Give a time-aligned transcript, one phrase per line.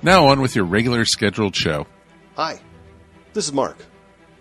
[0.00, 1.84] Now on with your regular scheduled show.
[2.36, 2.60] Hi,
[3.32, 3.84] this is Mark.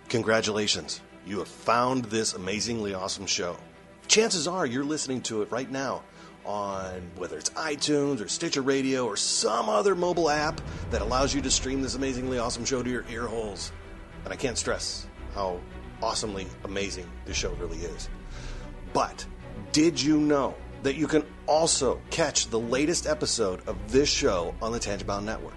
[0.08, 1.02] Congratulations.
[1.26, 3.58] You have found this amazingly awesome show.
[4.08, 6.04] Chances are you're listening to it right now
[6.46, 11.42] on whether it's iTunes or Stitcher Radio or some other mobile app that allows you
[11.42, 13.72] to stream this amazingly awesome show to your ear holes.
[14.26, 15.60] And I can't stress how
[16.04, 18.10] awesomely amazing this show really is.
[18.94, 19.26] But
[19.72, 20.54] did you know
[20.84, 25.57] that you can also catch the latest episode of this show on the Tangibound Network?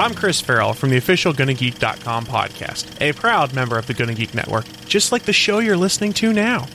[0.00, 4.32] I'm Chris Farrell from the official GonnaGeek.com podcast, a proud member of the Gonna Geek
[4.32, 6.68] Network, just like the show you're listening to now.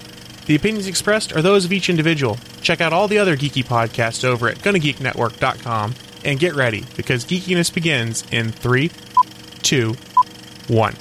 [0.46, 2.38] The opinions expressed are those of each individual.
[2.62, 7.74] Check out all the other geeky podcasts over at GonnaGeekNetwork.com and get ready because geekiness
[7.74, 8.92] begins in three,
[9.62, 9.94] two,
[10.68, 10.94] one.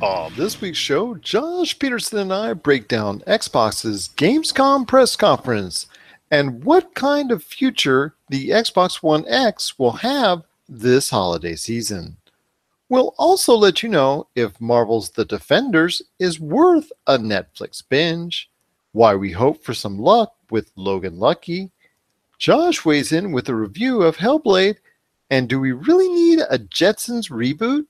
[0.00, 5.88] On this week's show, Josh Peterson and I break down Xbox's Gamescom press conference
[6.30, 12.16] and what kind of future the Xbox One X will have this holiday season.
[12.88, 18.50] We'll also let you know if Marvel's The Defenders is worth a Netflix binge,
[18.92, 21.70] why we hope for some luck with Logan Lucky.
[22.38, 24.76] Josh weighs in with a review of Hellblade,
[25.28, 27.86] and do we really need a Jetsons reboot?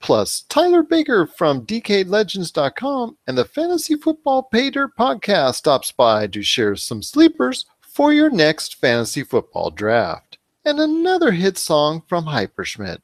[0.00, 6.76] Plus, Tyler Baker from DKLegends.com and the Fantasy Football Paydirt podcast stops by to share
[6.76, 10.27] some sleepers for your next fantasy football draft.
[10.68, 12.98] And another hit song from Hyperschmidt.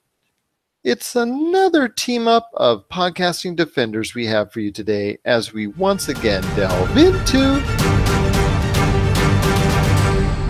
[0.83, 6.11] It's another team up of podcasting defenders we have for you today as we once
[6.11, 7.55] again delve into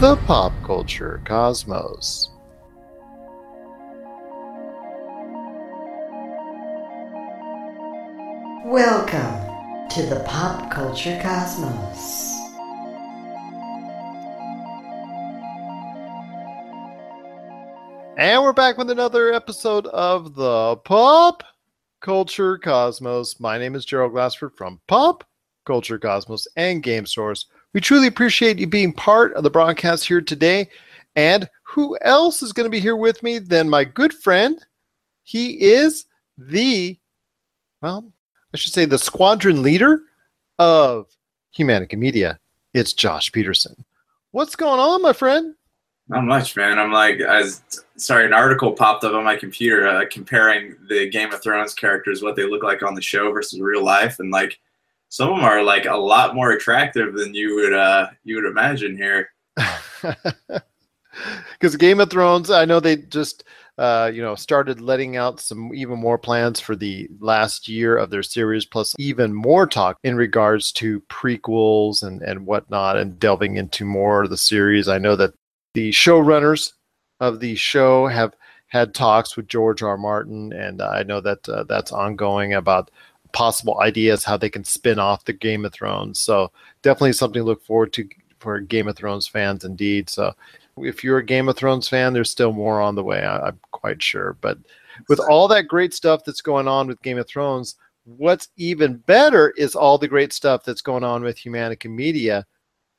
[0.00, 2.30] the pop culture cosmos.
[8.64, 12.33] Welcome to the pop culture cosmos.
[18.16, 21.42] And we're back with another episode of the Pop
[22.00, 23.40] Culture Cosmos.
[23.40, 25.24] My name is Gerald Glassford from Pop
[25.64, 27.46] Culture Cosmos and Game Source.
[27.72, 30.68] We truly appreciate you being part of the broadcast here today.
[31.16, 34.64] And who else is going to be here with me than my good friend?
[35.24, 36.06] He is
[36.38, 36.96] the,
[37.82, 38.12] well,
[38.52, 40.02] I should say the squadron leader
[40.60, 41.08] of
[41.58, 42.38] Humanica Media.
[42.74, 43.84] It's Josh Peterson.
[44.30, 45.56] What's going on, my friend?
[46.08, 46.78] Not much, man.
[46.78, 47.62] I'm like, I was,
[47.96, 52.22] sorry, an article popped up on my computer uh, comparing the Game of Thrones characters,
[52.22, 54.58] what they look like on the show versus real life, and like
[55.08, 58.46] some of them are like a lot more attractive than you would uh you would
[58.46, 59.28] imagine here.
[61.52, 63.44] Because Game of Thrones, I know they just
[63.78, 68.10] uh, you know started letting out some even more plans for the last year of
[68.10, 73.56] their series, plus even more talk in regards to prequels and and whatnot, and delving
[73.56, 74.88] into more of the series.
[74.88, 75.34] I know that
[75.74, 76.72] the showrunners
[77.20, 78.34] of the show have
[78.68, 79.96] had talks with George R.
[79.96, 82.90] Martin, and I know that uh, that's ongoing about
[83.32, 86.18] possible ideas how they can spin off the Game of Thrones.
[86.18, 86.50] So
[86.82, 88.08] definitely something to look forward to
[88.38, 90.08] for Game of Thrones fans, indeed.
[90.08, 90.32] So
[90.78, 93.24] if you're a Game of Thrones fan, there's still more on the way.
[93.24, 94.36] I, I'm quite sure.
[94.40, 94.58] But
[95.08, 99.50] with all that great stuff that's going on with Game of Thrones, what's even better
[99.56, 102.46] is all the great stuff that's going on with Humanica Media.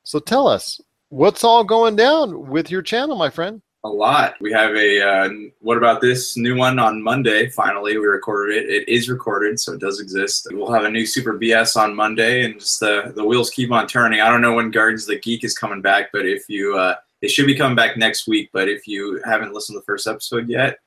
[0.04, 0.80] So tell us,
[1.16, 3.62] what's all going down with your channel, my friend?
[3.84, 4.34] A lot.
[4.40, 5.28] We have a uh,
[5.60, 7.48] what about this new one on Monday?
[7.48, 8.68] Finally, we recorded it.
[8.68, 10.48] It is recorded, so it does exist.
[10.50, 13.86] We'll have a new Super BS on Monday, and just the the wheels keep on
[13.86, 14.20] turning.
[14.20, 16.96] I don't know when Guardians of the Geek is coming back, but if you uh,
[17.22, 18.50] it should be coming back next week.
[18.52, 20.80] But if you haven't listened to the first episode yet,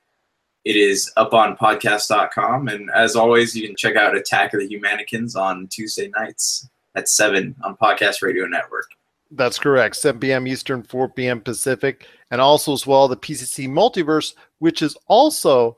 [0.65, 2.67] it is up on podcast.com.
[2.67, 7.07] And as always, you can check out Attack of the Humanicans on Tuesday nights at
[7.07, 8.89] 7 on Podcast Radio Network.
[9.31, 9.95] That's correct.
[9.95, 10.47] 7 p.m.
[10.47, 11.41] Eastern, 4 p.m.
[11.41, 15.77] Pacific, and also as well the PCC Multiverse, which is also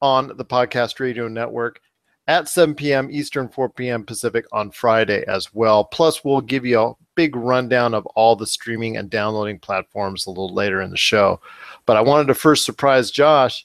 [0.00, 1.80] on the Podcast Radio Network
[2.26, 3.08] at 7 p.m.
[3.10, 4.04] Eastern, 4 p.m.
[4.04, 5.84] Pacific on Friday as well.
[5.84, 10.30] Plus, we'll give you a big rundown of all the streaming and downloading platforms a
[10.30, 11.40] little later in the show.
[11.86, 13.64] But I wanted to first surprise Josh.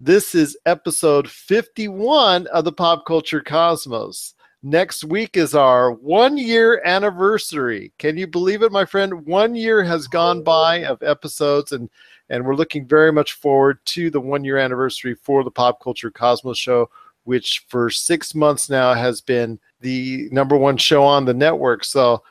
[0.00, 4.34] This is episode 51 of the Pop Culture Cosmos.
[4.62, 7.92] Next week is our one year anniversary.
[7.98, 9.24] Can you believe it, my friend?
[9.24, 11.88] One year has gone by of episodes, and,
[12.28, 16.10] and we're looking very much forward to the one year anniversary for the Pop Culture
[16.10, 16.90] Cosmos show,
[17.24, 21.82] which for six months now has been the number one show on the network.
[21.82, 22.22] So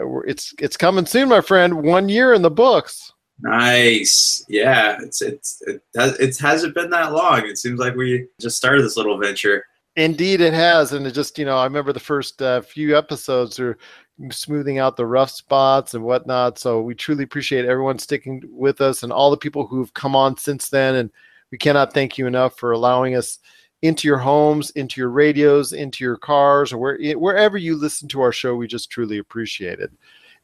[0.00, 1.82] uh, it's it's coming soon, my friend.
[1.84, 3.12] One year in the books.
[3.42, 4.46] Nice.
[4.48, 7.46] Yeah, it's it's it, has, it hasn't been that long.
[7.46, 9.66] It seems like we just started this little venture.
[9.96, 13.58] Indeed, it has, and it just you know I remember the first uh, few episodes
[13.58, 13.78] are
[14.30, 16.58] smoothing out the rough spots and whatnot.
[16.58, 20.36] So we truly appreciate everyone sticking with us and all the people who've come on
[20.36, 20.96] since then.
[20.96, 21.10] And
[21.50, 23.38] we cannot thank you enough for allowing us
[23.82, 28.20] into your homes, into your radios, into your cars, or where, wherever you listen to
[28.22, 28.56] our show.
[28.56, 29.90] We just truly appreciate it.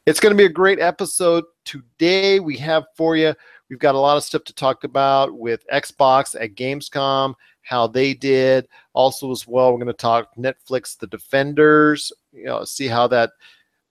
[0.05, 2.39] It's going to be a great episode today.
[2.39, 3.33] We have for you.
[3.69, 8.13] We've got a lot of stuff to talk about with Xbox at Gamescom how they
[8.13, 8.67] did.
[8.93, 12.11] Also, as well, we're going to talk Netflix, The Defenders.
[12.31, 13.31] You know, see how that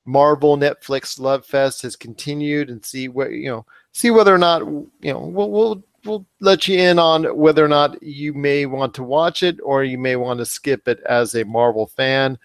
[0.04, 4.62] Marvel Netflix Love Fest has continued, and see what you know, see whether or not
[4.62, 8.94] you know we'll we'll we'll let you in on whether or not you may want
[8.94, 12.38] to watch it or you may want to skip it as a Marvel fan.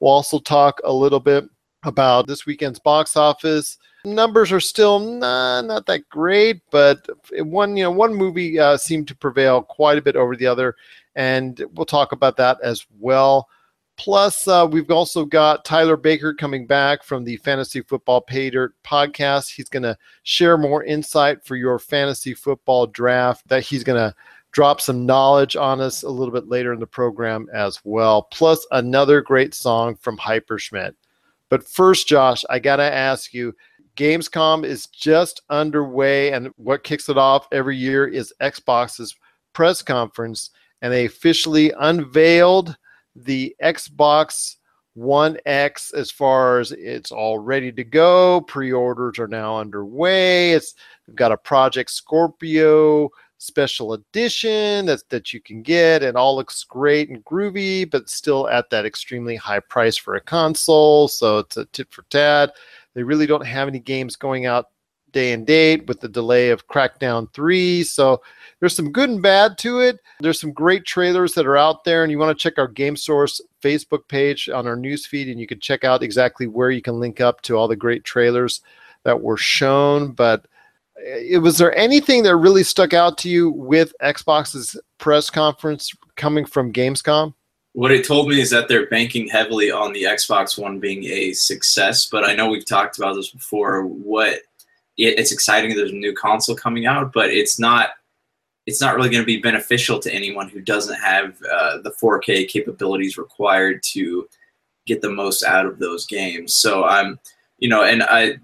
[0.00, 1.44] We'll also talk a little bit
[1.84, 7.08] about this weekend's box office numbers are still not, that great, but
[7.38, 10.76] one you know one movie uh, seemed to prevail quite a bit over the other,
[11.14, 13.48] and we'll talk about that as well.
[13.98, 18.74] Plus, uh, we've also got Tyler Baker coming back from the Fantasy Football Pay Dirt
[18.82, 19.50] podcast.
[19.50, 23.46] He's going to share more insight for your fantasy football draft.
[23.48, 24.14] That he's going to
[24.50, 28.22] drop some knowledge on us a little bit later in the program as well.
[28.22, 30.94] Plus, another great song from Hyperschmidt.
[31.48, 33.54] But first, Josh, I got to ask you
[33.96, 39.14] Gamescom is just underway, and what kicks it off every year is Xbox's
[39.52, 40.50] press conference,
[40.80, 42.76] and they officially unveiled
[43.14, 44.56] the Xbox
[44.94, 48.42] One X as far as it's all ready to go.
[48.42, 50.52] Pre-orders are now underway.
[50.52, 50.74] It's
[51.06, 53.10] we've got a Project Scorpio
[53.42, 58.48] special edition that that you can get and all looks great and groovy but still
[58.48, 62.54] at that extremely high price for a console so it's a tit for tat
[62.94, 64.66] they really don't have any games going out
[65.12, 67.84] day and date with the delay of Crackdown 3.
[67.84, 68.22] So
[68.60, 70.00] there's some good and bad to it.
[70.20, 72.96] There's some great trailers that are out there, and you want to check our Game
[72.96, 76.98] Source Facebook page on our newsfeed, and you can check out exactly where you can
[76.98, 78.62] link up to all the great trailers
[79.04, 80.12] that were shown.
[80.12, 80.46] But
[81.04, 86.44] eh, was there anything that really stuck out to you with Xbox's press conference coming
[86.44, 87.34] from Gamescom?
[87.74, 91.32] What it told me is that they're banking heavily on the Xbox One being a
[91.32, 92.06] success.
[92.06, 93.86] But I know we've talked about this before.
[93.86, 94.40] What
[94.98, 95.74] it, it's exciting.
[95.74, 97.90] There's a new console coming out, but it's not.
[98.64, 102.46] It's not really going to be beneficial to anyone who doesn't have uh, the 4K
[102.46, 104.28] capabilities required to
[104.86, 106.54] get the most out of those games.
[106.54, 107.18] So I'm,
[107.58, 108.36] you know, and I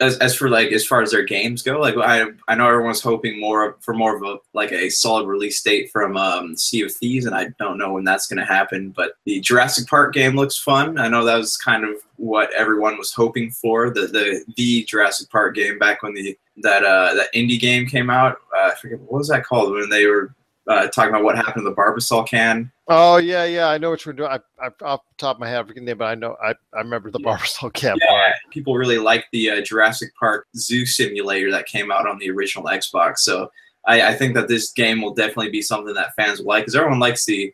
[0.00, 3.02] as, as for like as far as their games go, like I I know everyone's
[3.02, 6.92] hoping more for more of a like a solid release date from um, Sea of
[6.92, 8.90] Thieves, and I don't know when that's going to happen.
[8.90, 10.98] But the Jurassic Park game looks fun.
[10.98, 15.30] I know that was kind of what everyone was hoping for the the the Jurassic
[15.30, 18.38] Park game back when the that uh that indie game came out.
[18.56, 20.34] Uh, I forget what was that called when they were
[20.68, 22.70] uh, talking about what happened to the Barbasol can.
[22.88, 24.30] Oh yeah, yeah, I know what you're doing.
[24.30, 26.50] I, I off the top of my head, I forget name, but I know I,
[26.74, 27.36] I remember the yeah.
[27.36, 27.96] Barbasol can.
[28.00, 32.30] Yeah, people really like the uh, Jurassic Park Zoo Simulator that came out on the
[32.30, 33.18] original Xbox.
[33.18, 33.50] So
[33.86, 36.76] I, I think that this game will definitely be something that fans will like because
[36.76, 37.52] everyone likes the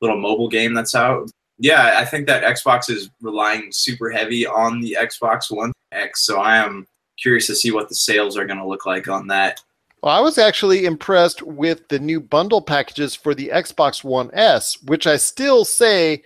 [0.00, 1.30] little mobile game that's out.
[1.58, 6.26] Yeah, I think that Xbox is relying super heavy on the Xbox One X.
[6.26, 6.86] So I am
[7.18, 9.62] curious to see what the sales are going to look like on that.
[10.02, 14.80] Well, I was actually impressed with the new bundle packages for the Xbox One S,
[14.82, 16.22] which I still say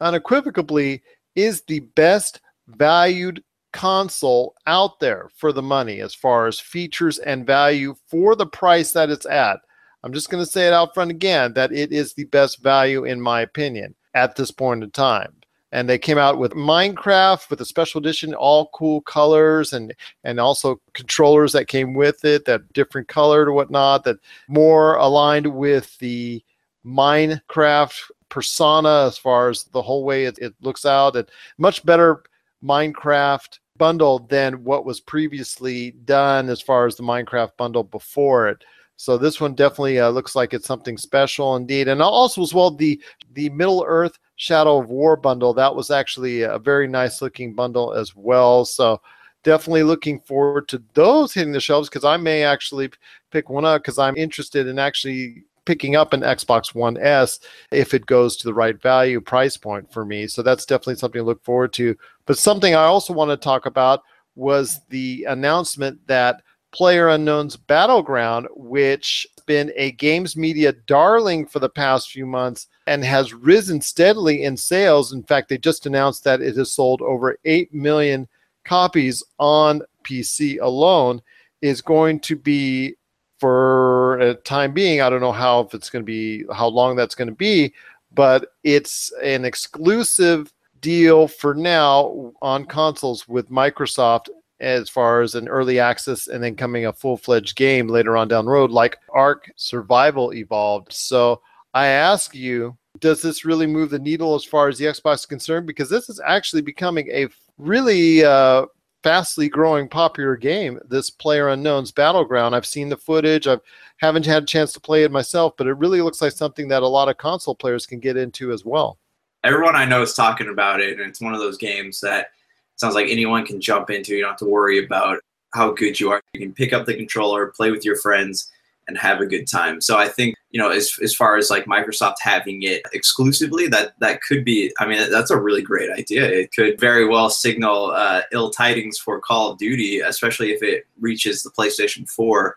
[0.00, 1.02] unequivocally
[1.36, 3.42] is the best valued
[3.72, 8.92] console out there for the money as far as features and value for the price
[8.92, 9.58] that it's at.
[10.02, 13.04] I'm just going to say it out front again that it is the best value,
[13.04, 15.34] in my opinion, at this point in time
[15.74, 20.38] and they came out with Minecraft with a special edition, all cool colors and and
[20.38, 25.98] also controllers that came with it that different colored or whatnot that more aligned with
[25.98, 26.42] the
[26.86, 31.28] Minecraft persona as far as the whole way it, it looks out and
[31.58, 32.22] much better
[32.62, 38.64] Minecraft bundle than what was previously done as far as the Minecraft bundle before it.
[38.96, 41.88] So this one definitely uh, looks like it's something special indeed.
[41.88, 43.02] And also as well the
[43.32, 47.92] the Middle Earth Shadow of War bundle that was actually a very nice looking bundle
[47.92, 48.64] as well.
[48.64, 49.00] So
[49.42, 52.90] definitely looking forward to those hitting the shelves because I may actually
[53.30, 57.94] pick one up because I'm interested in actually picking up an Xbox One S if
[57.94, 60.26] it goes to the right value price point for me.
[60.26, 61.96] So that's definitely something to look forward to.
[62.26, 64.02] But something I also want to talk about
[64.34, 71.68] was the announcement that Player Unknown's Battleground, which been a games media darling for the
[71.68, 75.12] past few months and has risen steadily in sales.
[75.12, 78.28] In fact, they just announced that it has sold over 8 million
[78.64, 81.20] copies on PC alone,
[81.62, 82.94] is going to be
[83.38, 85.00] for a time being.
[85.00, 87.72] I don't know how if it's going to be how long that's going to be,
[88.12, 94.28] but it's an exclusive deal for now on consoles with Microsoft
[94.60, 98.44] as far as an early access and then coming a full-fledged game later on down
[98.44, 100.92] the road like Ark Survival Evolved.
[100.92, 101.42] So
[101.74, 105.26] I ask you, does this really move the needle as far as the Xbox is
[105.26, 105.66] concerned?
[105.66, 107.26] Because this is actually becoming a
[107.58, 108.66] really uh,
[109.02, 110.78] fastly growing popular game.
[110.88, 112.54] This Player Unknown's Battleground.
[112.54, 113.48] I've seen the footage.
[113.48, 113.58] I
[113.96, 116.82] haven't had a chance to play it myself, but it really looks like something that
[116.82, 118.98] a lot of console players can get into as well.
[119.42, 122.28] Everyone I know is talking about it, and it's one of those games that
[122.76, 124.14] sounds like anyone can jump into.
[124.14, 125.20] You don't have to worry about
[125.54, 126.20] how good you are.
[126.34, 128.50] You can pick up the controller, play with your friends,
[128.88, 129.80] and have a good time.
[129.80, 133.98] So I think you know, as as far as like Microsoft having it exclusively, that
[133.98, 134.72] that could be.
[134.78, 136.28] I mean, that's a really great idea.
[136.30, 140.86] It could very well signal uh, ill tidings for Call of Duty, especially if it
[141.00, 142.56] reaches the PlayStation Four,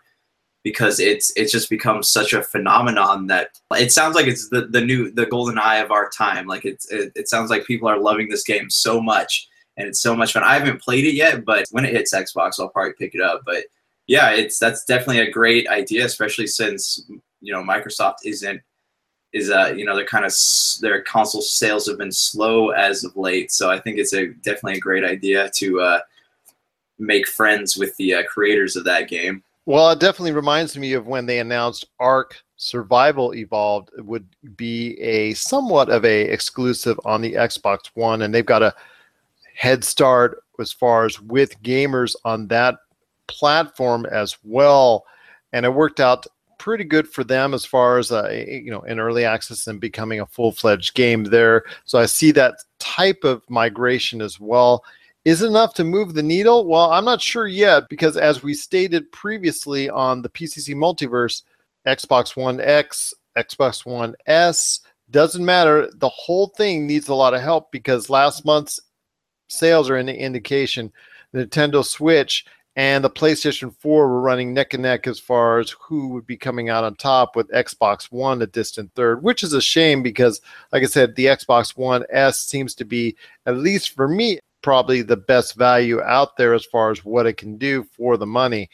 [0.62, 4.80] because it's it's just become such a phenomenon that it sounds like it's the the
[4.80, 6.46] new the GoldenEye of our time.
[6.46, 9.47] Like it's it, it sounds like people are loving this game so much.
[9.78, 10.42] And it's so much fun.
[10.42, 13.42] I haven't played it yet, but when it hits Xbox, I'll probably pick it up.
[13.46, 13.64] But
[14.08, 17.08] yeah, it's that's definitely a great idea, especially since
[17.40, 18.60] you know Microsoft isn't
[19.34, 20.34] is uh you know they're kind of
[20.80, 23.52] their console sales have been slow as of late.
[23.52, 26.00] So I think it's a definitely a great idea to uh,
[26.98, 29.42] make friends with the uh, creators of that game.
[29.66, 35.34] Well, it definitely reminds me of when they announced Ark Survival Evolved would be a
[35.34, 38.74] somewhat of a exclusive on the Xbox One, and they've got a
[39.58, 42.76] head start as far as with gamers on that
[43.26, 45.04] platform as well.
[45.52, 46.26] And it worked out
[46.58, 50.20] pretty good for them as far as uh, you know in early access and becoming
[50.20, 51.64] a full-fledged game there.
[51.84, 54.84] So i see that type of migration as well.
[55.24, 56.66] Is enough to move the needle?
[56.66, 61.42] Well i'm not sure yet because as we stated previously on the pcc multiverse
[61.86, 65.90] xbox one x xbox one s doesn't matter.
[65.94, 68.80] The whole thing needs a lot of help because last month's
[69.48, 70.92] sales are an indication
[71.34, 72.46] nintendo switch
[72.78, 76.36] and the PlayStation 4 were running neck and neck as far as who would be
[76.36, 80.40] coming out on top with Xbox One a distant third, which is a shame because,
[80.70, 85.02] like I said, the Xbox One S seems to be, at least for me, probably
[85.02, 88.70] the best value out there as far as what it can do for the money.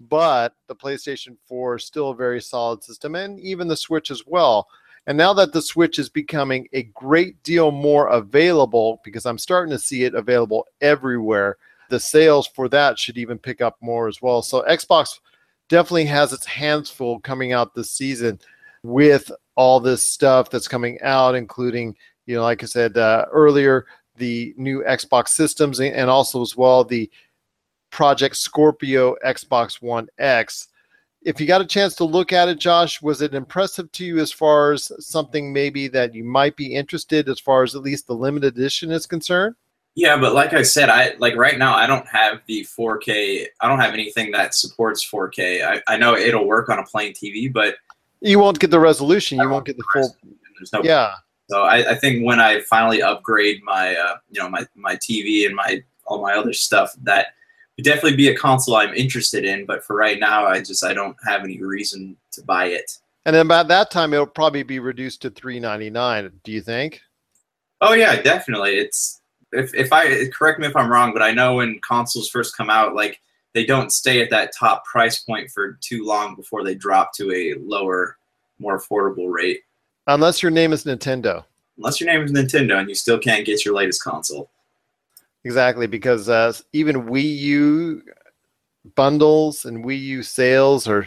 [0.00, 4.26] But the PlayStation 4 is still a very solid system, and even the Switch as
[4.26, 4.66] well.
[5.06, 9.70] And now that the Switch is becoming a great deal more available, because I'm starting
[9.72, 11.58] to see it available everywhere
[11.90, 14.40] the sales for that should even pick up more as well.
[14.40, 15.20] So Xbox
[15.68, 18.40] definitely has its hands full coming out this season
[18.82, 21.94] with all this stuff that's coming out, including,
[22.26, 26.84] you know, like I said uh, earlier, the new Xbox systems and also as well
[26.84, 27.10] the
[27.90, 30.68] Project Scorpio Xbox One X.
[31.24, 34.18] If you got a chance to look at it, Josh, was it impressive to you
[34.18, 38.06] as far as something maybe that you might be interested as far as at least
[38.06, 39.54] the limited edition is concerned?
[39.94, 43.46] Yeah, but like I said, I like right now I don't have the 4K.
[43.60, 45.64] I don't have anything that supports 4K.
[45.64, 47.76] I, I know it'll work on a plain TV, but
[48.20, 49.38] you won't get the resolution.
[49.38, 50.14] You won't get the full.
[50.58, 50.82] There's no.
[50.82, 51.12] Yeah.
[51.48, 55.46] So I, I think when I finally upgrade my uh, you know my my TV
[55.46, 57.28] and my all my other stuff, that
[57.76, 59.66] would definitely be a console I'm interested in.
[59.66, 62.98] But for right now, I just I don't have any reason to buy it.
[63.26, 66.30] And then by that time, it'll probably be reduced to 3.99.
[66.42, 67.00] Do you think?
[67.80, 68.76] Oh yeah, definitely.
[68.76, 69.20] It's
[69.52, 72.70] if, if I correct me if I'm wrong, but I know when consoles first come
[72.70, 73.20] out, like
[73.54, 77.32] they don't stay at that top price point for too long before they drop to
[77.32, 78.18] a lower,
[78.58, 79.60] more affordable rate.
[80.06, 81.44] Unless your name is Nintendo.
[81.78, 84.50] Unless your name is Nintendo and you still can't get your latest console.
[85.44, 88.02] Exactly, because uh, even Wii U
[88.94, 91.06] bundles and Wii U sales are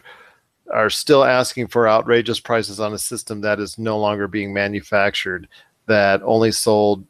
[0.74, 5.48] are still asking for outrageous prices on a system that is no longer being manufactured
[5.86, 7.06] that only sold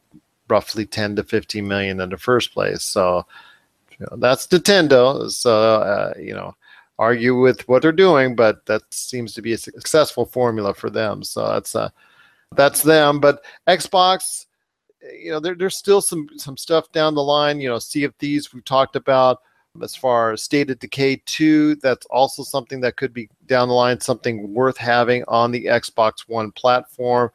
[0.47, 2.83] roughly 10 to 15 million in the first place.
[2.83, 3.25] So
[3.99, 5.29] you know, that's Nintendo.
[5.31, 6.55] So uh, you know,
[6.99, 11.23] argue with what they're doing, but that seems to be a successful formula for them.
[11.23, 11.89] So that's uh,
[12.55, 13.19] that's them.
[13.19, 14.46] But Xbox,
[15.01, 17.59] you know, there, there's still some some stuff down the line.
[17.59, 19.41] You know, Sea of Thieves we've talked about
[19.81, 21.75] as far as State of Decay 2.
[21.75, 26.27] That's also something that could be down the line, something worth having on the Xbox
[26.27, 27.31] One platform.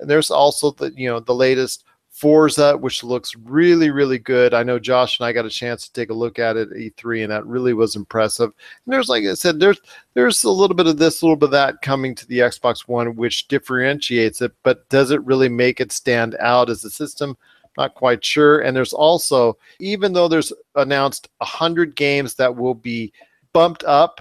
[0.00, 1.84] And there's also the you know the latest
[2.22, 4.54] Forza, which looks really, really good.
[4.54, 6.76] I know Josh and I got a chance to take a look at it at
[6.76, 8.52] E3, and that really was impressive.
[8.84, 9.80] And there's, like I said, there's
[10.14, 12.86] there's a little bit of this, a little bit of that coming to the Xbox
[12.86, 17.36] One, which differentiates it, but does it really make it stand out as a system?
[17.76, 18.60] Not quite sure.
[18.60, 23.12] And there's also, even though there's announced hundred games that will be
[23.52, 24.20] bumped up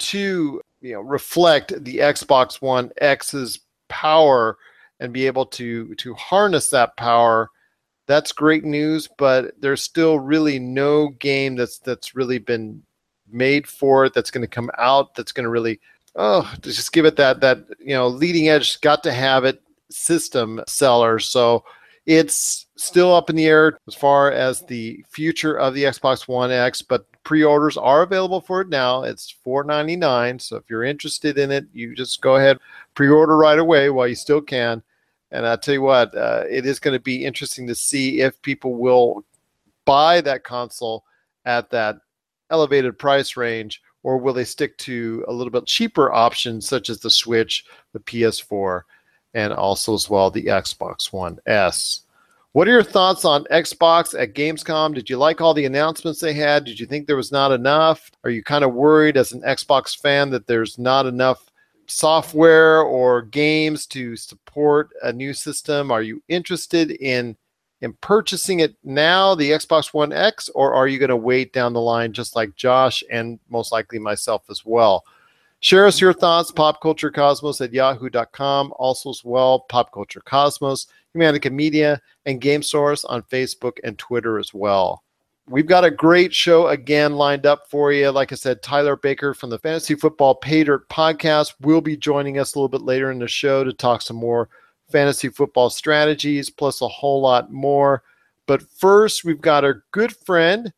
[0.00, 4.58] to you know reflect the Xbox One X's power
[5.00, 7.50] and be able to to harness that power
[8.06, 12.82] that's great news but there's still really no game that's that's really been
[13.32, 15.80] made for it that's going to come out that's going to really
[16.16, 20.60] oh just give it that that you know leading edge got to have it system
[20.66, 21.64] seller so
[22.06, 26.50] it's still up in the air as far as the future of the Xbox One
[26.50, 29.02] X, but pre-orders are available for it now.
[29.02, 32.58] It's $4.99, so if you're interested in it, you just go ahead
[32.94, 34.82] pre-order right away while you still can.
[35.32, 38.40] And I tell you what, uh, it is going to be interesting to see if
[38.42, 39.24] people will
[39.84, 41.04] buy that console
[41.44, 41.96] at that
[42.50, 47.00] elevated price range, or will they stick to a little bit cheaper options such as
[47.00, 48.82] the Switch, the PS4,
[49.34, 52.02] and also as well the Xbox One S.
[52.52, 54.92] What are your thoughts on Xbox at Gamescom?
[54.94, 56.64] Did you like all the announcements they had?
[56.64, 58.10] Did you think there was not enough?
[58.24, 61.49] Are you kind of worried as an Xbox fan that there's not enough
[61.90, 65.90] software or games to support a new system?
[65.90, 67.36] Are you interested in
[67.82, 71.72] in purchasing it now, the Xbox One X, or are you going to wait down
[71.72, 75.02] the line just like Josh and most likely myself as well?
[75.60, 78.72] Share us your thoughts, popculturecosmos at yahoo.com.
[78.76, 84.38] Also, as well, Pop Culture Cosmos, Humanica Media, and Game Source on Facebook and Twitter
[84.38, 85.02] as well.
[85.50, 88.10] We've got a great show again lined up for you.
[88.10, 92.38] Like I said, Tyler Baker from the Fantasy Football Pay Dirt podcast will be joining
[92.38, 94.48] us a little bit later in the show to talk some more
[94.92, 98.04] fantasy football strategies, plus a whole lot more.
[98.46, 100.72] But first, we've got our good friend,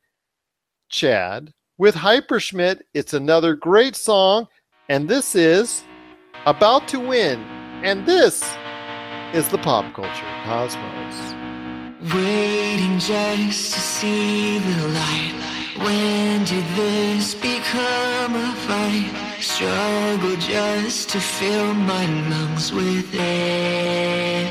[0.88, 2.80] Chad, with Hyperschmidt.
[2.94, 4.48] It's another great song,
[4.88, 5.84] and this is
[6.46, 7.40] About to Win.
[7.84, 8.42] And this
[9.34, 11.31] is the Pop Culture Cosmos.
[12.02, 15.34] Waiting just to see the light.
[15.78, 19.38] When did this become a fight?
[19.38, 24.48] Struggle just to fill my lungs with air.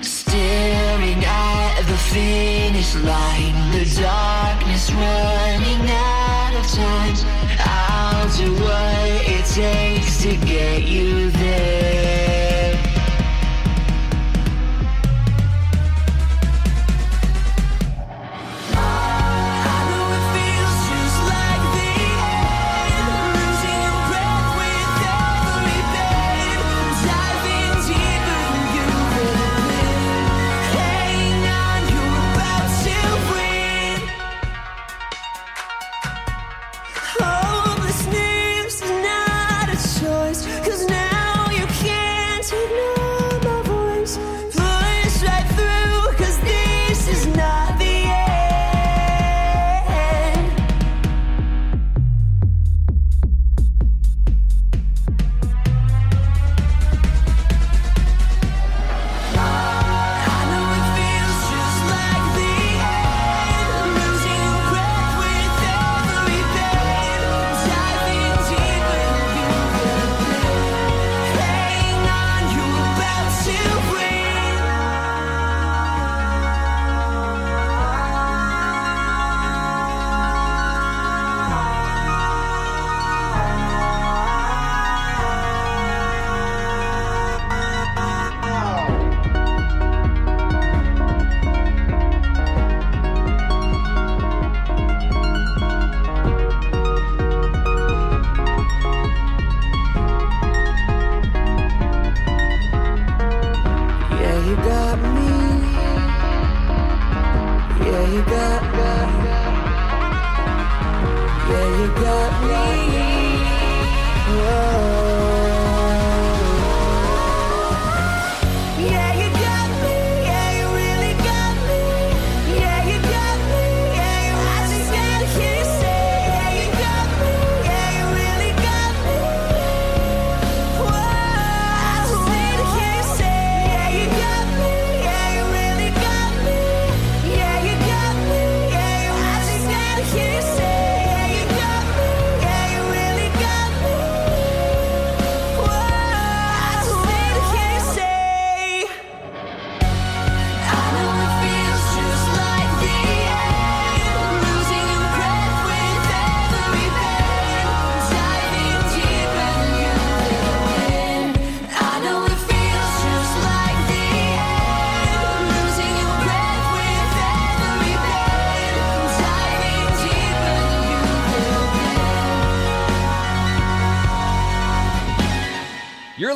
[0.00, 7.16] Staring at the finish line, the darkness running out of time.
[7.58, 12.31] I'll do what it takes to get you there.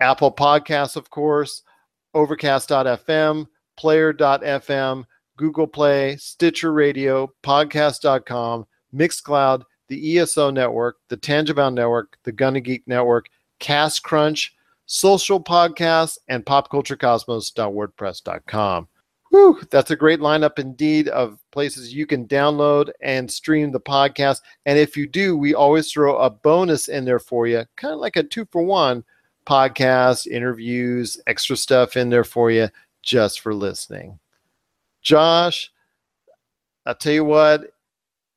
[0.00, 1.62] Apple Podcasts, of course,
[2.14, 5.04] Overcast.fm, Player.fm,
[5.36, 12.82] Google Play, Stitcher Radio, Podcast.com, Mixcloud, the ESO Network, the Tangible Network, the Gonna Geek
[12.86, 14.54] Network, Cast Crunch,
[14.86, 18.88] Social Podcasts, and PopCultureCosmos.wordpress.com.
[19.30, 24.42] Whew, that's a great lineup indeed of places you can download and stream the podcast.
[24.66, 28.00] And if you do, we always throw a bonus in there for you, kind of
[28.00, 29.02] like a two for one
[29.46, 32.68] podcast, interviews, extra stuff in there for you
[33.02, 34.18] just for listening.
[35.02, 35.72] Josh,
[36.86, 37.72] I'll tell you what,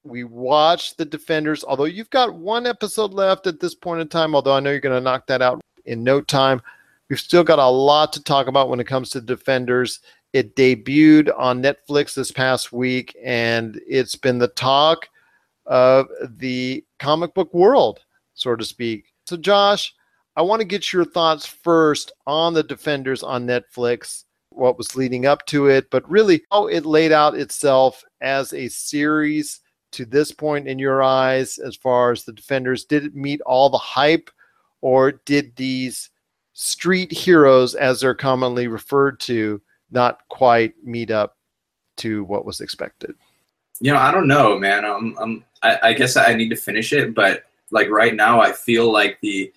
[0.04, 4.36] we watched the Defenders, although you've got one episode left at this point in time,
[4.36, 6.62] although I know you're going to knock that out in no time.
[7.10, 10.00] We've still got a lot to talk about when it comes to Defenders.
[10.34, 15.08] It debuted on Netflix this past week, and it's been the talk
[15.66, 18.02] of the comic book world,
[18.34, 19.14] so to speak.
[19.28, 19.94] So, Josh,
[20.36, 25.26] I want to get your thoughts first on the Defenders on Netflix, what was leading
[25.26, 30.32] up to it, but really how it laid out itself as a series to this
[30.32, 32.86] point in your eyes as far as the Defenders.
[32.86, 34.30] Did it meet all the hype,
[34.82, 36.10] or did these
[36.54, 41.38] street heroes, as they're commonly referred to, not quite meet up
[41.98, 43.16] to what was expected?
[43.80, 44.86] You know, I don't know, man.
[44.86, 48.52] Um, um, I, I guess I need to finish it, but like right now, I
[48.52, 49.52] feel like the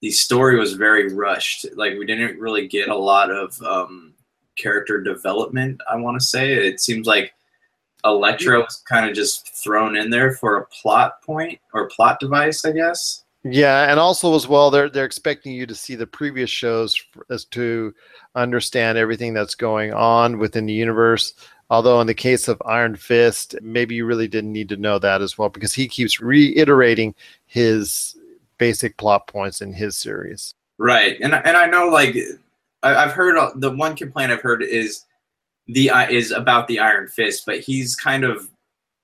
[0.00, 1.66] the story was very rushed.
[1.74, 4.14] Like we didn't really get a lot of um,
[4.58, 5.80] character development.
[5.90, 7.32] I want to say it seems like
[8.04, 12.64] Elektra was kind of just thrown in there for a plot point or plot device,
[12.64, 13.24] I guess.
[13.44, 17.44] Yeah, and also as well, they're they're expecting you to see the previous shows as
[17.46, 17.94] to
[18.34, 21.34] understand everything that's going on within the universe.
[21.70, 25.22] Although in the case of Iron Fist, maybe you really didn't need to know that
[25.22, 27.14] as well because he keeps reiterating
[27.46, 28.16] his
[28.56, 30.54] basic plot points in his series.
[30.78, 32.16] Right, and and I know like
[32.82, 35.04] I, I've heard uh, the one complaint I've heard is
[35.66, 38.48] the uh, is about the Iron Fist, but he's kind of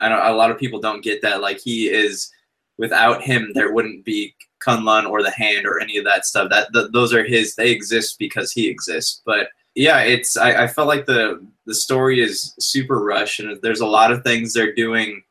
[0.00, 1.40] I know a lot of people don't get that.
[1.40, 2.30] Like he is
[2.78, 4.34] without him, there wouldn't be
[4.64, 6.50] Kunlun or the Hand or any of that stuff.
[6.50, 7.54] That th- those are his.
[7.54, 9.22] They exist because he exists.
[9.24, 13.80] But yeah, it's I, I felt like the the story is super rushed, and there's
[13.80, 15.22] a lot of things they're doing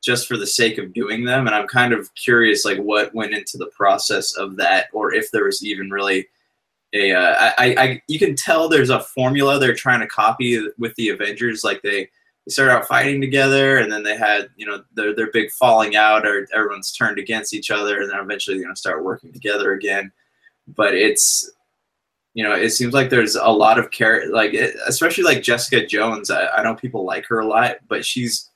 [0.00, 3.34] just for the sake of doing them and i'm kind of curious like what went
[3.34, 6.26] into the process of that or if there was even really
[6.94, 10.94] a uh, I, I you can tell there's a formula they're trying to copy with
[10.94, 12.08] the avengers like they
[12.46, 15.96] they started out fighting together and then they had you know their, their big falling
[15.96, 19.32] out or everyone's turned against each other and then eventually they're going to start working
[19.32, 20.10] together again
[20.66, 21.50] but it's
[22.32, 25.84] you know it seems like there's a lot of care like it, especially like jessica
[25.86, 28.48] jones I, I know people like her a lot but she's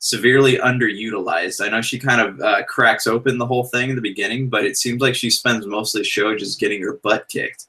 [0.00, 1.64] severely underutilized.
[1.64, 4.64] I know she kind of uh, cracks open the whole thing in the beginning, but
[4.64, 7.66] it seems like she spends most of the show just getting her butt kicked.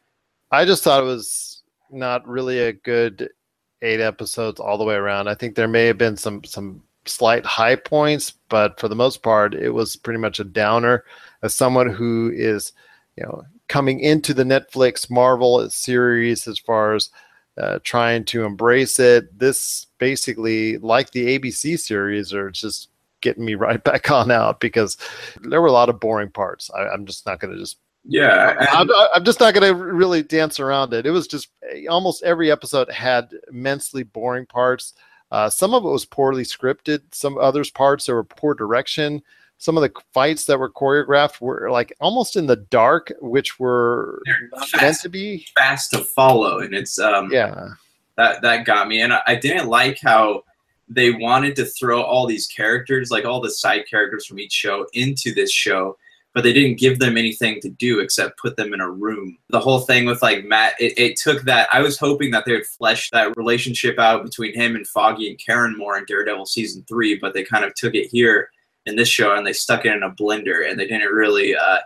[0.52, 3.30] I just thought it was not really a good
[3.82, 5.28] eight episodes all the way around.
[5.28, 9.24] I think there may have been some some slight high points, but for the most
[9.24, 11.04] part, it was pretty much a downer.
[11.42, 12.74] As someone who is,
[13.18, 17.10] you know, coming into the Netflix Marvel series as far as
[17.58, 19.38] uh, trying to embrace it.
[19.38, 22.90] This basically, like the ABC series, are just
[23.22, 24.98] getting me right back on out because
[25.42, 26.70] there were a lot of boring parts.
[26.72, 27.78] I, am just not going to just.
[28.04, 31.06] Yeah, I'm, I'm just not going to really dance around it.
[31.06, 31.50] It was just
[31.90, 34.94] almost every episode had immensely boring parts.
[35.32, 37.02] Uh, some of it was poorly scripted.
[37.12, 39.22] Some others parts there were poor direction
[39.62, 44.20] some of the fights that were choreographed were like almost in the dark, which were
[44.58, 47.70] fast, meant to be fast to follow, and it's um yeah
[48.18, 50.44] that that got me, and I, I didn't like how
[50.90, 54.88] they wanted to throw all these characters, like all the side characters from each show,
[54.94, 55.96] into this show,
[56.34, 59.38] but they didn't give them anything to do except put them in a room.
[59.50, 61.68] The whole thing with like Matt, it, it took that.
[61.74, 65.40] I was hoping that they would flesh that relationship out between him and Foggy and
[65.40, 68.50] Karen more in Daredevil season three, but they kind of took it here
[68.86, 71.80] in this show and they stuck it in a blender and they didn't really uh,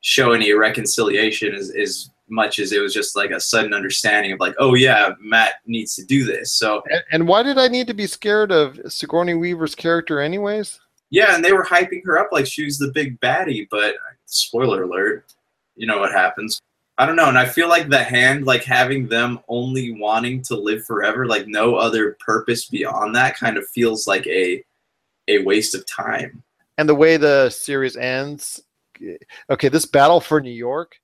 [0.00, 4.40] show any reconciliation as, as much as it was just like a sudden understanding of
[4.40, 6.52] like, oh yeah, Matt needs to do this.
[6.52, 10.78] So And, and why did I need to be scared of Sigourney Weaver's character, anyways?
[11.10, 13.94] Yeah, and they were hyping her up like she was the big baddie, but
[14.26, 15.24] spoiler alert,
[15.76, 16.60] you know what happens.
[16.98, 20.56] I don't know, and I feel like the hand, like having them only wanting to
[20.56, 24.62] live forever, like no other purpose beyond that, kind of feels like a
[25.28, 26.42] a waste of time.
[26.76, 28.60] And the way the series ends,
[29.50, 30.96] okay, this battle for New York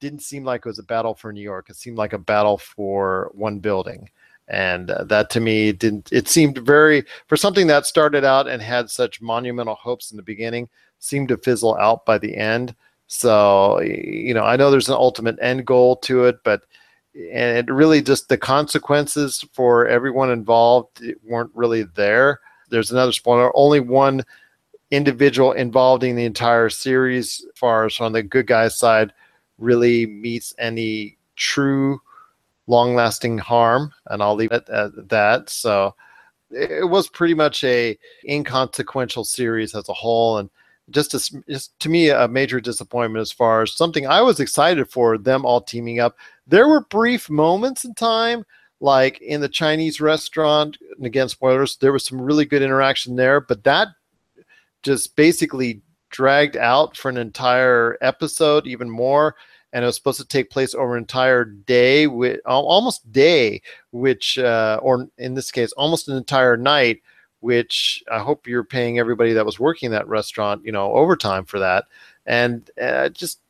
[0.00, 1.68] didn't seem like it was a battle for New York.
[1.68, 4.08] It seemed like a battle for one building.
[4.50, 8.60] And uh, that to me didn't, it seemed very, for something that started out and
[8.60, 12.74] had such monumental hopes in the beginning, seemed to fizzle out by the end.
[13.06, 16.62] So, you know, I know there's an ultimate end goal to it, but
[17.14, 22.40] and it really just the consequences for everyone involved weren't really there.
[22.70, 23.56] There's another spoiler.
[23.56, 24.22] Only one
[24.90, 29.12] individual involved in the entire series, as far as on the good guys side,
[29.58, 32.00] really meets any true
[32.66, 33.92] long lasting harm.
[34.06, 35.50] And I'll leave it at that.
[35.50, 35.94] So
[36.50, 40.38] it was pretty much a inconsequential series as a whole.
[40.38, 40.50] And
[40.90, 44.90] just, a, just to me, a major disappointment as far as something I was excited
[44.90, 46.16] for them all teaming up.
[46.46, 48.44] There were brief moments in time,
[48.80, 53.40] like in the Chinese restaurant, and again, spoilers, there was some really good interaction there,
[53.40, 53.88] but that
[54.82, 59.36] just basically dragged out for an entire episode, even more.
[59.72, 64.36] And it was supposed to take place over an entire day, with almost day, which,
[64.38, 67.02] uh, or in this case, almost an entire night,
[67.38, 71.58] which I hope you're paying everybody that was working that restaurant, you know, overtime for
[71.60, 71.84] that.
[72.26, 73.40] And uh, just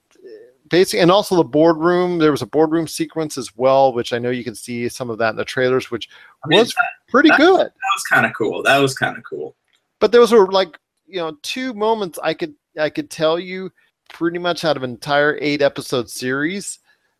[0.68, 2.18] basically, and also the boardroom.
[2.18, 5.18] There was a boardroom sequence as well, which I know you can see some of
[5.18, 6.08] that in the trailers, which
[6.44, 7.66] I mean, was that- pretty that- good.
[7.66, 8.62] That was kind of cool.
[8.62, 9.56] That was kind of cool.
[9.98, 13.72] But those were like you know two moments I could I could tell you
[14.12, 16.78] pretty much out of an entire eight episode series.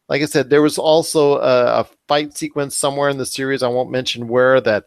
[0.09, 3.63] Like I said, there was also a, a fight sequence somewhere in the series.
[3.63, 4.87] I won't mention where that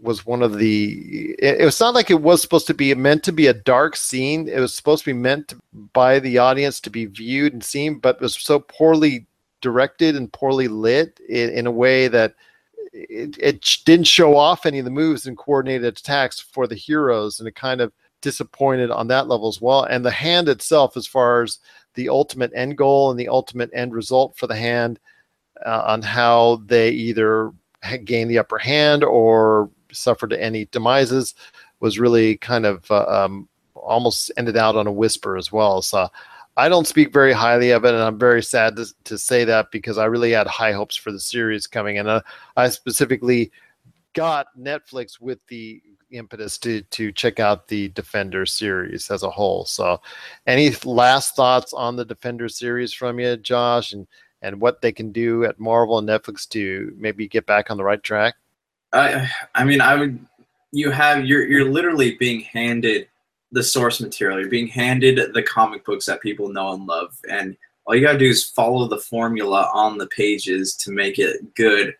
[0.00, 1.34] was one of the.
[1.38, 3.96] It, it was not like it was supposed to be meant to be a dark
[3.96, 4.48] scene.
[4.48, 5.56] It was supposed to be meant to,
[5.92, 9.26] by the audience to be viewed and seen, but it was so poorly
[9.60, 12.34] directed and poorly lit in, in a way that
[12.92, 17.38] it, it didn't show off any of the moves and coordinated attacks for the heroes,
[17.38, 19.84] and it kind of disappointed on that level as well.
[19.84, 21.58] And the hand itself, as far as
[21.94, 24.98] the ultimate end goal and the ultimate end result for the hand,
[25.64, 27.52] uh, on how they either
[28.04, 31.34] gain the upper hand or suffered any demises,
[31.80, 35.82] was really kind of uh, um, almost ended out on a whisper as well.
[35.82, 36.08] So.
[36.56, 39.70] I don't speak very highly of it, and I'm very sad to, to say that
[39.70, 42.20] because I really had high hopes for the series coming, and uh,
[42.56, 43.50] I specifically
[44.12, 45.80] got Netflix with the
[46.12, 49.64] impetus to to check out the Defender series as a whole.
[49.64, 50.00] So,
[50.46, 54.06] any last thoughts on the Defender series from you, Josh, and
[54.42, 57.84] and what they can do at Marvel and Netflix to maybe get back on the
[57.84, 58.34] right track?
[58.92, 60.18] I I mean I would
[60.72, 63.08] you have you're you're literally being handed
[63.52, 64.38] the source material.
[64.38, 68.18] You're being handed the comic books that people know and love, and all you gotta
[68.18, 71.94] do is follow the formula on the pages to make it good.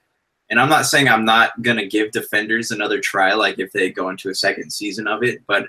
[0.50, 4.08] And I'm not saying I'm not gonna give Defenders another try, like if they go
[4.10, 5.68] into a second season of it, but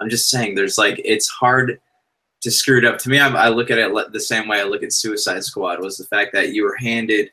[0.00, 1.80] I'm just saying there's like it's hard
[2.40, 2.98] to screw it up.
[2.98, 5.80] To me, I, I look at it the same way I look at Suicide Squad
[5.80, 7.30] was the fact that you were handed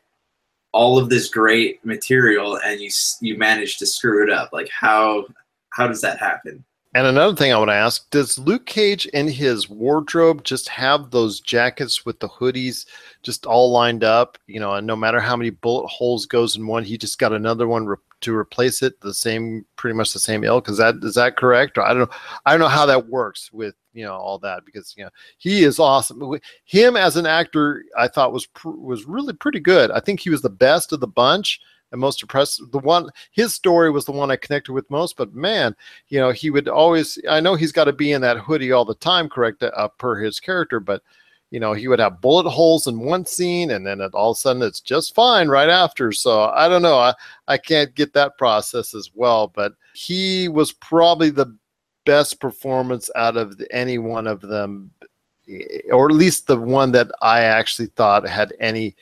[0.73, 2.89] all of this great material and you
[3.21, 4.51] you managed to screw it up.
[4.51, 5.25] Like how
[5.69, 6.63] how does that happen?
[6.97, 11.11] And another thing I want to ask: Does Luke Cage in his wardrobe just have
[11.11, 12.87] those jackets with the hoodies
[13.21, 14.39] just all lined up?
[14.47, 17.33] You know, and no matter how many bullet holes goes in one, he just got
[17.33, 18.99] another one re- to replace it.
[18.99, 20.59] The same, pretty much the same ill.
[20.59, 21.77] Cause that is that correct?
[21.77, 22.17] Or I don't know.
[22.47, 25.65] I don't know how that works with you know all that because you know he
[25.65, 26.39] is awesome.
[26.65, 29.91] Him as an actor, I thought was pr- was really pretty good.
[29.91, 32.71] I think he was the best of the bunch and most impressive.
[32.71, 35.17] The one his story was the one I connected with most.
[35.17, 35.75] But man,
[36.09, 37.19] you know, he would always.
[37.29, 40.15] I know he's got to be in that hoodie all the time, correct, uh, per
[40.15, 41.01] his character, but.
[41.49, 44.35] You know, he would have bullet holes in one scene, and then it, all of
[44.35, 46.11] a sudden it's just fine right after.
[46.11, 46.97] So I don't know.
[46.97, 47.13] I,
[47.47, 51.55] I can't get that process as well, but he was probably the
[52.05, 54.89] best performance out of any one of them,
[55.49, 58.95] eh, or at least the one that I actually thought had any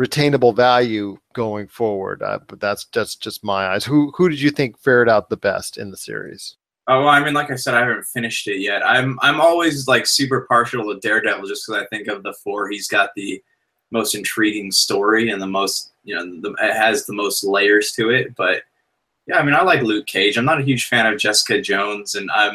[0.00, 2.22] retainable value going forward.
[2.22, 3.84] Uh, but that's that's just my eyes.
[3.84, 6.56] Who who did you think fared out the best in the series?
[6.88, 8.84] Oh, well, I mean, like I said, I haven't finished it yet.
[8.84, 12.70] I'm I'm always like super partial to Daredevil just because I think of the four,
[12.70, 13.42] he's got the
[13.90, 18.10] most intriguing story and the most, you know, the, it has the most layers to
[18.10, 18.34] it.
[18.36, 18.62] But
[19.26, 20.38] yeah, I mean, I like Luke Cage.
[20.38, 22.54] I'm not a huge fan of Jessica Jones, and I'm,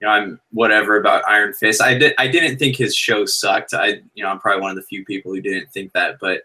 [0.00, 1.82] you know, I'm whatever about Iron Fist.
[1.82, 3.74] I did I didn't think his show sucked.
[3.74, 6.18] I, you know, I'm probably one of the few people who didn't think that.
[6.20, 6.42] But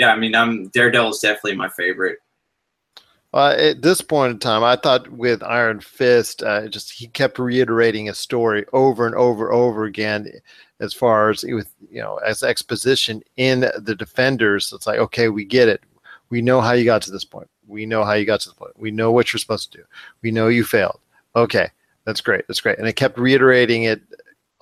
[0.00, 2.20] yeah, I mean, I'm Daredevil is definitely my favorite.
[3.34, 8.08] At this point in time, I thought with Iron Fist, uh, just he kept reiterating
[8.08, 10.26] a story over and over, over again,
[10.80, 14.72] as far as with you know as exposition in the Defenders.
[14.74, 15.82] It's like, okay, we get it.
[16.30, 17.50] We know how you got to this point.
[17.68, 18.72] We know how you got to the point.
[18.78, 19.84] We know what you're supposed to do.
[20.22, 21.00] We know you failed.
[21.36, 21.68] Okay,
[22.06, 22.48] that's great.
[22.48, 22.78] That's great.
[22.78, 24.00] And it kept reiterating it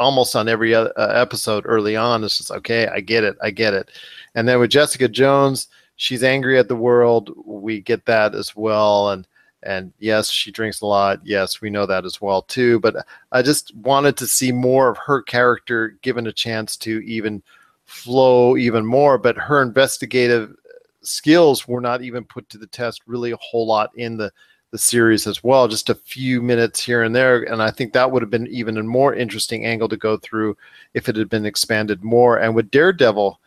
[0.01, 2.25] almost on every other, uh, episode early on.
[2.25, 3.91] It's just okay, I get it, I get it.
[4.39, 7.31] And then with Jessica Jones she's angry at the world.
[7.45, 9.11] We get that as well.
[9.11, 9.29] And
[9.65, 11.21] and yes, she drinks a lot.
[11.25, 12.81] Yes, we know that as well too.
[12.81, 17.43] But I just wanted to see more of her character given a chance to even
[17.85, 19.19] flow even more.
[19.19, 20.55] But her investigative
[21.03, 24.33] skills were not even put to the test really a whole lot in the
[24.71, 27.43] the series as well, just a few minutes here and there.
[27.51, 30.59] And I think that would have been even a more interesting angle to go through
[30.93, 32.39] if it had been expanded more.
[32.39, 33.41] And with Daredevil,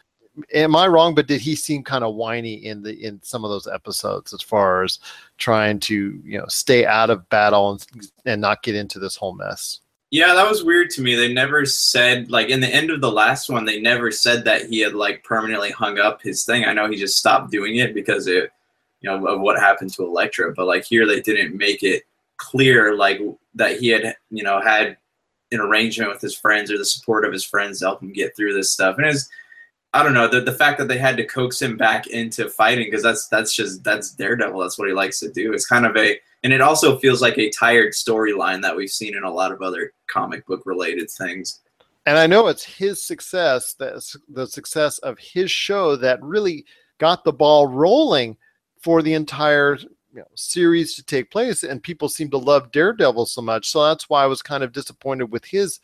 [0.54, 1.15] am I wrong?
[1.15, 4.41] But did he seem kind of whiny in the in some of those episodes as
[4.41, 5.00] far as
[5.38, 9.34] trying to you know stay out of battle and and not get into this whole
[9.34, 9.80] mess?
[10.10, 11.15] Yeah, that was weird to me.
[11.15, 14.67] They never said like in the end of the last one, they never said that
[14.70, 16.65] he had like permanently hung up his thing.
[16.65, 18.52] I know he just stopped doing it because it,
[19.00, 20.54] you know, of what happened to Elektra.
[20.54, 22.04] But like here, they didn't make it
[22.38, 23.22] clear like
[23.56, 24.98] that he had you know had
[25.52, 28.36] an arrangement with his friends or the support of his friends to help him get
[28.36, 28.98] through this stuff.
[28.98, 29.30] And it's
[29.93, 32.86] I don't know the the fact that they had to coax him back into fighting
[32.86, 34.60] because that's that's just that's Daredevil.
[34.60, 35.54] That's what he likes to do.
[35.54, 39.15] It's kind of a and it also feels like a tired storyline that we've seen
[39.15, 41.60] in a lot of other comic book related things.
[42.06, 46.65] And I know it's his success, that the success of his show that really
[46.97, 48.38] got the ball rolling
[48.80, 51.63] for the entire you know, series to take place.
[51.63, 53.69] And people seem to love Daredevil so much.
[53.69, 55.80] So that's why I was kind of disappointed with his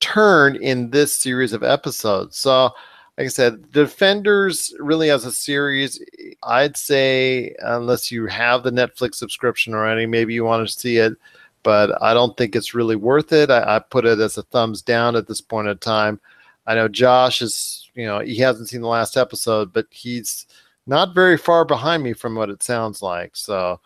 [0.00, 2.36] turn in this series of episodes.
[2.36, 2.70] So
[3.18, 6.02] like I said, Defenders really as a series,
[6.42, 11.14] I'd say unless you have the Netflix subscription already, maybe you want to see it,
[11.62, 13.50] but I don't think it's really worth it.
[13.50, 16.20] I, I put it as a thumbs down at this point in time.
[16.66, 20.46] I know Josh is, you know, he hasn't seen the last episode, but he's
[20.86, 23.36] not very far behind me from what it sounds like.
[23.36, 23.78] So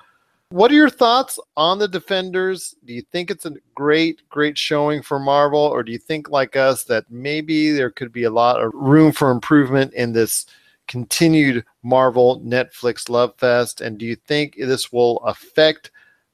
[0.50, 2.74] what are your thoughts on the Defenders?
[2.84, 6.54] Do you think it's a great, great showing for Marvel, or do you think, like
[6.54, 10.46] us, that maybe there could be a lot of room for improvement in this
[10.86, 13.80] continued Marvel Netflix love fest?
[13.80, 15.90] And do you think this will affect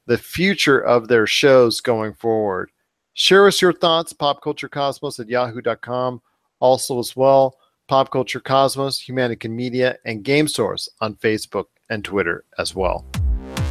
[0.07, 2.70] the future of their shows going forward?
[3.14, 6.20] Share us your thoughts, popculturecosmos at yahoo.com.
[6.61, 7.57] Also, as well,
[7.88, 13.05] Pop Culture Cosmos, Humanity Media, and Game Source on Facebook and Twitter as well.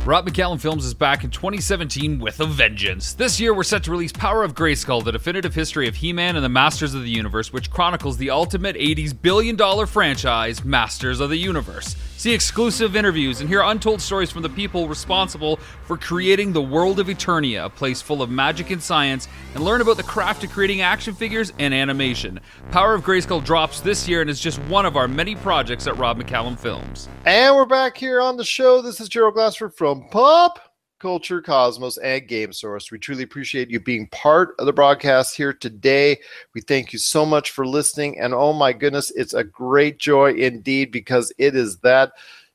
[0.04, 3.14] Rob McCallum Films is back in 2017 with a vengeance.
[3.14, 6.36] This year, we're set to release Power of Grayskull, the definitive history of He Man
[6.36, 11.20] and the Masters of the Universe, which chronicles the ultimate 80s billion dollar franchise, Masters
[11.20, 11.96] of the Universe.
[12.18, 17.00] See exclusive interviews and hear untold stories from the people responsible for creating the world
[17.00, 20.52] of Eternia, a place full of magic and science, and learn about the craft of
[20.52, 22.40] creating action figures and animation.
[22.72, 25.98] Power of Grayskull drops this year and is just one of our many projects at
[25.98, 27.10] Rob McCallum Films.
[27.26, 28.84] And we're back here on the show.
[28.84, 30.60] This is Gerald Glassford from Pop
[31.02, 32.92] Culture Cosmos and Game Source.
[32.92, 36.20] We truly appreciate you being part of the broadcast here today.
[36.54, 38.20] We thank you so much for listening.
[38.20, 42.12] And oh my goodness, it's a great joy indeed because it is that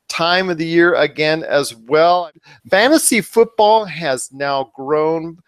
[0.09, 2.31] time of the year again as well.
[2.71, 5.41] Fantasy football has now grown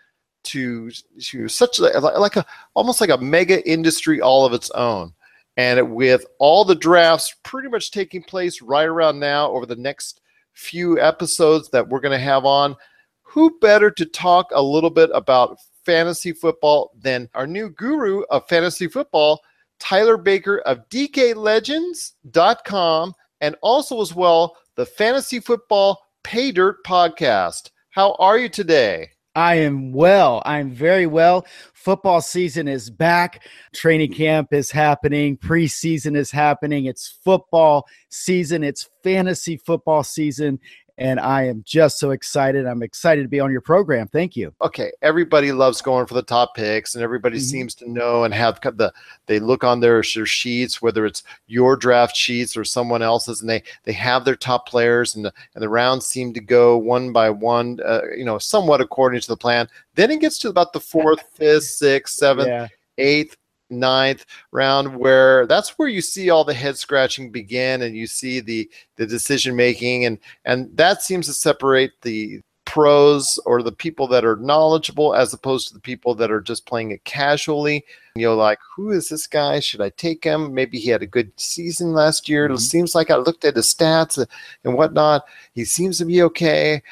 [0.45, 5.13] to, to such a, like a almost like a mega industry all of its own.
[5.57, 10.21] And with all the drafts pretty much taking place right around now over the next
[10.59, 12.77] few episodes that we're going to have on,
[13.23, 18.49] who better to talk a little bit about fantasy football than our new guru of
[18.49, 19.41] fantasy football,
[19.79, 27.71] Tyler Baker of DKLegends.com, and also as well the Fantasy Football Pay Dirt podcast.
[27.91, 29.11] How are you today?
[29.35, 30.43] I am well.
[30.45, 31.47] I'm very well.
[31.75, 33.47] Football season is back.
[33.73, 35.37] Training camp is happening.
[35.37, 36.87] Preseason is happening.
[36.87, 38.65] It's football season.
[38.65, 40.59] It's fantasy football season.
[40.99, 42.67] And I am just so excited.
[42.67, 44.09] I'm excited to be on your program.
[44.09, 44.53] Thank you.
[44.61, 47.43] Okay, everybody loves going for the top picks, and everybody Mhm.
[47.43, 48.93] seems to know and have the.
[49.27, 53.49] They look on their, their sheets, whether it's your draft sheets or someone else's, and
[53.49, 57.13] they they have their top players, and the and the rounds seem to go one
[57.13, 59.69] by one, uh, you know, somewhat according to the plan.
[59.95, 62.67] Then it gets to about the fourth, fifth, sixth, seventh, Yeah.
[62.99, 63.37] eighth,
[63.71, 68.41] ninth round, where that's where you see all the head scratching begin, and you see
[68.41, 74.07] the the decision making, and and that seems to separate the pros or the people
[74.07, 77.83] that are knowledgeable as opposed to the people that are just playing it casually.
[78.15, 79.59] You know, like who is this guy?
[79.59, 80.53] Should I take him?
[80.53, 82.45] Maybe he had a good season last year.
[82.45, 82.61] It Mhm.
[82.61, 84.23] seems like I looked at his stats
[84.65, 85.25] and whatnot.
[85.55, 86.83] He seems to be okay,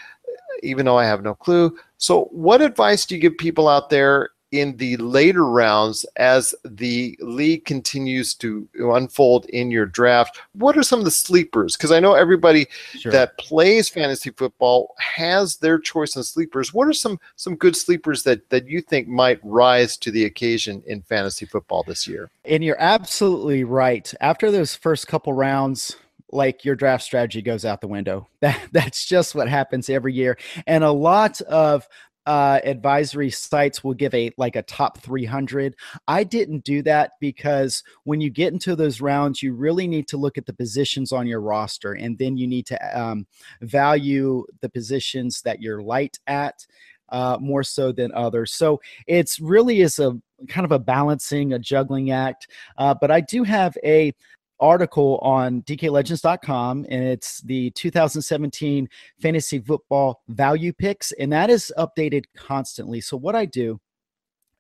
[0.63, 1.77] even though I have no clue.
[1.99, 4.31] So, what advice do you give people out there
[4.61, 10.41] in the later rounds as the league continues to unfold in your draft?
[10.53, 11.77] What are some of the sleepers?
[11.77, 12.67] Because I know everybody
[12.99, 13.13] Sure.
[13.13, 16.73] that plays fantasy football has their choice in sleepers.
[16.73, 20.83] What are some some good sleepers that that you think might rise to the occasion
[20.87, 22.31] in fantasy football this year?
[22.45, 24.13] And you're absolutely right.
[24.21, 25.97] After those first couple rounds,
[26.33, 28.29] like your draft strategy goes out the window.
[28.41, 30.37] That that's just what happens every year.
[30.67, 31.89] And a lot of
[32.27, 35.77] uh, advisory sites will give a like a top 300.
[36.09, 40.17] I didn't do that because when you get into those rounds, you really need to
[40.17, 43.27] look at the positions on your roster, and then you need to um,
[43.63, 46.67] value the positions that you're light at
[47.11, 48.53] uh, more so than others.
[48.53, 50.19] So it's really is a
[50.49, 52.49] kind of a balancing, a juggling act.
[52.77, 54.13] Uh, but I do have a
[54.61, 58.89] article on dklegends.com and it's the 2017
[59.21, 63.01] fantasy football value picks and that is updated constantly.
[63.01, 63.81] So what i do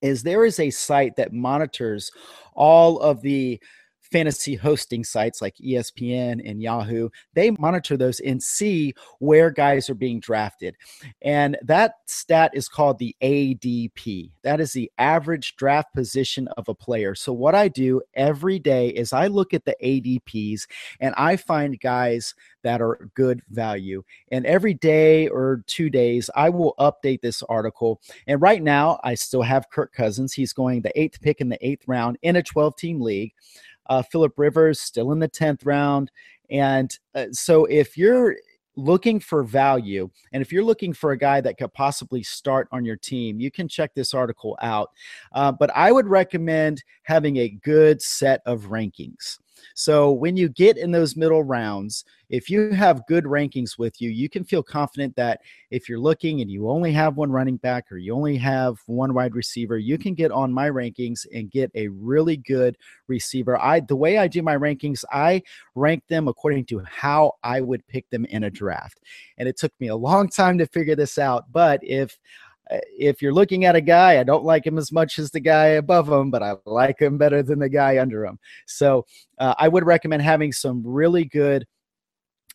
[0.02, 2.10] is there is a site that monitors
[2.54, 3.60] all of the
[4.16, 9.94] fantasy hosting sites like ESPN and Yahoo, they monitor those and see where guys are
[9.94, 10.74] being drafted.
[11.20, 14.30] And that stat is called the ADP.
[14.42, 17.14] That is the average draft position of a player.
[17.14, 20.66] So, what I do every day is I look at the ADPs
[20.98, 24.02] and I find guys that are good value.
[24.32, 28.00] And every day or two days, I will update this article.
[28.26, 30.32] And right now, I still have Kirk Cousins.
[30.32, 33.32] He's going the eighth pick in the eighth round in a 12 team league.
[33.88, 36.10] Uh, Philip Rivers still in the 10th round.
[36.50, 38.36] And uh, so if you're
[38.76, 42.84] looking for value and if you're looking for a guy that could possibly start on
[42.84, 44.90] your team, you can check this article out.
[45.32, 49.38] Uh, but I would recommend having a good set of rankings.
[49.74, 54.10] So when you get in those middle rounds, if you have good rankings with you,
[54.10, 55.40] you can feel confident that
[55.70, 59.14] if you're looking and you only have one running back or you only have one
[59.14, 62.76] wide receiver, you can get on my rankings and get a really good
[63.06, 63.60] receiver.
[63.60, 65.42] I the way I do my rankings, I
[65.74, 69.00] rank them according to how I would pick them in a draft.
[69.38, 72.18] And it took me a long time to figure this out, but if
[72.70, 75.66] if you're looking at a guy, I don't like him as much as the guy
[75.66, 78.38] above him, but I like him better than the guy under him.
[78.66, 79.06] So
[79.38, 81.66] uh, I would recommend having some really good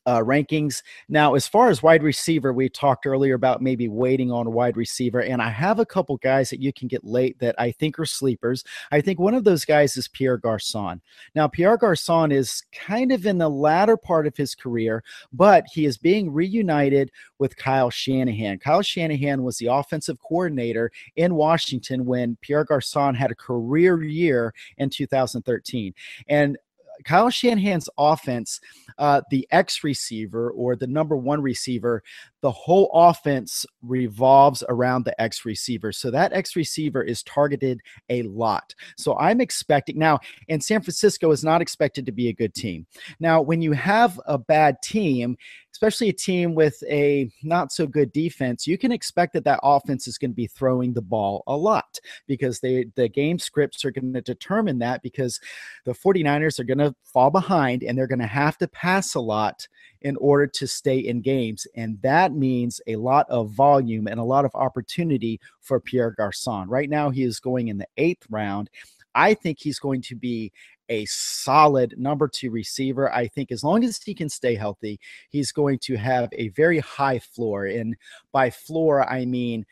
[0.05, 0.81] uh, rankings.
[1.09, 4.77] Now, as far as wide receiver, we talked earlier about maybe waiting on a wide
[4.77, 7.99] receiver, and I have a couple guys that you can get late that I think
[7.99, 8.63] are sleepers.
[8.91, 11.01] I think one of those guys is Pierre Garcon.
[11.35, 15.85] Now, Pierre Garcon is kind of in the latter part of his career, but he
[15.85, 18.59] is being reunited with Kyle Shanahan.
[18.59, 24.53] Kyle Shanahan was the offensive coordinator in Washington when Pierre Garcon had a career year
[24.77, 25.93] in 2013.
[26.27, 26.57] And
[27.03, 28.59] Kyle Shanahan's offense,
[28.97, 32.03] uh, the X receiver or the number one receiver,
[32.41, 35.91] the whole offense revolves around the X receiver.
[35.91, 37.79] So that X receiver is targeted
[38.09, 38.73] a lot.
[38.97, 40.19] So I'm expecting now,
[40.49, 42.85] and San Francisco is not expected to be a good team.
[43.19, 45.37] Now, when you have a bad team,
[45.71, 50.07] especially a team with a not so good defense, you can expect that that offense
[50.07, 53.91] is going to be throwing the ball a lot because they the game scripts are
[53.91, 55.39] going to determine that because
[55.85, 59.19] the 49ers are going to fall behind and they're going to have to pass a
[59.19, 59.67] lot
[60.01, 61.67] in order to stay in games.
[61.75, 66.67] And that means a lot of volume and a lot of opportunity for Pierre Garcon.
[66.69, 68.69] Right now, he is going in the eighth round.
[69.13, 70.51] I think he's going to be
[70.89, 73.13] a solid number two receiver.
[73.13, 74.99] I think as long as he can stay healthy,
[75.29, 77.65] he's going to have a very high floor.
[77.65, 77.95] And
[78.31, 79.65] by floor, I mean,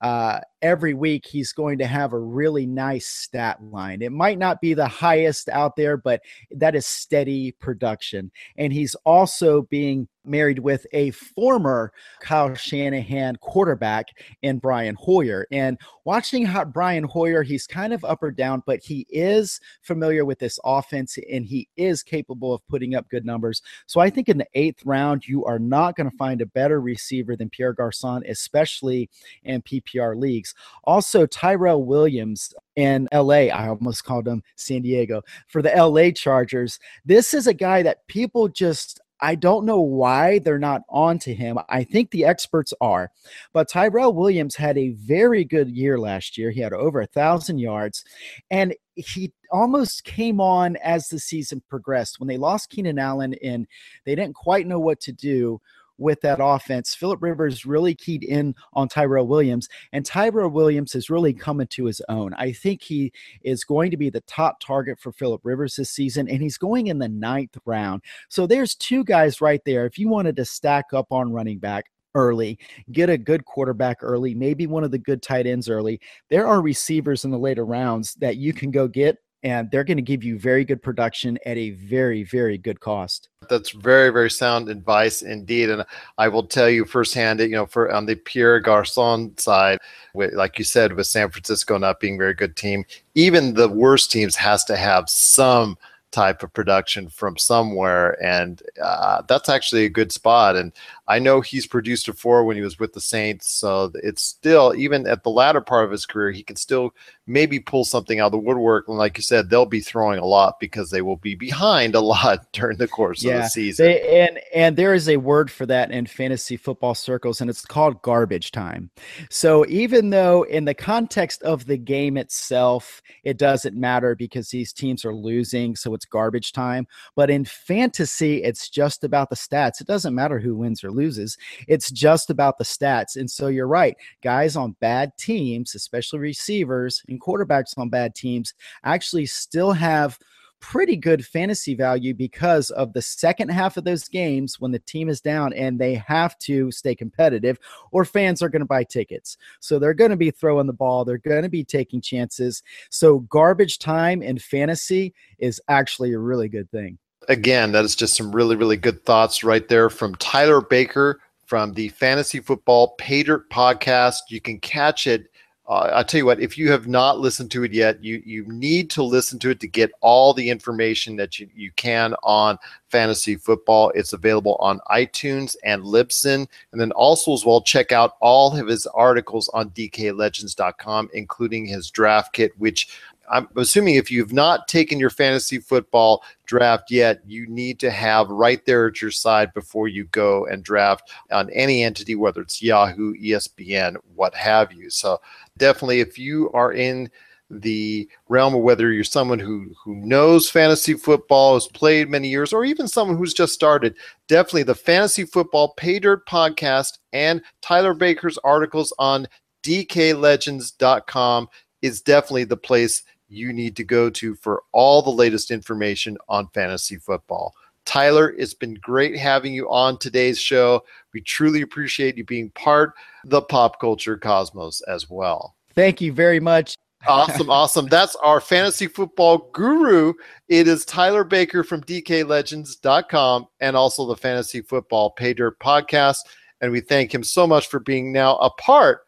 [0.00, 4.00] uh, every week he's going to have a really nice stat line.
[4.00, 8.32] It might not be the highest out there, but that is steady production.
[8.56, 14.06] And he's also being married with a former Kyle Shanahan quarterback
[14.42, 15.46] in Brian Hoyer.
[15.52, 20.24] And watching how Brian Hoyer, he's kind of up or down, but he is familiar
[20.24, 23.62] with this offense and he is capable of putting up good numbers.
[23.86, 26.80] So I think in the eighth round, you are not going to find a better
[26.80, 29.10] receiver than Pierre Garcon, especially
[29.42, 30.53] in PPR leagues.
[30.84, 33.48] Also, Tyrell Williams in LA.
[33.52, 36.78] I almost called him San Diego for the LA Chargers.
[37.04, 41.34] This is a guy that people just I don't know why they're not on to
[41.34, 41.58] him.
[41.68, 43.10] I think the experts are.
[43.54, 46.50] But Tyrell Williams had a very good year last year.
[46.50, 48.04] He had over a thousand yards,
[48.50, 52.20] and he almost came on as the season progressed.
[52.20, 53.66] When they lost Keenan Allen and
[54.04, 55.60] they didn't quite know what to do,
[55.98, 56.94] with that offense.
[56.94, 61.84] Philip Rivers really keyed in on Tyrell Williams, and Tyrell Williams is really coming to
[61.84, 62.34] his own.
[62.34, 66.28] I think he is going to be the top target for Philip Rivers this season,
[66.28, 68.02] and he's going in the ninth round.
[68.28, 69.86] So there's two guys right there.
[69.86, 71.84] If you wanted to stack up on running back,
[72.14, 72.58] early,
[72.92, 76.00] get a good quarterback early, maybe one of the good tight ends early.
[76.30, 79.98] There are receivers in the later rounds that you can go get and they're going
[79.98, 84.30] to give you very good production at a very very good cost that's very very
[84.30, 85.84] sound advice indeed and
[86.18, 89.78] i will tell you firsthand that, you know for on the pierre garcon side
[90.14, 92.84] like you said with san francisco not being a very good team
[93.14, 95.76] even the worst teams has to have some
[96.14, 100.54] type of production from somewhere, and uh, that's actually a good spot.
[100.54, 100.72] And
[101.06, 105.06] I know he's produced before when he was with the Saints, so it's still even
[105.06, 106.94] at the latter part of his career, he can still
[107.26, 108.88] maybe pull something out of the woodwork.
[108.88, 112.00] And like you said, they'll be throwing a lot because they will be behind a
[112.00, 113.86] lot during the course yeah, of the season.
[113.86, 117.64] They, and and there is a word for that in fantasy football circles, and it's
[117.66, 118.90] called garbage time.
[119.28, 124.72] So even though in the context of the game itself, it doesn't matter because these
[124.72, 126.86] teams are losing, so it's garbage time.
[127.14, 129.80] But in fantasy, it's just about the stats.
[129.80, 131.36] It doesn't matter who wins or loses.
[131.68, 133.16] It's just about the stats.
[133.16, 138.54] And so you're right, guys on bad teams, especially receivers and quarterbacks on bad teams,
[138.84, 140.18] actually still have
[140.64, 145.10] pretty good fantasy value because of the second half of those games when the team
[145.10, 147.58] is down and they have to stay competitive
[147.92, 149.36] or fans are going to buy tickets.
[149.60, 152.62] So they're going to be throwing the ball, they're going to be taking chances.
[152.88, 156.98] So garbage time in fantasy is actually a really good thing.
[157.28, 161.74] Again, that is just some really, really good thoughts right there from Tyler Baker from
[161.74, 164.16] the Fantasy Football Pay Dirt podcast.
[164.28, 165.28] You can catch it
[165.66, 168.44] uh, I'll tell you what, if you have not listened to it yet, you you
[168.46, 172.58] need to listen to it to get all the information that you, you can on
[172.90, 173.90] fantasy football.
[173.94, 176.46] It's available on iTunes and Libsyn.
[176.72, 181.90] And then also as well, check out all of his articles on DKLegends.com, including his
[181.90, 182.88] draft kit, which
[183.30, 188.28] I'm assuming if you've not taken your fantasy football draft yet, you need to have
[188.28, 192.62] right there at your side before you go and draft on any entity, whether it's
[192.62, 194.90] Yahoo, ESPN, what have you.
[194.90, 195.20] So
[195.58, 197.10] definitely, if you are in
[197.50, 202.52] the realm of whether you're someone who who knows fantasy football, has played many years,
[202.52, 203.94] or even someone who's just started,
[204.28, 209.28] definitely the Fantasy Football Pay Dirt podcast and Tyler Baker's articles on
[209.62, 211.48] DKLegends.com
[211.82, 216.48] is definitely the place you need to go to for all the latest information on
[216.48, 217.54] fantasy football.
[217.84, 220.84] Tyler, it's been great having you on today's show.
[221.12, 222.94] We truly appreciate you being part
[223.24, 225.54] of the pop culture cosmos as well.
[225.74, 226.76] Thank you very much.
[227.06, 227.86] awesome, awesome.
[227.86, 230.14] That's our fantasy football guru.
[230.48, 236.20] It is Tyler Baker from DKLegends.com and also the Fantasy Football Pay Dirt podcast.
[236.60, 239.02] And we thank him so much for being now a part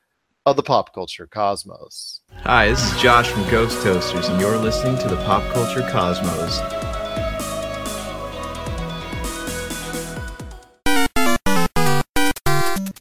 [0.46, 2.20] of the pop culture cosmos.
[2.44, 6.60] Hi, this is Josh from Ghost Toasters, and you're listening to the Pop Culture Cosmos.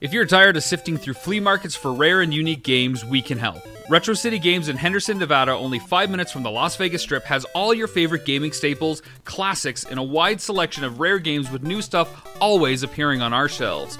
[0.01, 3.37] If you're tired of sifting through flea markets for rare and unique games, we can
[3.37, 3.61] help.
[3.91, 7.45] Retro City Games in Henderson, Nevada, only five minutes from the Las Vegas Strip, has
[7.53, 11.83] all your favorite gaming staples, classics, and a wide selection of rare games with new
[11.83, 13.99] stuff always appearing on our shelves.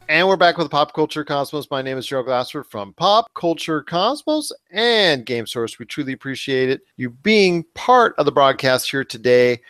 [0.11, 1.71] And we're back with Pop Culture Cosmos.
[1.71, 5.79] My name is Joe Glasser from Pop Culture Cosmos and Game Source.
[5.79, 6.81] We truly appreciate it.
[6.97, 9.61] You being part of the broadcast here today.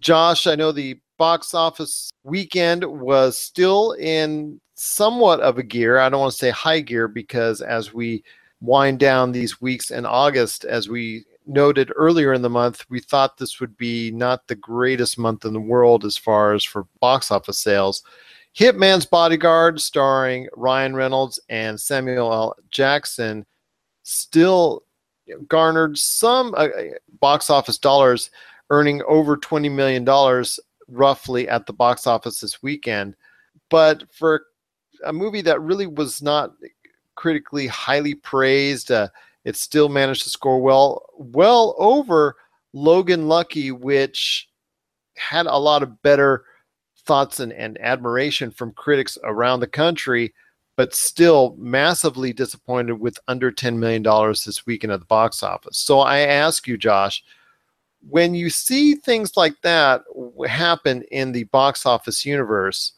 [0.00, 5.98] Josh, I know the box office weekend was still in somewhat of a gear.
[5.98, 8.24] I don't want to say high gear because as we
[8.60, 13.38] wind down these weeks in August, as we noted earlier in the month, we thought
[13.38, 17.30] this would be not the greatest month in the world as far as for box
[17.30, 18.02] office sales.
[18.56, 22.56] Hitman's Bodyguard, starring Ryan Reynolds and Samuel L.
[22.70, 23.44] Jackson,
[24.02, 24.82] still
[25.46, 26.68] garnered some uh,
[27.20, 28.30] box office dollars,
[28.70, 30.44] earning over $20 million
[30.88, 33.14] roughly at the box office this weekend.
[33.68, 34.46] But for
[35.04, 36.52] a movie that really was not
[37.14, 39.08] critically highly praised, uh,
[39.44, 42.36] it still managed to score well, well over
[42.72, 44.48] Logan Lucky, which
[45.16, 46.44] had a lot of better
[47.06, 50.34] thoughts and, and admiration from critics around the country,
[50.76, 55.78] but still massively disappointed with under $10 million this weekend at the box office.
[55.78, 57.24] So I ask you, Josh,
[58.08, 60.02] when you see things like that
[60.46, 62.92] happen in the box office universe,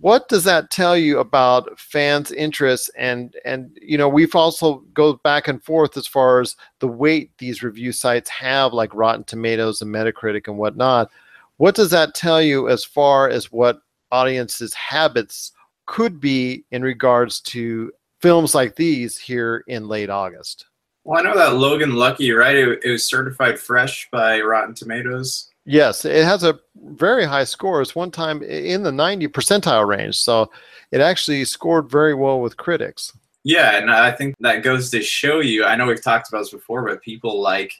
[0.00, 5.14] what does that tell you about fans' interests and and you know we've also go
[5.14, 9.82] back and forth as far as the weight these review sites have like rotten tomatoes
[9.82, 11.10] and metacritic and whatnot
[11.56, 13.80] what does that tell you as far as what
[14.10, 15.52] audiences habits
[15.86, 17.90] could be in regards to
[18.20, 20.66] films like these here in late august
[21.04, 25.48] well i know that logan lucky right it, it was certified fresh by rotten tomatoes
[25.64, 27.80] Yes, it has a very high score.
[27.80, 30.18] It's one time in the 90 percentile range.
[30.18, 30.50] So
[30.90, 33.12] it actually scored very well with critics.
[33.44, 35.64] Yeah, and I think that goes to show you.
[35.64, 37.72] I know we've talked about this before, but people like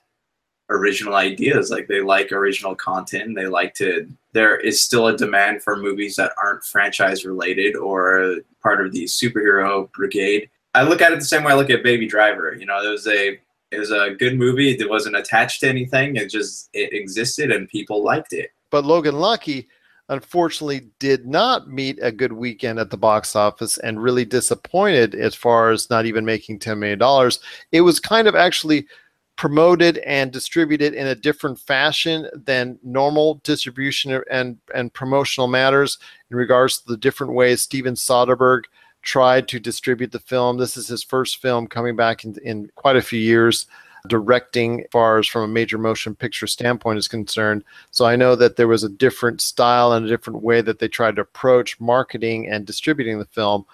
[0.72, 1.70] original ideas.
[1.70, 3.34] Like they like original content.
[3.34, 4.08] They like to.
[4.32, 9.04] There is still a demand for movies that aren't franchise related or part of the
[9.04, 10.48] superhero brigade.
[10.74, 12.54] I look at it the same way I look at Baby Driver.
[12.58, 13.38] You know, there was a
[13.70, 14.70] it was a good movie.
[14.70, 16.16] It wasn't attached to anything.
[16.16, 18.50] It just it existed and people liked it.
[18.70, 19.68] But Logan Lucky
[20.08, 25.34] unfortunately did not meet a good weekend at the box office and really disappointed as
[25.34, 27.30] far as not even making $10 million.
[27.72, 28.86] It was kind of actually
[29.42, 35.98] promoted and distributed in a different fashion than normal distribution and, and promotional matters
[36.30, 38.64] in regards to the different ways Steven Soderbergh–
[39.02, 40.56] tried to distribute the film.
[40.56, 43.66] This is his first film coming back in, in quite a few years,
[44.08, 47.64] directing as far as from a major motion picture standpoint is concerned.
[47.90, 50.88] So I know that there was a different style and a different way that they
[50.88, 53.64] tried to approach marketing and distributing the film.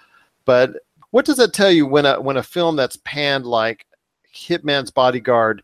[0.45, 0.77] But
[1.11, 3.85] what does that tell you when a when a film that's panned like
[4.33, 5.63] Hitman's Bodyguard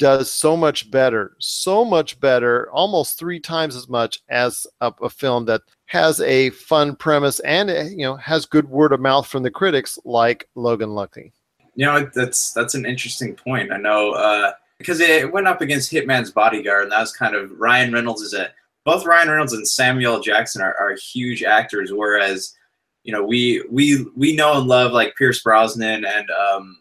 [0.00, 5.10] does so much better, so much better, almost three times as much as a, a
[5.10, 9.26] film that has a fun premise and eh, you know has good word of mouth
[9.26, 11.32] from the critics like Logan Lucky.
[11.74, 13.72] You know that's that's an interesting point.
[13.72, 17.52] I know uh, because it went up against Hitman's Bodyguard, and that was kind of
[17.52, 18.48] Ryan Reynolds is a
[18.84, 22.56] both Ryan Reynolds and Samuel Jackson are, are huge actors, whereas
[23.04, 26.78] you know we we we know and love like Pierce Brosnan and um,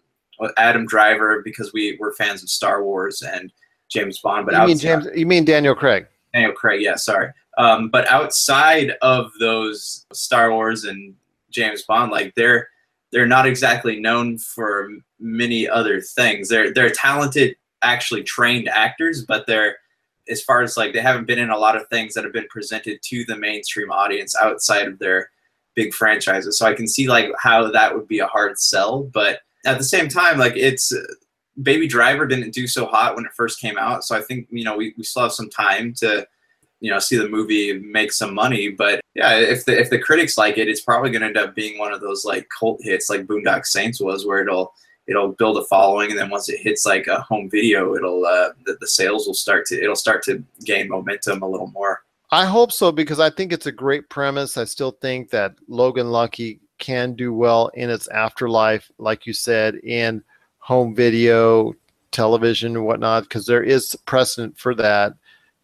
[0.58, 3.52] Adam Driver because we were fans of Star Wars and
[3.90, 4.46] James Bond.
[4.46, 5.08] But you mean James?
[5.16, 6.08] You mean Daniel Craig?
[6.34, 7.32] Daniel Craig, yeah, sorry.
[7.58, 11.16] Um, but outside of those Star Wars and
[11.52, 12.70] James Bond, like they're
[13.12, 16.48] they're not exactly known for many other things.
[16.48, 19.78] They're they're talented, actually trained actors, but they're
[20.30, 22.48] as far as like they haven't been in a lot of things that have been
[22.50, 25.30] presented to the mainstream audience outside of their
[25.76, 26.58] big franchises.
[26.58, 29.84] So I can see like how that would be a hard sell, but at the
[29.84, 30.94] same time, like it's
[31.62, 34.64] Baby Driver didn't do so hot when it first came out, so I think you
[34.64, 36.28] know we, we still have some time to
[36.80, 40.38] you know see the movie make some money but yeah if the if the critics
[40.38, 43.10] like it it's probably going to end up being one of those like cult hits
[43.10, 44.74] like boondock saints was where it'll
[45.08, 48.50] it'll build a following and then once it hits like a home video it'll uh
[48.66, 52.02] the, the sales will start to it'll start to gain momentum a little more.
[52.32, 54.56] I hope so because i think it's a great premise.
[54.58, 59.76] I still think that logan lucky can do well in its afterlife like you said
[59.76, 60.24] in
[60.60, 61.74] home video
[62.12, 65.14] television and whatnot because there is precedent for that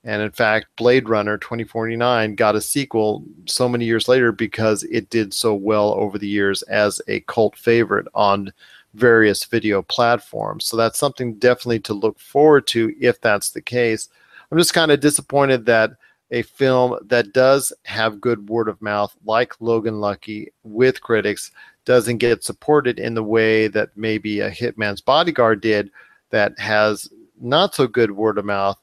[0.06, 5.10] and in fact, Blade Runner 2049 got a sequel so many years later because it
[5.10, 8.54] did so well over the years as a cult favorite on
[8.94, 10.66] various video platforms.
[10.66, 14.10] So that's something definitely to look forward to if that's the case.
[14.52, 15.94] I'm just kind of disappointed that
[16.36, 21.52] a film that does have good word of mouth, like Logan Lucky, with critics,
[21.86, 25.90] doesn't get supported in the way that maybe a Hitman's Bodyguard did,
[26.32, 27.10] that has
[27.40, 28.78] not so good word of mouth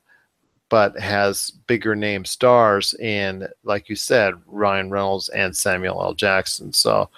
[0.73, 6.15] but has bigger name stars in, like you said, Ryan Reynolds and Samuel L.
[6.15, 6.73] Jackson.
[6.73, 7.11] So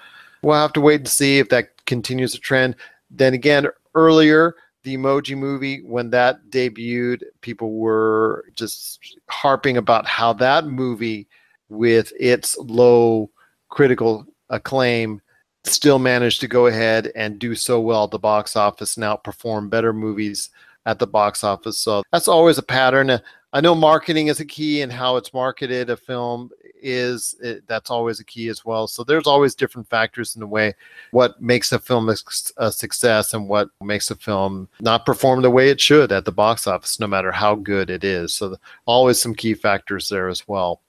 [0.42, 2.74] we'll have to wait and see if that continues the trend.
[3.12, 7.22] Then again, earlier the Emoji Movie when that debuted.
[7.40, 11.26] People were just harping about how that movie,
[11.68, 13.30] with its low
[13.70, 15.20] critical acclaim,
[15.64, 19.70] still managed to go ahead and do so well at the box office and outperform
[19.70, 20.50] better movies
[20.86, 21.78] at the box office.
[21.78, 23.18] So that's always a pattern.
[23.54, 25.88] I know marketing is a key and how it's marketed.
[25.88, 26.50] A film
[26.82, 28.88] is it, that's always a key as well.
[28.88, 30.74] So there's always different factors in the way
[31.12, 35.70] what makes a film a, success and what makes a film not perform the way
[35.70, 38.34] it should at the box office, no matter how good it is.
[38.34, 40.80] So always some key factors there as well.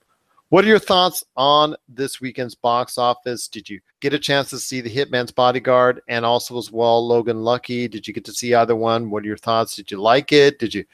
[0.50, 3.48] What are your thoughts on this weekend's box office?
[3.48, 7.44] Did you get a chance to see The Hitman's Bodyguard and also as well Logan
[7.44, 7.88] Lucky?
[7.88, 9.10] Did you get to see either one?
[9.12, 9.76] What are your thoughts?
[9.76, 10.58] Did you like it?
[10.58, 10.86] Did you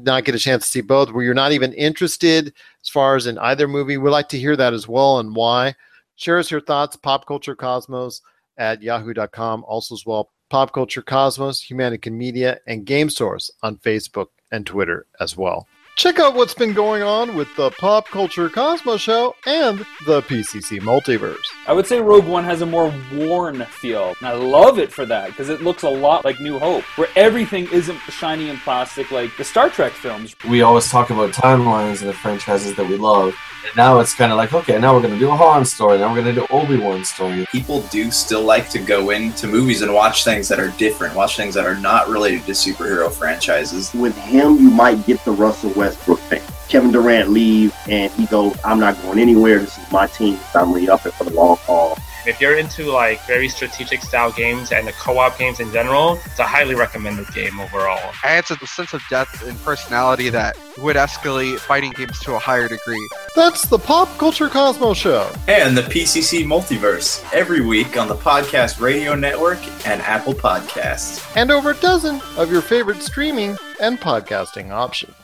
[0.00, 1.12] not get a chance to see both?
[1.12, 3.96] where you're not even interested as far as in either movie?
[3.96, 5.74] We'd like to hear that as well and why.
[6.16, 8.20] Share us your thoughts, Pop Culture Cosmos
[8.56, 9.64] at yahoo.com.
[9.66, 15.06] Also, as well, Pop Culture Cosmos, Humanican Media, and Game Source on Facebook and Twitter
[15.20, 15.66] as well.
[15.96, 20.80] Check out what's been going on with the Pop Culture Cosmos Show and the PCC
[20.80, 21.36] Multiverse.
[21.68, 24.14] I would say Rogue One has a more worn feel.
[24.20, 27.10] And I love it for that because it looks a lot like New Hope, where
[27.14, 30.34] everything isn't shiny and plastic like the Star Trek films.
[30.48, 33.36] We always talk about timelines and the franchises that we love.
[33.66, 35.98] And now it's kind of like, okay, now we're going to do a Han story.
[35.98, 37.44] Now we're going to do Obi Wan story.
[37.52, 41.36] People do still like to go into movies and watch things that are different, watch
[41.36, 43.92] things that are not related to superhero franchises.
[43.92, 46.40] With him, you might get the Russell Westbrook thing.
[46.68, 49.58] Kevin Durant leaves and he goes, I'm not going anywhere.
[49.58, 50.38] This is my team.
[50.54, 51.96] I'm really up it for the long haul.
[52.26, 56.38] If you're into like very strategic style games and the co-op games in general, it's
[56.38, 58.12] a highly recommended game overall.
[58.22, 62.68] Adds a sense of depth and personality that would escalate fighting games to a higher
[62.68, 63.08] degree.
[63.34, 65.32] That's the Pop Culture Cosmos Show.
[65.46, 71.24] And the PCC Multiverse every week on the Podcast Radio Network and Apple Podcasts.
[71.34, 75.14] And over a dozen of your favorite streaming and podcasting options.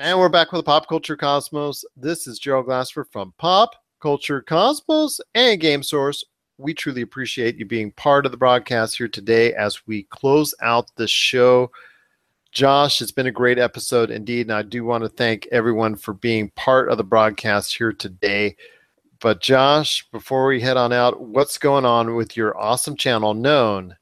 [0.00, 1.84] And we're back with the Pop Culture Cosmos.
[1.94, 6.24] This is Gerald Glassford from Pop Culture Cosmos and Game Source.
[6.56, 10.90] We truly appreciate you being part of the broadcast here today as we close out
[10.96, 11.70] the show.
[12.50, 16.14] Josh, it's been a great episode indeed, and I do want to thank everyone for
[16.14, 18.56] being part of the broadcast here today.
[19.20, 23.98] But Josh, before we head on out, what's going on with your awesome channel known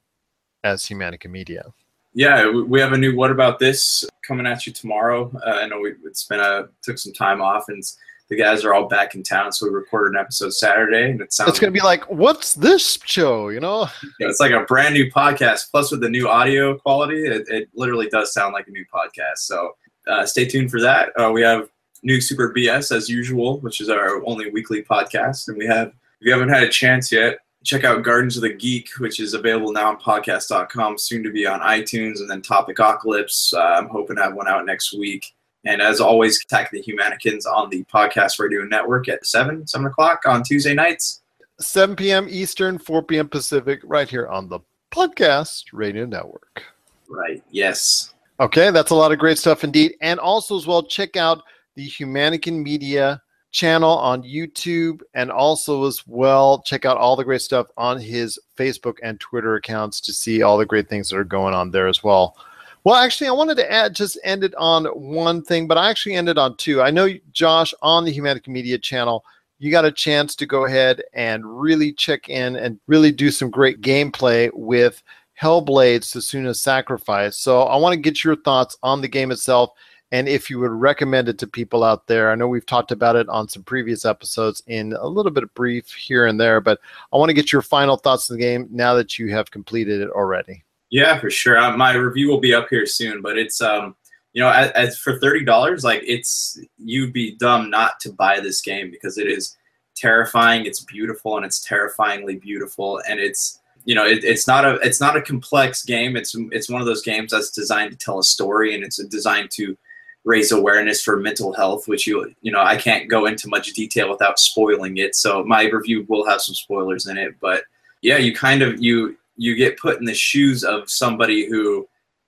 [0.63, 1.73] as Humanica Media?
[2.13, 5.31] Yeah, we have a new "What About This" coming at you tomorrow.
[5.45, 7.83] Uh, I know we, it's been a took some time off, and
[8.29, 11.33] the guys are all back in town, so we recorded an episode Saturday, and it
[11.33, 11.49] sounds.
[11.49, 13.49] It's going to be like, what's this show?
[13.49, 13.89] You know?
[14.19, 15.71] Yeah, it's like a brand new podcast.
[15.71, 19.39] Plus, with the new audio quality, it, it literally does sound like a new podcast.
[19.39, 19.71] So
[20.07, 21.09] uh, stay tuned for that.
[21.19, 21.69] Uh, we have
[22.03, 25.87] new Super BS as usual, which is our only weekly podcast, and we have.
[26.21, 29.33] If you haven't had a chance yet, check out Gardens of the Geek, which is
[29.33, 33.53] available now on podcast.com, soon to be on iTunes, and then Topic Apocalypse.
[33.53, 35.33] Uh, I'm hoping to have one out next week.
[35.65, 40.21] And as always, attack the Humanicans on the Podcast Radio Network at 7, 7 o'clock
[40.25, 41.21] on Tuesday nights.
[41.59, 42.27] 7 p.m.
[42.29, 43.27] Eastern, 4 p.m.
[43.27, 44.59] Pacific, right here on the
[44.91, 46.63] Podcast Radio Network.
[47.09, 48.13] Right, yes.
[48.39, 49.95] Okay, that's a lot of great stuff indeed.
[49.99, 51.43] And also, as well, check out
[51.75, 53.21] the Humanican Media
[53.51, 58.39] channel on YouTube and also as well check out all the great stuff on his
[58.57, 61.87] Facebook and Twitter accounts to see all the great things that are going on there
[61.87, 62.37] as well.
[62.83, 66.15] Well, actually, I wanted to add just end it on one thing, but I actually
[66.15, 66.81] ended on two.
[66.81, 69.25] I know Josh on the Humanica Media channel,
[69.57, 73.49] you got a chance to go ahead and really check in and really do some
[73.49, 75.03] great gameplay with
[75.41, 77.37] Hellblade Sesuna's Sacrifice.
[77.37, 79.71] So I want to get your thoughts on the game itself
[80.11, 82.31] and if you would recommend it to people out there.
[82.31, 85.53] I know we've talked about it on some previous episodes in a little bit of
[85.53, 86.79] brief here and there, but
[87.13, 90.01] I want to get your final thoughts on the game now that you have completed
[90.01, 90.63] it already.
[90.89, 91.59] Yeah, for sure.
[91.59, 93.95] Uh, my review will be up here soon, but it's um,
[94.33, 98.39] you know, as, as for thirty dollars, like it's you'd be dumb not to buy
[98.39, 99.55] this game because it is
[99.95, 100.65] terrifying.
[100.65, 104.99] It's beautiful and it's terrifyingly beautiful, and it's you know, it, it's not a it's
[104.99, 106.15] not a complex game.
[106.15, 109.51] It's it's one of those games that's designed to tell a story and it's designed
[109.51, 109.77] to
[110.25, 114.09] raise awareness for mental health, which you you know I can't go into much detail
[114.09, 115.15] without spoiling it.
[115.15, 117.63] So my review will have some spoilers in it, but
[118.01, 121.87] yeah, you kind of you you get put in the shoes of somebody who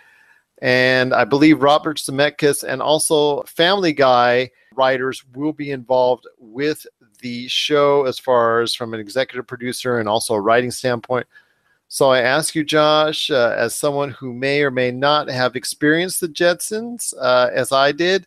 [0.61, 6.85] And I believe Robert Zemeckis and also Family Guy writers will be involved with
[7.19, 11.27] the show as far as from an executive producer and also a writing standpoint.
[11.87, 16.21] So I ask you, Josh, uh, as someone who may or may not have experienced
[16.21, 18.25] the Jetsons uh, as I did,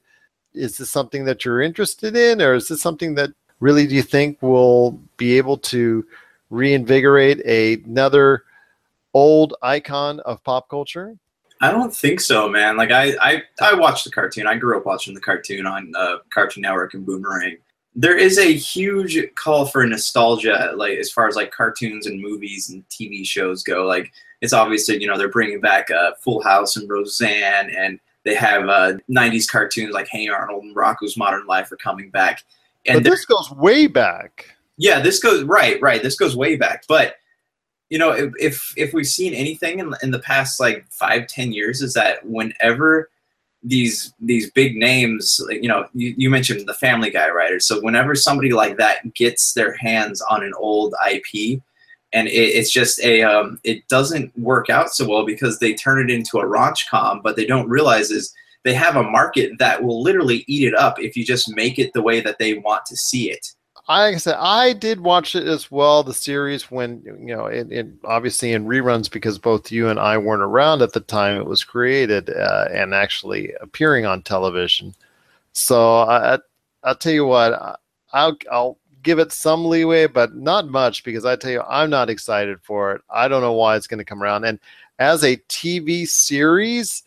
[0.55, 4.03] is this something that you're interested in, or is this something that really do you
[4.03, 6.07] think will be able to
[6.51, 8.45] reinvigorate a, another
[9.17, 11.17] old icon of pop culture?
[11.63, 12.77] I don't think so, man.
[12.77, 14.47] Like I, I, I watched the cartoon.
[14.47, 17.57] I grew up watching the cartoon on uh, Cartoon Network and Boomerang.
[17.95, 22.69] There is a huge call for nostalgia, like as far as like cartoons and movies
[22.69, 23.87] and TV shows go.
[23.87, 24.13] Like
[24.43, 28.69] it's obviously you know they're bringing back uh, Full House and Roseanne, and they have
[28.69, 32.45] uh, '90s cartoons like Hey Arnold and Rocko's Modern Life are coming back.
[32.85, 34.45] And but this goes way back.
[34.77, 36.03] Yeah, this goes right, right.
[36.03, 37.15] This goes way back, but
[37.91, 41.53] you know if if, if we've seen anything in, in the past like five ten
[41.53, 43.11] years is that whenever
[43.63, 48.15] these these big names you know you, you mentioned the family guy writers so whenever
[48.15, 51.61] somebody like that gets their hands on an old ip
[52.13, 55.99] and it, it's just a um, it doesn't work out so well because they turn
[55.99, 59.83] it into a raunch com but they don't realize is they have a market that
[59.83, 62.85] will literally eat it up if you just make it the way that they want
[62.87, 63.53] to see it
[63.89, 67.71] like I said, I did watch it as well, the series when you know, it,
[67.71, 71.47] it, obviously in reruns because both you and I weren't around at the time it
[71.47, 74.95] was created uh, and actually appearing on television.
[75.53, 76.39] So I,
[76.83, 77.81] I'll tell you what,
[78.13, 82.11] I'll I'll give it some leeway, but not much because I tell you I'm not
[82.11, 83.03] excited for it.
[83.09, 84.45] I don't know why it's going to come around.
[84.45, 84.59] And
[84.99, 87.05] as a TV series,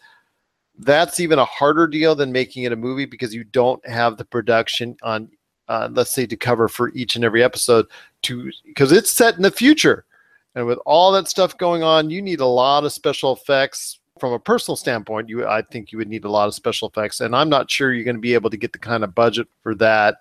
[0.77, 4.23] that's even a harder deal than making it a movie because you don't have the
[4.23, 5.29] production on
[5.69, 7.85] uh, let's say to cover for each and every episode
[8.23, 10.05] to because it's set in the future.
[10.55, 13.95] And with all that stuff going on you need a lot of special effects.
[14.19, 17.21] From a personal standpoint you i think you would need a lot of special effects
[17.21, 19.47] and i'm not sure you're going to be able to get the kind of budget
[19.63, 20.17] for that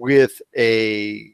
[0.00, 1.32] with a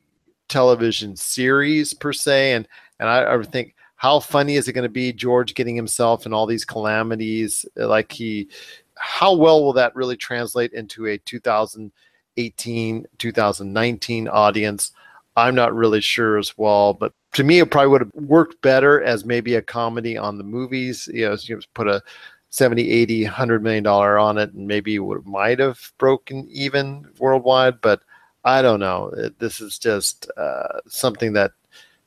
[0.49, 2.53] television series per se.
[2.53, 2.69] And
[3.01, 6.35] and i, I think how funny is it going to be george getting himself in
[6.35, 7.65] all these calamities?
[7.77, 8.49] Like he
[8.97, 11.91] how well will that really translate into a 2000
[12.37, 14.93] 2018, 2019 audience.
[15.37, 19.03] I'm not really sure as well, but to me, it probably would have worked better
[19.03, 21.09] as maybe a comedy on the movies.
[21.13, 22.03] You know, you put a
[22.49, 27.81] 70, 80, 100 million dollar on it, and maybe it might have broken even worldwide.
[27.83, 28.01] But
[28.45, 29.13] I don't know.
[29.39, 31.53] This is just uh, something that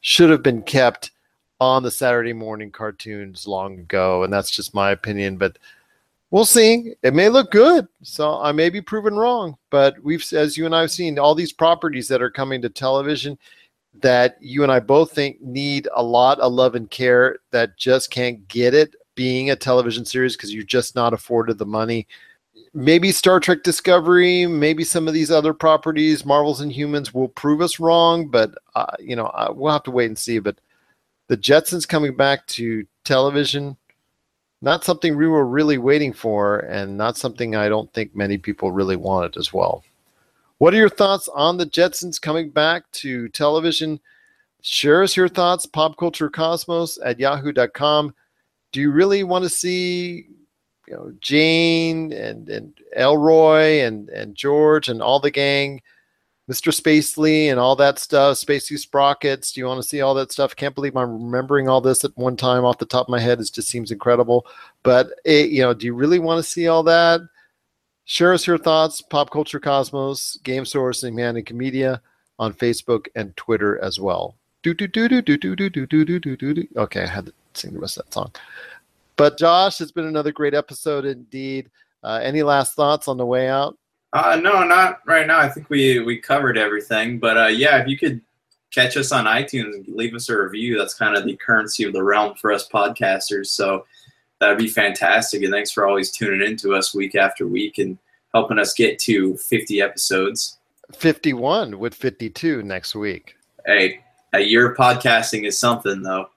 [0.01, 1.11] should have been kept
[1.59, 5.37] on the Saturday morning cartoons long ago, and that's just my opinion.
[5.37, 5.59] But
[6.31, 6.93] we'll see.
[7.03, 9.57] It may look good, so I may be proven wrong.
[9.69, 12.69] But we've, as you and I have seen, all these properties that are coming to
[12.69, 13.37] television
[14.01, 18.11] that you and I both think need a lot of love and care that just
[18.11, 22.07] can't get it being a television series because you're just not afforded the money.
[22.73, 27.79] Maybe Star Trek Discovery, maybe some of these other properties, Marvel's Inhumans, will prove us
[27.79, 28.27] wrong.
[28.27, 30.39] But uh, you know, uh, we'll have to wait and see.
[30.39, 30.59] But
[31.27, 33.75] the Jetsons coming back to television
[34.61, 38.71] not something we were really waiting for, and not something I don't think many people
[38.71, 39.83] really wanted as well.
[40.57, 43.99] What are your thoughts on the Jetsons coming back to television?
[44.61, 48.13] Share us your thoughts, popculturecosmos at yahoo.com.
[48.73, 50.27] Do you really want to see
[50.87, 55.81] you know Jane and, and Elroy and, and George and all the gang
[56.49, 56.73] Mr.
[56.73, 59.51] Spacely and all that stuff, Spacely Sprockets.
[59.51, 60.55] Do you want to see all that stuff?
[60.55, 63.39] Can't believe I'm remembering all this at one time off the top of my head.
[63.39, 64.47] It just seems incredible.
[64.81, 67.21] But it, you know, do you really want to see all that?
[68.05, 69.01] Share us your thoughts.
[69.01, 72.01] Pop Culture Cosmos, Game Source, and Manic Media.
[72.39, 74.35] on Facebook and Twitter as well.
[74.63, 76.67] Do do do do do do do do do do do do.
[76.77, 78.31] Okay, I had to sing the rest of that song.
[79.17, 81.69] But Josh, it's been another great episode indeed.
[82.01, 83.77] Uh, any last thoughts on the way out?
[84.11, 85.39] Uh, no, not right now.
[85.39, 87.19] I think we we covered everything.
[87.19, 88.21] But uh, yeah, if you could
[88.71, 91.93] catch us on iTunes and leave us a review, that's kind of the currency of
[91.93, 93.47] the realm for us podcasters.
[93.47, 93.85] So
[94.39, 95.43] that'd be fantastic.
[95.43, 97.97] And thanks for always tuning in to us week after week and
[98.33, 100.57] helping us get to 50 episodes.
[100.93, 103.35] 51 with 52 next week.
[103.65, 103.99] Hey,
[104.33, 106.29] a year of podcasting is something, though.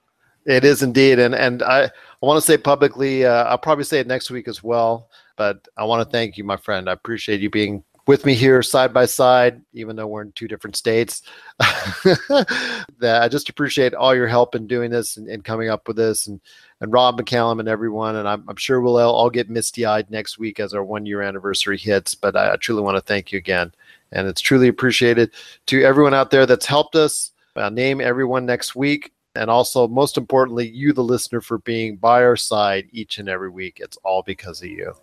[0.45, 3.99] It is indeed, and and I, I want to say publicly, uh, I'll probably say
[3.99, 5.07] it next week as well.
[5.35, 6.89] But I want to thank you, my friend.
[6.89, 10.47] I appreciate you being with me here side by side, even though we're in two
[10.47, 11.21] different states.
[11.59, 15.97] that I just appreciate all your help in doing this and, and coming up with
[15.97, 16.39] this, and
[16.81, 18.17] and Rob McCallum and everyone.
[18.17, 21.21] And I'm, I'm sure we'll all, get misty eyed next week as our one year
[21.21, 22.13] anniversary hits.
[22.13, 23.71] But I, I truly want to thank you again,
[24.11, 25.31] and it's truly appreciated
[25.67, 27.31] to everyone out there that's helped us.
[27.55, 29.11] I'll name everyone next week.
[29.35, 33.49] And also, most importantly, you, the listener, for being by our side each and every
[33.49, 33.79] week.
[33.79, 34.93] It's all because of you.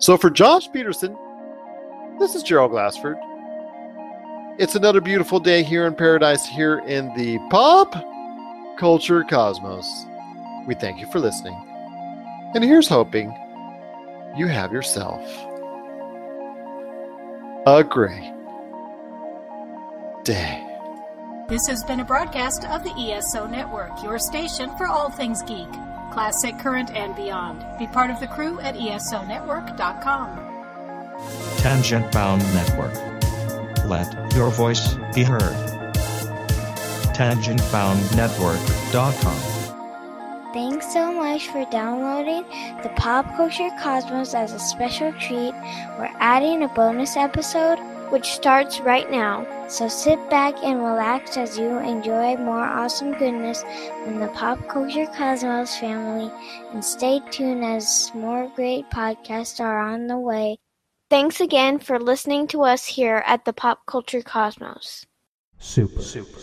[0.00, 1.14] So, for Josh Peterson,
[2.18, 3.18] this is Gerald Glassford.
[4.58, 7.94] It's another beautiful day here in paradise, here in the pop
[8.78, 10.06] culture cosmos.
[10.66, 11.54] We thank you for listening.
[12.54, 13.28] And here's hoping
[14.38, 15.20] you have yourself
[17.66, 18.32] a great
[20.24, 20.66] day.
[21.46, 25.68] This has been a broadcast of the ESO Network, your station for all things geek,
[26.10, 27.64] classic, current, and beyond.
[27.78, 30.46] Be part of the crew at esonetwork.com.
[31.58, 32.94] Tangent Bound Network.
[33.84, 35.54] Let your voice be heard.
[37.14, 39.36] TangentBoundNetwork.com.
[40.52, 42.42] Thanks so much for downloading
[42.82, 45.54] the Pop Culture Cosmos as a special treat.
[45.98, 47.78] We're adding a bonus episode
[48.10, 49.46] which starts right now.
[49.68, 53.62] So sit back and relax as you enjoy more awesome goodness
[54.04, 56.30] from the Pop Culture Cosmos family
[56.72, 60.58] and stay tuned as more great podcasts are on the way.
[61.08, 65.06] Thanks again for listening to us here at the Pop Culture Cosmos.
[65.58, 66.02] Super.
[66.02, 66.38] Super.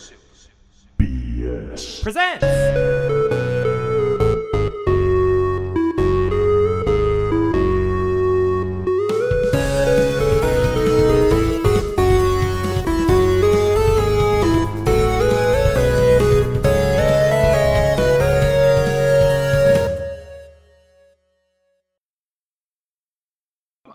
[0.98, 2.02] BS.
[2.02, 3.57] Presents.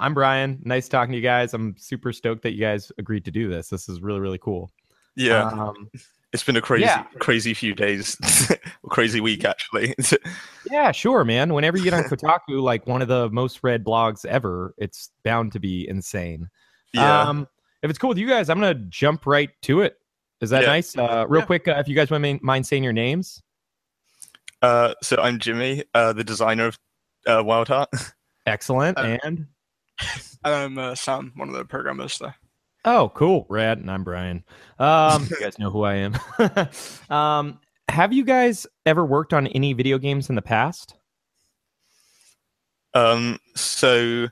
[0.03, 0.59] I'm Brian.
[0.65, 1.53] Nice talking to you guys.
[1.53, 3.69] I'm super stoked that you guys agreed to do this.
[3.69, 4.69] This is really, really cool.
[5.15, 5.45] Yeah.
[5.45, 5.89] Um,
[6.33, 7.03] it's been a crazy, yeah.
[7.19, 8.17] crazy few days,
[8.89, 9.95] crazy week actually.
[10.69, 11.53] yeah, sure, man.
[11.53, 15.53] Whenever you get on Kotaku, like one of the most read blogs ever, it's bound
[15.53, 16.49] to be insane.
[16.91, 17.21] Yeah.
[17.21, 17.47] Um,
[17.81, 19.95] if it's cool with you guys, I'm gonna jump right to it.
[20.41, 20.67] Is that Yeah.
[20.67, 20.97] nice?
[20.97, 21.45] Uh, real Yeah.
[21.45, 23.41] quick, uh, if you guys wouldn't mind saying your names.
[24.61, 26.77] uh, so I'm Jimmy, uh, the designer of
[27.25, 27.89] uh, Wild Heart.
[28.45, 28.97] Excellent.
[28.97, 29.47] Uh, and
[30.43, 32.35] I'm uh, Sam, one of the programmers there.
[32.85, 33.45] Oh, cool.
[33.49, 33.79] Rad.
[33.79, 34.43] And I'm Brian.
[34.79, 36.15] Um, you guys know who I am.
[37.09, 40.95] um, have you guys ever worked on any video games in the past?
[42.93, 44.27] Um, so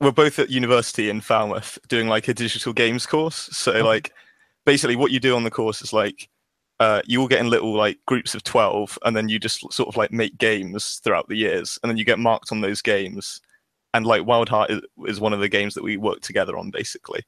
[0.00, 3.48] we're both at university in Falmouth doing like a digital games course.
[3.52, 4.12] So like
[4.64, 6.28] basically what you do on the course is like
[6.80, 9.88] uh, you all get in little like groups of 12 and then you just sort
[9.88, 13.40] of like make games throughout the years and then you get marked on those games
[13.94, 16.70] and like wild heart is, is one of the games that we work together on
[16.70, 17.20] basically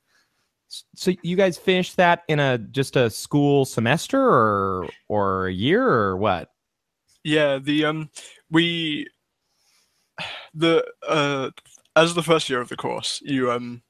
[0.95, 5.87] So you guys finished that in a just a school semester or or a year
[5.87, 6.49] or what?
[7.23, 8.11] Yeah, the um,
[8.51, 9.09] we
[10.53, 11.51] the uh,
[11.97, 13.83] as the first year of the course, you um,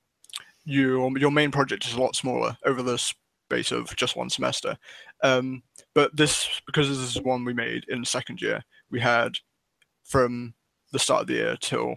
[0.65, 4.77] you your main project is a lot smaller over the space of just one semester.
[5.23, 5.63] Um,
[5.95, 9.33] but this because this is one we made in the second year, we had
[10.05, 10.55] from
[10.93, 11.97] the start of the year till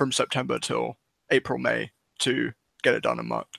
[0.00, 0.96] from September till
[1.30, 1.90] April May
[2.20, 3.58] to get it done and marked.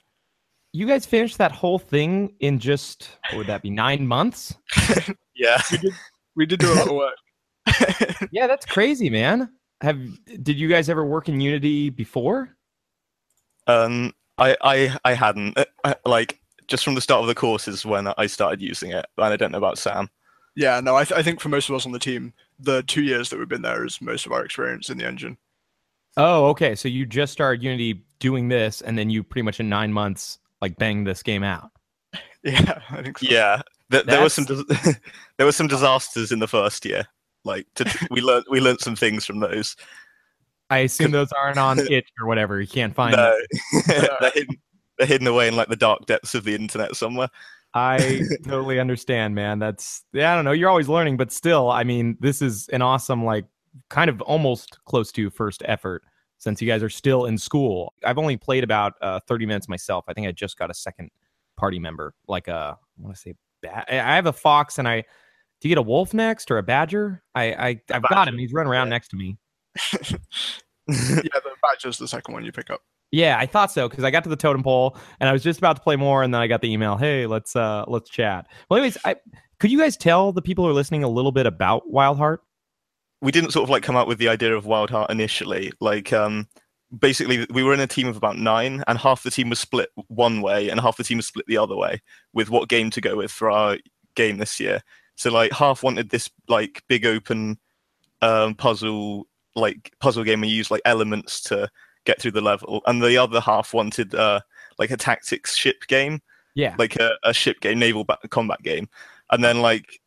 [0.72, 4.52] You guys finished that whole thing in just what would that be nine months?
[5.36, 5.92] yeah, we did.
[6.34, 8.28] We did do a lot of work.
[8.32, 9.52] yeah, that's crazy, man.
[9.82, 10.00] Have
[10.42, 12.56] did you guys ever work in Unity before?
[13.68, 17.68] um i i i hadn't uh, I- like just from the start of the course
[17.68, 20.10] is when i started using it and i don't know about sam
[20.56, 23.02] Yeah, no, I, th- I think for most of us on the team, the two
[23.04, 25.38] years that we've been there is most of our experience in the engine.
[26.16, 26.74] Oh, okay.
[26.74, 30.38] So you just started Unity doing this, and then you pretty much in nine months
[30.60, 31.70] like banged this game out.
[32.44, 33.28] Yeah, I think so.
[33.30, 34.64] yeah there, there were some dis-
[35.36, 37.06] there were some disasters in the first year
[37.44, 39.76] like to, we learned we learned some things from those
[40.70, 42.58] I assume those aren't on itch or whatever.
[42.58, 43.38] You can't find no
[43.84, 44.08] them.
[44.20, 44.56] they're, hidden,
[44.96, 47.28] they're hidden away in like the dark depths of the internet somewhere.
[47.74, 49.58] I totally understand, man.
[49.58, 50.52] That's yeah, I don't know.
[50.52, 53.44] You're always learning, but still, I mean, this is an awesome, like,
[53.90, 56.02] kind of almost close to first effort
[56.38, 57.94] since you guys are still in school.
[58.04, 60.04] I've only played about uh, 30 minutes myself.
[60.08, 61.10] I think I just got a second
[61.56, 65.04] party member, like a I want to say ba- I have a fox, and I
[65.60, 67.22] do you get a wolf next or a badger?
[67.34, 68.36] I, I I've got him.
[68.38, 69.38] He's running around next to me.
[69.92, 70.16] yeah,
[70.88, 72.80] the badger's the second one you pick up.
[73.12, 75.58] Yeah, I thought so because I got to the totem pole and I was just
[75.58, 76.96] about to play more, and then I got the email.
[76.96, 78.46] Hey, let's uh let's chat.
[78.68, 79.16] Well, anyways, I
[79.60, 82.42] could you guys tell the people who are listening a little bit about Wild Heart?
[83.22, 85.72] We didn't sort of like come up with the idea of Wild Heart initially.
[85.80, 86.46] Like, um,
[86.98, 89.88] basically, we were in a team of about nine, and half the team was split
[90.08, 92.02] one way, and half the team was split the other way
[92.34, 93.78] with what game to go with for our
[94.16, 94.82] game this year.
[95.14, 97.58] So, like, half wanted this like big open
[98.20, 101.68] um, puzzle, like puzzle game, and use like elements to
[102.04, 104.40] get through the level, and the other half wanted uh,
[104.78, 106.20] like a tactics ship game,
[106.56, 106.74] Yeah.
[106.78, 108.88] like a, a ship game, naval ba- combat game,
[109.30, 110.00] and then like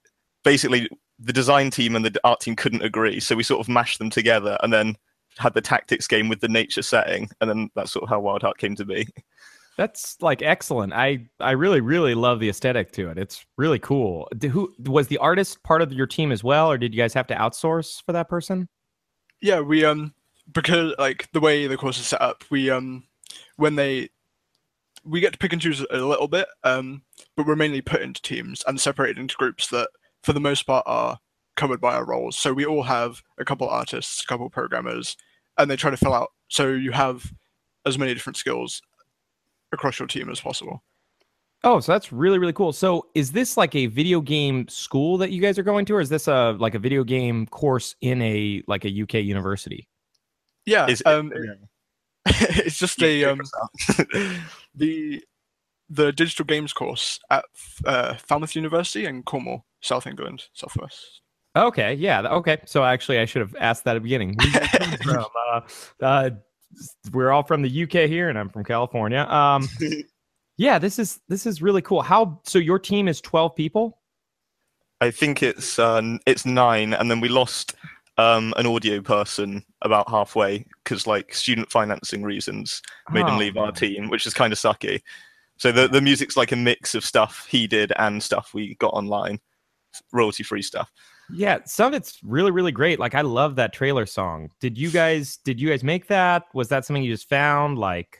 [0.43, 0.89] basically
[1.19, 4.09] the design team and the art team couldn't agree, so we sort of mashed them
[4.09, 4.95] together, and then
[5.37, 8.41] had the tactics game with the nature setting, and then that's sort of how Wild
[8.41, 9.07] Heart came to be.
[9.77, 10.93] That's like excellent.
[10.93, 13.17] I I really really love the aesthetic to it.
[13.17, 14.27] It's really cool.
[14.37, 17.13] D- who was the artist part of your team as well, or did you guys
[17.13, 18.69] have to outsource for that person?
[19.41, 20.13] Yeah, we um
[20.53, 23.03] because like the way the course is set up, we um
[23.57, 24.09] when they
[25.03, 27.03] we get to pick and choose a little bit, um,
[27.35, 29.89] but we're mainly put into teams and separated into groups that,
[30.25, 31.19] for the most part, are
[31.55, 32.37] covered by our roles.
[32.37, 35.15] So we all have a couple artists, a couple programmers,
[35.57, 36.31] and they try to fill out.
[36.47, 37.31] So you have
[37.85, 38.81] as many different skills
[39.71, 40.83] across your team as possible.
[41.63, 42.73] Oh, so that's really really cool.
[42.73, 46.01] So is this like a video game school that you guys are going to, or
[46.01, 49.87] is this a like a video game course in a like a UK university?
[50.65, 51.31] Yeah, Is- um,
[52.25, 53.41] it's just a um,
[54.75, 55.23] the
[55.89, 57.45] the digital games course at
[57.85, 61.21] uh, Falmouth University in Cornwall, South England, Southwest.
[61.55, 62.57] Okay, yeah, okay.
[62.65, 64.35] So actually, I should have asked that at the beginning.
[64.35, 65.25] Where you guys coming from?
[65.55, 65.61] Uh,
[66.01, 66.29] uh,
[67.13, 69.21] we're all from the UK here, and I'm from California.
[69.21, 69.69] Um,
[70.57, 72.01] yeah, this is this is really cool.
[72.01, 72.59] How so?
[72.59, 73.99] Your team is twelve people.
[74.99, 77.75] I think it's uh, it's nine, and then we lost
[78.17, 82.81] um, an audio person about halfway because like student financing reasons
[83.11, 85.01] made him Oh, leave our team, which is kind of sucky.
[85.57, 88.93] So the the music's like a mix of stuff he did and stuff we got
[88.93, 89.39] online,
[90.11, 90.91] royalty free stuff.
[91.31, 92.99] Yeah, some of it's really really great.
[92.99, 94.49] Like I love that trailer song.
[94.59, 96.43] Did you guys did you guys make that?
[96.53, 97.79] Was that something you just found?
[97.79, 98.19] Like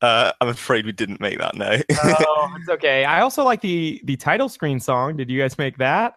[0.00, 1.54] Uh, I'm afraid we didn't make that.
[1.54, 3.04] No, oh, it's okay.
[3.04, 5.16] I also like the the title screen song.
[5.16, 6.14] Did you guys make that?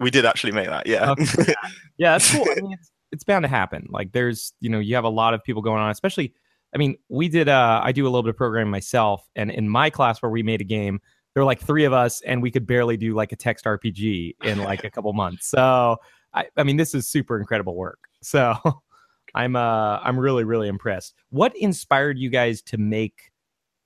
[0.00, 0.86] we did actually make that.
[0.86, 1.10] Yeah.
[1.12, 1.54] Okay.
[1.96, 2.44] Yeah, that's cool.
[2.50, 3.86] I mean, it's, it's bound to happen.
[3.88, 6.34] Like, there's, you know, you have a lot of people going on, especially.
[6.74, 7.48] I mean, we did.
[7.48, 10.42] Uh, I do a little bit of programming myself, and in my class where we
[10.42, 11.00] made a game,
[11.34, 14.36] there were like three of us, and we could barely do like a text RPG
[14.44, 15.48] in like a couple months.
[15.48, 15.96] So,
[16.32, 17.98] I, I mean, this is super incredible work.
[18.22, 18.56] So,
[19.34, 21.14] I'm, uh, I'm really, really impressed.
[21.30, 23.32] What inspired you guys to make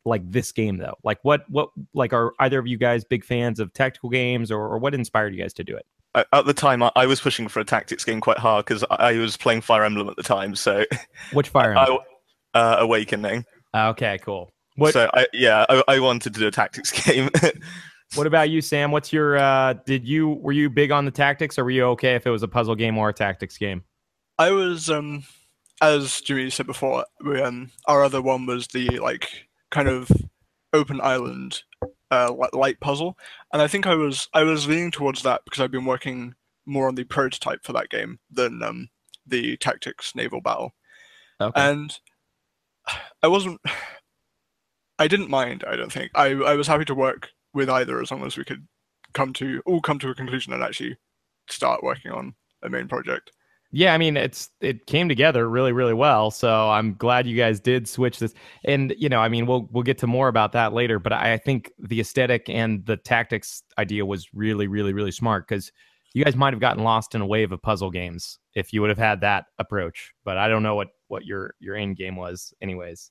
[0.05, 0.95] like this game though?
[1.05, 4.61] Like, what, what, like, are either of you guys big fans of tactical games, or,
[4.61, 5.87] or what inspired you guys to do it?
[6.33, 9.37] At the time, I, was pushing for a tactics game quite hard because I, was
[9.37, 10.57] playing Fire Emblem at the time.
[10.57, 10.85] So,
[11.33, 11.99] Which Fire Emblem?
[12.59, 13.45] Uh, Awakening.
[13.75, 14.51] Okay, cool.
[14.77, 17.31] What, So, I, yeah, I, I wanted to do a tactics game.
[18.15, 18.91] What about you, Sam?
[18.91, 22.15] What's your uh did you were you big on the tactics or were you okay
[22.15, 23.85] if it was a puzzle game or a tactics game?
[24.39, 25.25] I was um
[25.83, 29.29] as Jimmy said before, we, um our other one was the like
[29.71, 30.11] kind of
[30.73, 31.63] open island
[32.11, 33.19] uh light puzzle,
[33.53, 36.89] and I think I was I was leaning towards that because I've been working more
[36.89, 38.89] on the prototype for that game than um
[39.27, 40.73] the tactics naval battle,
[41.43, 41.61] Okay.
[41.61, 41.99] and
[43.23, 43.61] I wasn't.
[45.01, 45.65] I didn't mind.
[45.67, 48.45] I don't think I I was happy to work with either as long as we
[48.45, 48.67] could
[49.15, 50.97] come to all come to a conclusion and actually
[51.49, 53.31] start working on a main project.
[53.71, 56.31] Yeah, I mean it's it came together really really well.
[56.31, 58.35] So I'm glad you guys did switch this.
[58.65, 61.37] And you know, I mean we'll we'll get to more about that later, but I,
[61.37, 65.71] think the aesthetic and the tactics idea was really really really smart cuz
[66.15, 68.91] you guys might have gotten lost in a wave of puzzle games if you would
[68.91, 70.15] have had that approach.
[70.25, 73.11] But I don't know what what your your end game was anyways.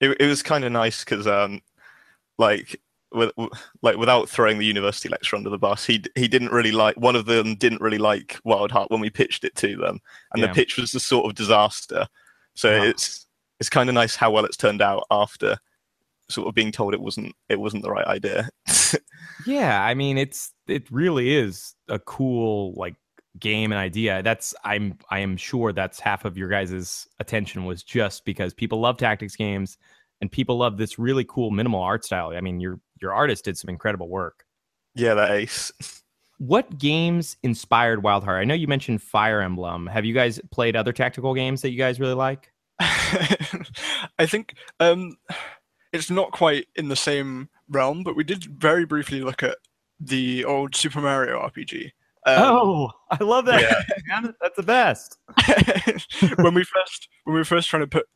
[0.00, 1.60] it, it was kind of nice because um
[2.38, 2.80] like
[3.12, 3.30] with,
[3.82, 7.16] like without throwing the university lecture under the bus he he didn't really like one
[7.16, 9.98] of them didn't really like wild heart when we pitched it to them
[10.32, 10.48] and Yeah.
[10.48, 12.06] the pitch was a sort of disaster
[12.54, 12.84] so Uh-huh.
[12.86, 13.26] it's
[13.60, 15.56] it's kind of nice how well it's turned out after
[16.28, 18.48] sort of being told it wasn't it wasn't the right idea
[19.46, 22.96] Yeah, I mean it's it really is a cool like
[23.38, 24.22] game and idea.
[24.22, 28.80] That's I'm I am sure that's half of your guys' attention was just because people
[28.80, 29.78] love tactics games
[30.20, 32.32] and people love this really cool minimal art style.
[32.36, 34.44] I mean, your your artist did some incredible work.
[34.94, 35.72] Yeah, that ace.
[36.38, 38.42] What games inspired Wild Heart?
[38.42, 39.86] I know you mentioned Fire Emblem.
[39.86, 42.52] Have you guys played other tactical games that you guys really like?
[42.80, 45.16] I think um,
[45.92, 49.56] it's not quite in the same realm, but we did very briefly look at
[49.98, 51.92] the old Super Mario RPG.
[52.26, 53.86] Um, oh, I love that.
[54.08, 55.16] Man, That's the best.
[56.36, 58.06] when we first when we were first trying to put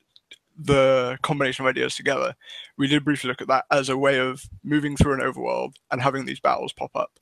[0.58, 2.34] the combination of ideas together,
[2.76, 6.02] we did briefly look at that as a way of moving through an overworld and
[6.02, 7.12] having these battles pop up.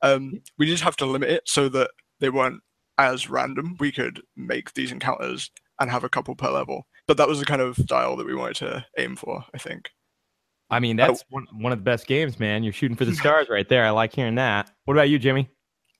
[0.00, 1.90] Um, we did have to limit it so that
[2.20, 2.62] they weren't
[2.98, 3.76] as random.
[3.80, 5.50] We could make these encounters
[5.80, 8.34] and have a couple per level, but that was the kind of style that we
[8.34, 9.44] wanted to aim for.
[9.52, 9.90] I think.
[10.70, 12.62] I mean, that's one, one of the best games, man.
[12.62, 13.84] You're shooting for the stars right there.
[13.84, 14.70] I like hearing that.
[14.84, 15.48] What about you, Jimmy?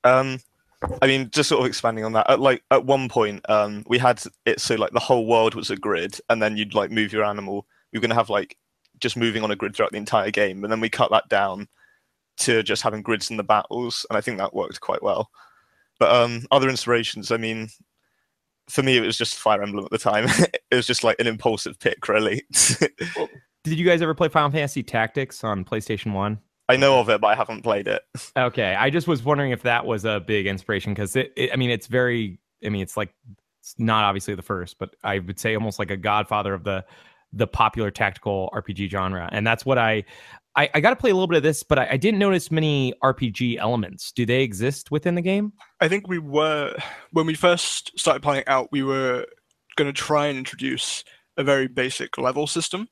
[0.05, 0.39] Um,
[1.03, 2.31] I mean, just sort of expanding on that.
[2.31, 5.71] At like at one point, um, we had it so like the whole world was
[5.71, 7.67] a grid, and then you'd like move your animal.
[7.91, 8.57] You're gonna have like
[9.01, 11.69] just moving on a grid throughout the entire game, and then we cut that down
[12.39, 15.31] to just having grids in the battles, and I think that worked quite well.
[15.99, 17.69] But um, other inspirations, I mean,
[18.69, 20.27] for me, it was just Fire Emblem at the time.
[20.71, 22.45] it was just like an impulsive pick, really.
[23.65, 26.39] Did you guys ever play Final Fantasy Tactics on PlayStation One?
[26.69, 28.03] I know of it, but I haven't played it.
[28.37, 31.51] Okay, I just was wondering if that was a big inspiration because it, it.
[31.53, 32.39] I mean, it's very.
[32.65, 33.13] I mean, it's like
[33.61, 36.85] it's not obviously the first, but I would say almost like a godfather of the
[37.33, 40.05] the popular tactical RPG genre, and that's what I.
[40.57, 42.51] I, I got to play a little bit of this, but I, I didn't notice
[42.51, 44.11] many RPG elements.
[44.11, 45.53] Do they exist within the game?
[45.81, 46.75] I think we were
[47.13, 49.25] when we first started playing it out, we were
[49.77, 51.05] going to try and introduce
[51.37, 52.89] a very basic level system.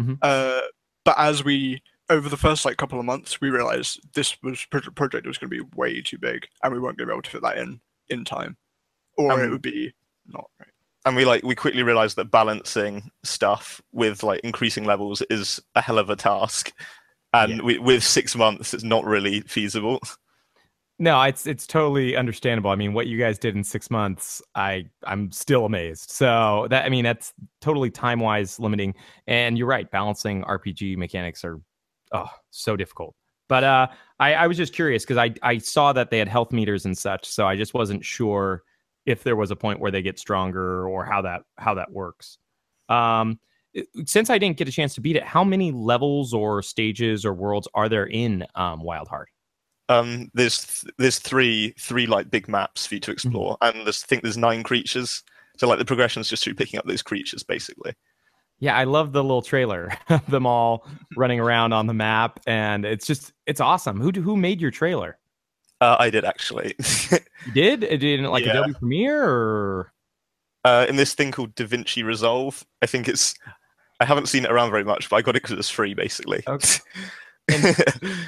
[0.00, 0.18] Mhm.
[0.20, 0.60] Uh,
[1.04, 5.26] but as we over the first like couple of months, we realized this was project
[5.26, 7.30] was going to be way too big, and we weren't going to be able to
[7.30, 8.56] fit that in in time,
[9.16, 9.92] or it Um, would be
[10.26, 10.68] not right.
[11.04, 15.80] and we like we quickly realized that balancing stuff with like increasing levels is a
[15.82, 16.72] hell of a task
[17.32, 20.00] and we, with six months it's not really feasible
[21.00, 22.70] No, it's it's totally understandable.
[22.70, 26.10] I mean, what you guys did in six months, I I'm still amazed.
[26.10, 28.94] So that I mean, that's totally time wise limiting.
[29.28, 31.60] And you're right, balancing RPG mechanics are
[32.12, 33.14] oh so difficult.
[33.48, 33.86] But uh,
[34.18, 36.96] I I was just curious because I I saw that they had health meters and
[36.96, 38.62] such, so I just wasn't sure
[39.06, 42.38] if there was a point where they get stronger or how that how that works.
[42.88, 43.38] Um,
[44.06, 47.32] since I didn't get a chance to beat it, how many levels or stages or
[47.34, 49.28] worlds are there in um, Wild Heart?
[49.88, 54.04] um there's th- there's three three like big maps for you to explore and there's
[54.04, 55.22] I think there's nine creatures
[55.56, 57.94] so like the progression is just through picking up those creatures basically
[58.60, 60.86] Yeah, I love the little trailer of them all
[61.16, 64.00] running around on the map, and it's just it's awesome.
[64.00, 65.18] Who who made your trailer?
[65.80, 66.74] uh, i did actually
[67.46, 67.84] You did?
[67.84, 68.50] It did like Yeah.
[68.50, 69.92] Adobe Premiere or
[70.64, 72.64] uh, in this thing called DaVinci Resolve.
[72.82, 73.34] I think it's.
[74.00, 76.42] I haven't seen it around very much, but I got it because it's free, basically.
[76.48, 76.80] Okay.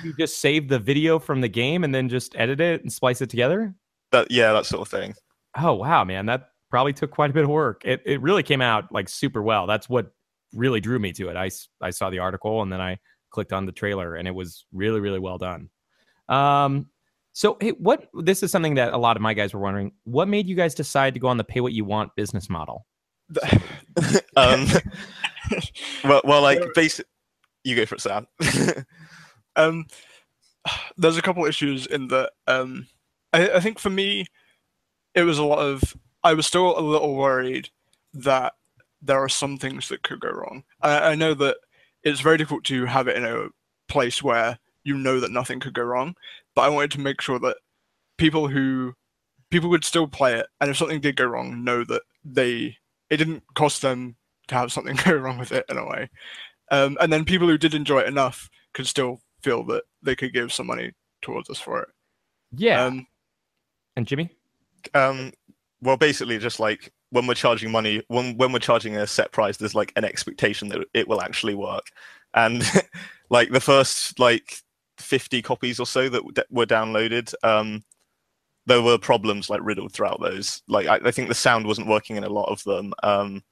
[0.04, 3.20] you just save the video from the game and then just edit it and splice
[3.20, 3.74] it together?
[4.12, 5.14] that yeah, that sort of thing.
[5.58, 7.82] Oh wow, man, that probably took quite a bit of work.
[7.84, 9.66] It it really came out like super well.
[9.66, 10.12] That's what
[10.54, 11.36] really drew me to it.
[11.36, 11.50] I,
[11.80, 12.98] I saw the article and then I
[13.30, 15.70] clicked on the trailer and it was really really well done.
[16.28, 16.86] Um
[17.32, 19.92] so hey, what this is something that a lot of my guys were wondering.
[20.04, 22.86] What made you guys decide to go on the pay what you want business model?
[24.36, 24.66] um,
[26.04, 27.06] well, well, like basic.
[27.64, 28.26] You go for it, Sam.
[29.56, 29.86] um,
[30.96, 32.32] there's a couple issues in that.
[32.46, 32.86] Um,
[33.32, 34.26] I, I think for me,
[35.14, 35.96] it was a lot of.
[36.22, 37.70] I was still a little worried
[38.12, 38.54] that
[39.02, 40.64] there are some things that could go wrong.
[40.80, 41.56] I, I know that
[42.02, 43.48] it's very difficult to have it in a
[43.88, 46.14] place where you know that nothing could go wrong,
[46.54, 47.56] but I wanted to make sure that
[48.16, 48.94] people who
[49.50, 52.76] people would still play it, and if something did go wrong, know that they
[53.10, 54.16] it didn't cost them
[54.48, 56.08] to have something go wrong with it in a way.
[56.70, 60.32] Um, and then people who did enjoy it enough could still feel that they could
[60.32, 61.88] give some money towards us for it.
[62.52, 62.84] Yeah.
[62.84, 63.06] Um,
[63.96, 64.30] and Jimmy?
[64.94, 65.32] Um,
[65.82, 69.56] well, basically, just like when we're charging money, when when we're charging a set price,
[69.56, 71.86] there's like an expectation that it will actually work.
[72.34, 72.62] And
[73.30, 74.58] like the first like
[74.98, 77.84] 50 copies or so that were downloaded, um,
[78.66, 80.62] there were problems like riddled throughout those.
[80.68, 82.92] Like I, I think the sound wasn't working in a lot of them.
[83.02, 83.42] Um,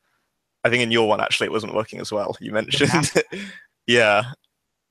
[0.64, 2.36] I think in your one actually it wasn't working as well.
[2.40, 3.12] You mentioned,
[3.86, 4.24] yeah,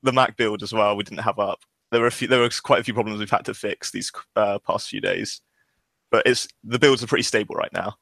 [0.02, 0.96] the Mac build as well.
[0.96, 1.60] We didn't have up.
[1.90, 2.28] There were a few.
[2.28, 5.40] There were quite a few problems we've had to fix these uh, past few days
[6.10, 7.94] but it's the builds are pretty stable right now.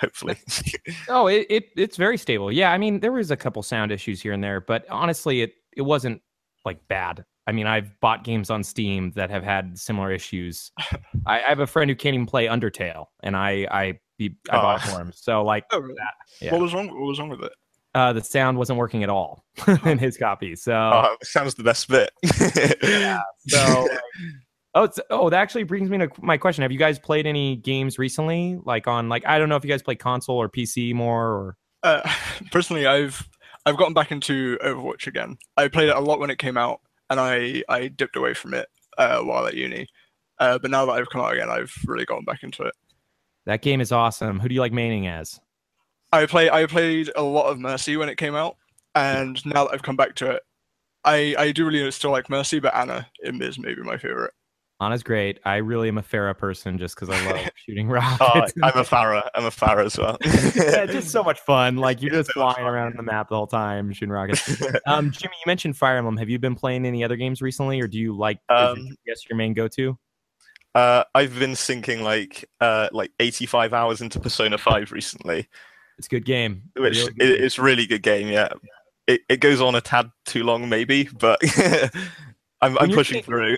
[0.00, 0.36] Hopefully,
[1.08, 2.52] Oh, it, it it's very stable.
[2.52, 5.52] Yeah, I mean there was a couple sound issues here and there, but honestly, it
[5.76, 6.20] it wasn't
[6.64, 7.24] like bad.
[7.48, 10.72] I mean, I've bought games on Steam that have had similar issues.
[11.26, 14.56] I, I have a friend who can't even play Undertale, and I I be, I
[14.56, 15.12] bought it for him.
[15.14, 15.94] So like, Oh, really?
[15.94, 16.14] that,
[16.44, 16.52] yeah.
[16.52, 16.88] What was wrong?
[16.88, 17.52] What was wrong with it?
[17.94, 19.44] uh, the sound wasn't working at all
[19.86, 20.54] in his copy.
[20.56, 22.10] So Oh, sounds the best bit.
[22.82, 23.20] yeah.
[23.48, 23.88] So
[24.76, 26.62] oh, oh, that actually brings me to my question.
[26.62, 28.58] Have you guys played any games recently?
[28.64, 31.56] Like on like I don't know if you guys play console or PC more or
[31.82, 32.08] Uh,
[32.52, 33.28] personally, I've
[33.64, 35.38] I've gotten back into Overwatch again.
[35.56, 36.80] I played it a lot when it came out,
[37.10, 39.88] and I I dipped away from it uh, while at uni.
[40.38, 42.74] Uh, but now that I've come out again, I've really gotten back into it.
[43.46, 44.38] that game is awesome.
[44.38, 45.40] Who do you like maining as?
[46.12, 48.56] I play I played a lot of Mercy when it came out,
[48.94, 50.42] and now that I've come back to it,
[51.04, 54.34] I I do really still like Mercy, but Ana is maybe my favorite.
[54.78, 55.40] Ana's great.
[55.44, 58.52] I really am a Pharah person just because I love shooting Oh, rockets.
[58.62, 59.28] I'm a Pharah.
[59.34, 60.18] I'm a Pharah as well.
[60.22, 61.76] yeah, it's just so much fun.
[61.86, 64.62] Like you're just flying around the map the whole time shooting rockets.
[64.86, 66.16] Um, Jimmy, you mentioned Fire Emblem.
[66.18, 68.38] Have you been playing any other games recently, or do you like?
[68.50, 69.98] Um, yes, your main go-to.
[70.74, 75.48] Uh, I've been sinking like uh, like 85 hours into Persona 5 recently.
[75.96, 76.64] It's a good game.
[76.76, 77.44] Which Real it, good game.
[77.44, 78.28] it's really good game.
[78.28, 78.48] Yeah,
[79.06, 81.40] it, it goes on a tad too long maybe, but
[82.60, 83.56] I'm I'm pushing through.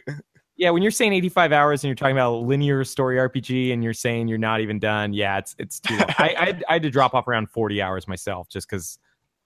[0.59, 3.83] Yeah, when you're saying 85 hours and you're talking about a linear story RPG and
[3.83, 6.07] you're saying you're not even done, yeah, it's it's too long.
[6.19, 8.99] I, I I had to drop off around 40 hours myself just because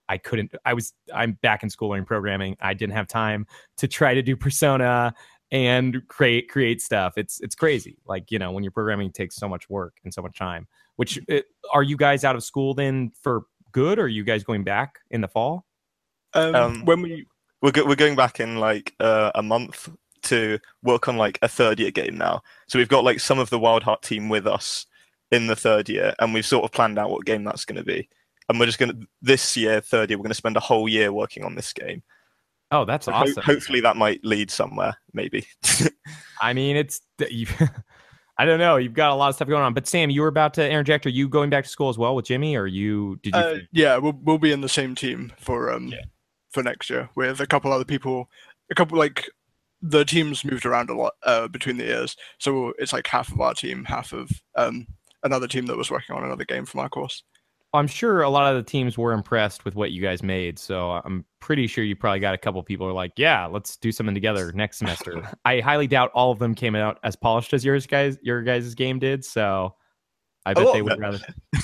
[0.08, 0.54] I couldn't.
[0.64, 2.56] I was I'm back in school learning programming.
[2.60, 5.14] I didn't have time to try to do Persona
[5.50, 7.18] and create create stuff.
[7.18, 7.98] It's it's crazy.
[8.06, 10.66] Like you know when you're programming it takes so much work and so much time.
[10.96, 13.98] Which it, are you guys out of school then for good?
[13.98, 15.66] Or are you guys going back in the fall?
[16.34, 17.26] Um, when we
[17.60, 19.90] we're go- we're going back in like uh, a month
[20.22, 22.42] to work on like a third year game now.
[22.68, 24.86] So we've got like some of the Wild Heart team with us
[25.30, 27.84] in the third year, and we've sort of planned out what game that's going to
[27.84, 28.08] be.
[28.48, 30.88] And we're just going to this year, third year, we're going to spend a whole
[30.88, 32.02] year working on this game.
[32.70, 33.42] Oh, that's So ho- awesome.
[33.42, 35.46] hopefully that might lead somewhere, maybe.
[36.40, 37.00] I mean, it's
[38.38, 38.76] I don't know.
[38.76, 39.74] You've got a lot of stuff going on.
[39.74, 41.06] But Sam, you were about to interject.
[41.06, 43.40] Are you going back to school as well with Jimmy, or you did you?
[43.40, 45.92] Uh, yeah, we'll we'll be in the same team for um
[46.50, 48.30] for next year with a couple other people.
[48.70, 49.30] A couple like
[49.82, 53.40] the teams moved around a lot uh, between the years, so it's like half of
[53.40, 54.86] our team, half of um
[55.22, 57.22] another team that was working on another game from our course.
[57.74, 60.58] I'm sure a lot of the teams were impressed with what you guys made.
[60.58, 63.78] So I'm pretty sure you probably got a couple people who are like, yeah, let's
[63.78, 65.26] do something together next semester.
[65.46, 68.74] I highly doubt all of them came out as polished as yours guys your guys'
[68.74, 69.24] game did.
[69.24, 69.74] So
[70.44, 71.20] I bet they would rather.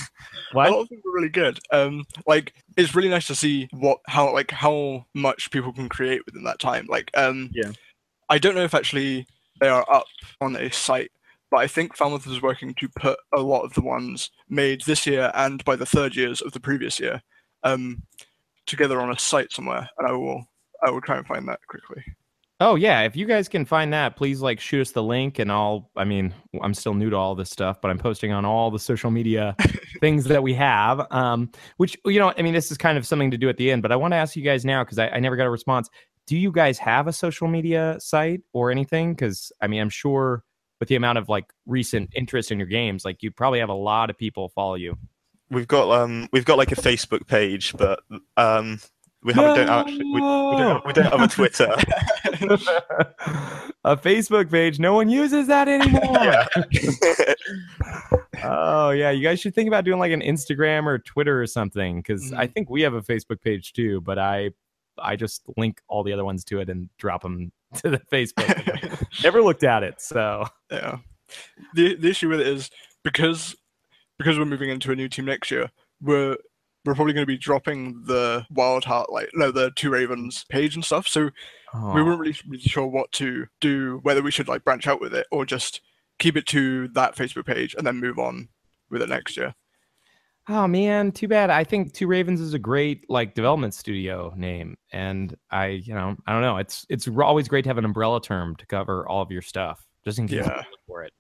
[0.53, 1.59] A lot of them were really good.
[1.73, 6.25] Um, like it's really nice to see what how like how much people can create
[6.25, 6.87] within that time.
[6.89, 7.73] Like um, yeah,
[8.29, 9.27] I don't know if actually
[9.61, 10.07] they are up
[10.41, 11.11] on a site,
[11.51, 15.07] but I think Falmouth is working to put a lot of the ones made this
[15.07, 17.23] year and by the third years of the previous year,
[17.65, 18.03] um,
[18.67, 20.45] together on a site somewhere, and I will
[20.87, 22.05] I will try and find that quickly.
[22.61, 25.51] Oh yeah, if you guys can find that, please like shoot us the link and
[25.51, 28.73] I'll I mean, I'm still new to all this stuff, but I'm posting on all
[28.73, 29.55] the social media
[30.01, 31.07] things that we have.
[31.13, 33.71] Um, which you know, I mean, this is kind of something to do at the
[33.71, 35.51] end, but I want to ask you guys now because I, I never got a
[35.51, 35.89] response.
[36.29, 39.15] Do you guys have a social media site or anything?
[39.15, 40.45] Because I mean, I'm sure
[40.79, 43.75] with the amount of like recent interest in your games, like you probably have a
[43.75, 44.99] lot of people follow you.
[45.49, 48.01] We've got um we've got like a Facebook page, but
[48.37, 48.79] um
[49.23, 51.65] we haven't don't actually we, we don't we don't have a Twitter.
[53.85, 54.79] a Facebook page.
[54.79, 56.45] No one uses that anymore.
[58.45, 61.97] oh yeah, you guys should think about doing like an Instagram or Twitter or something
[61.97, 64.51] because I think we have a Facebook page too, but I
[65.03, 69.07] I just link all the other ones to it and drop them to the Facebook.
[69.23, 70.99] Never looked at it, so Yeah.
[71.75, 72.71] The the issue with it is
[73.05, 73.55] because
[74.19, 75.71] because we're moving into a new team next year,
[76.01, 76.37] we're
[76.85, 80.75] we're probably going to be dropping the Wild Heart like no the Two Ravens page
[80.75, 81.07] and stuff.
[81.07, 81.31] So
[81.75, 85.15] we weren't really, really sure what to do, whether we should like branch out with
[85.15, 85.83] it or just
[86.19, 88.49] keep it to that Facebook page and then move on
[88.91, 89.55] with it next year.
[90.51, 91.51] Oh man, too bad.
[91.51, 96.17] I think Two Ravens is a great like development studio name, and I, you know,
[96.27, 96.57] I don't know.
[96.57, 99.85] It's it's always great to have an umbrella term to cover all of your stuff,
[100.05, 100.57] just in case you Yeah.
[100.57, 101.13] look for it.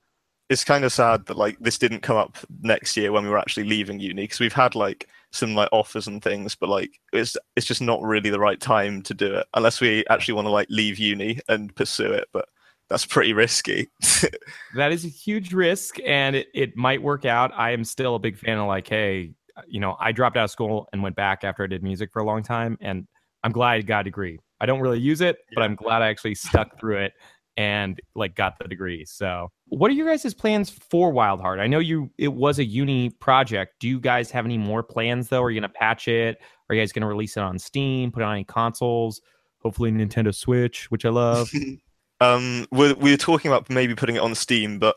[0.48, 3.38] it's kind of sad that like this didn't come up next year when we were
[3.38, 7.36] actually leaving uni because we've had like some like offers and things but like it's
[7.54, 10.50] it's just not really the right time to do it unless we actually want to
[10.50, 12.48] like leave uni and pursue it but
[12.88, 13.88] that's pretty risky
[14.74, 17.52] That is a huge risk, and it, it might work out.
[17.56, 19.32] I am still a big fan of like, hey,
[19.66, 22.20] you know, I dropped out of school and went back after I did music for
[22.20, 23.06] a long time, and
[23.42, 24.38] I'm glad I got a degree.
[24.60, 27.12] I don't really use it, but I'm glad I actually stuck through it
[27.56, 29.04] and like got the degree.
[29.04, 31.60] So, what are your guys' plans for Wild Heart?
[31.60, 33.74] I know you it was a uni project.
[33.80, 35.42] Do you guys have any more plans though?
[35.42, 36.38] Are you gonna patch it?
[36.68, 38.12] Are you guys gonna release it on Steam?
[38.12, 39.20] Put it on any consoles?
[39.60, 41.50] Hopefully Nintendo Switch, which I love.
[42.20, 44.96] um we're, we were talking about maybe putting it on steam but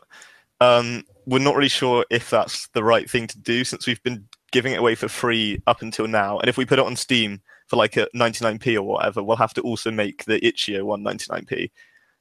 [0.60, 4.26] um we're not really sure if that's the right thing to do since we've been
[4.50, 7.40] giving it away for free up until now, and if we put it on Steam
[7.68, 11.70] for like a 99p or whatever, we'll have to also make the Itch.io one 99p.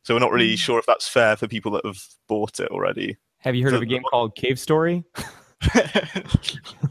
[0.03, 0.59] So we're not really Mm.
[0.59, 3.17] sure if that's fair for people that have bought it already.
[3.39, 5.03] Have you heard So of a game called Cave Story?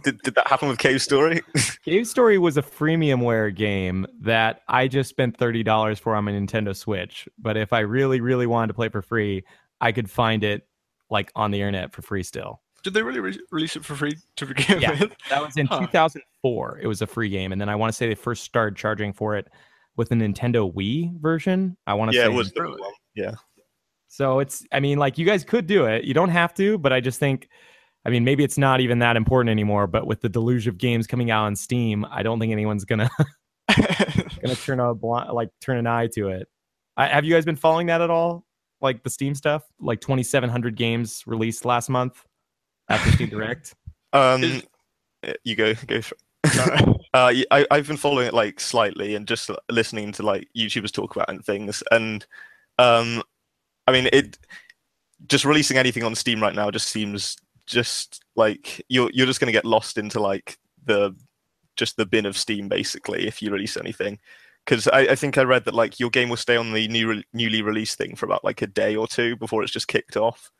[0.02, 1.42] Did, did that happen with Cave Story?
[1.84, 6.32] Cave Story was a freemiumware game that I just spent thirty dollars for on my
[6.32, 7.28] Nintendo Switch.
[7.38, 9.44] But if I really, really wanted to play for free,
[9.80, 10.66] I could find it
[11.10, 12.62] like on the internet for free still.
[12.82, 15.12] Did they really re- release it for free to begin Yeah, with?
[15.28, 15.80] that was in Huh.
[15.80, 16.78] 2004.
[16.82, 19.12] It was a free game, and then I want to say they first started charging
[19.12, 19.48] for it
[19.96, 21.76] with the Nintendo Wii version.
[21.86, 22.92] I want to yeah, say it was the.
[23.14, 23.34] Yeah.
[24.08, 26.04] So it's, I mean, like you guys could do it.
[26.04, 27.48] You don't have to, but I just think,
[28.04, 29.86] I mean, maybe it's not even that important anymore.
[29.86, 33.10] But with the deluge of games coming out on Steam, I don't think anyone's gonna
[33.68, 36.48] gonna turn a blind, like turn an eye to it.
[36.96, 38.44] I, have you guys been following that at all?
[38.80, 42.24] Like the Steam stuff, like 2,700 games released last month
[42.88, 43.74] after Steam Direct.
[44.12, 44.62] Um,
[45.26, 46.00] uh, you go go.
[46.00, 50.48] For uh, y- I, I've been following it like slightly and just listening to like
[50.56, 51.82] YouTubers talk about it and things.
[51.90, 52.26] And
[52.78, 53.22] um,
[53.86, 54.38] I mean, it
[55.28, 57.36] just releasing anything on Steam right now just seems
[57.70, 61.14] just like you're you're just gonna get lost into like the
[61.76, 64.18] just the bin of Steam basically if you release anything.
[64.66, 67.22] Because I, I think I read that like your game will stay on the new
[67.32, 70.50] newly released thing for about like a day or two before it's just kicked off.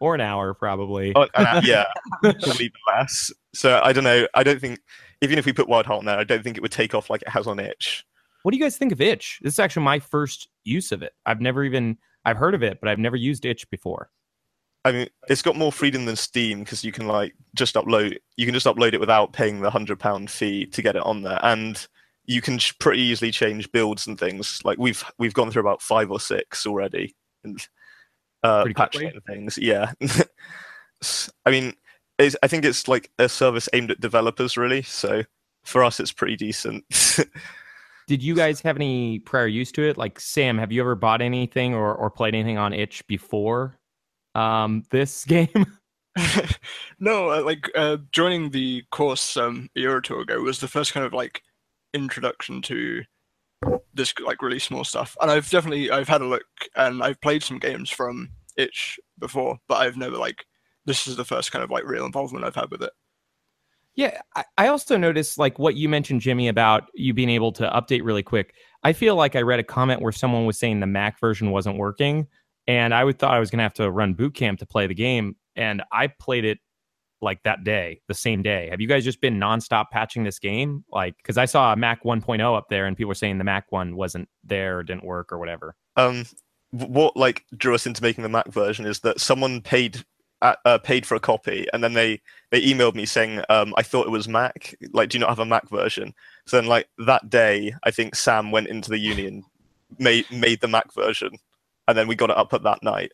[0.00, 1.12] or an hour probably.
[1.14, 1.84] Oh, and, uh, yeah,
[2.22, 3.30] probably even less.
[3.54, 4.26] So I don't know.
[4.34, 4.80] I don't think
[5.20, 7.10] even if we put Wild Heart on there, I don't think it would take off
[7.10, 8.04] like it has on Itch.
[8.42, 9.38] What do you guys think of Itch?
[9.42, 11.12] This is actually my first use of it.
[11.26, 14.10] I've never even I've heard of it, but I've never used Itch before.
[14.84, 18.16] I mean, it's got more freedom than Steam because you can like just upload.
[18.36, 21.22] You can just upload it without paying the hundred pound fee to get it on
[21.22, 21.86] there, and
[22.24, 24.60] you can pretty easily change builds and things.
[24.64, 27.66] Like we've we've gone through about five or six already, and
[28.42, 29.58] uh, patching things.
[29.58, 29.92] Yeah,
[31.46, 31.74] I mean,
[32.18, 34.82] it's, I think it's like a service aimed at developers, really.
[34.82, 35.24] So
[35.64, 36.84] for us, it's pretty decent.
[38.06, 39.98] Did you guys have any prior use to it?
[39.98, 43.78] Like Sam, have you ever bought anything or, or played anything on Itch before
[44.34, 45.66] um, this game?
[47.02, 50.68] No, uh, like uh, joining the course um, a year or two ago was the
[50.68, 51.42] first kind of like
[51.94, 53.02] introduction to
[53.94, 55.16] this like really small stuff.
[55.20, 56.44] And I've definitely I've had a look
[56.76, 60.44] and I've played some games from Itch before, but I've never like
[60.84, 62.92] this is the first kind of like real involvement I've had with it.
[63.94, 67.68] Yeah, I, I also noticed like what you mentioned, Jimmy, about you being able to
[67.70, 68.54] update really quick.
[68.82, 71.76] I feel like I read a comment where someone was saying the Mac version wasn't
[71.76, 72.28] working,
[72.70, 74.94] and I would thought I was gonna have to run boot camp to play the
[74.94, 76.58] game, and I played it
[77.20, 78.68] like that day, the same day.
[78.70, 80.84] Have you guys just been nonstop patching this game?
[80.90, 83.70] Like, because I saw a Mac 1.0 up there, and people were saying the Mac
[83.70, 85.74] one wasn't there, or didn't work, or whatever.
[85.96, 86.24] um,
[86.70, 90.04] what like drew us into making the Mac version is that someone paid
[90.42, 92.20] uh, uh, paid for a copy, and then they
[92.50, 94.74] they emailed me saying, um, "I thought it was Mac.
[94.92, 96.14] Like, do you not have a Mac version?"
[96.46, 99.44] So then, like that day, I think Sam went into the union,
[99.98, 101.32] made made the Mac version,
[101.88, 103.12] and then we got it up at that night.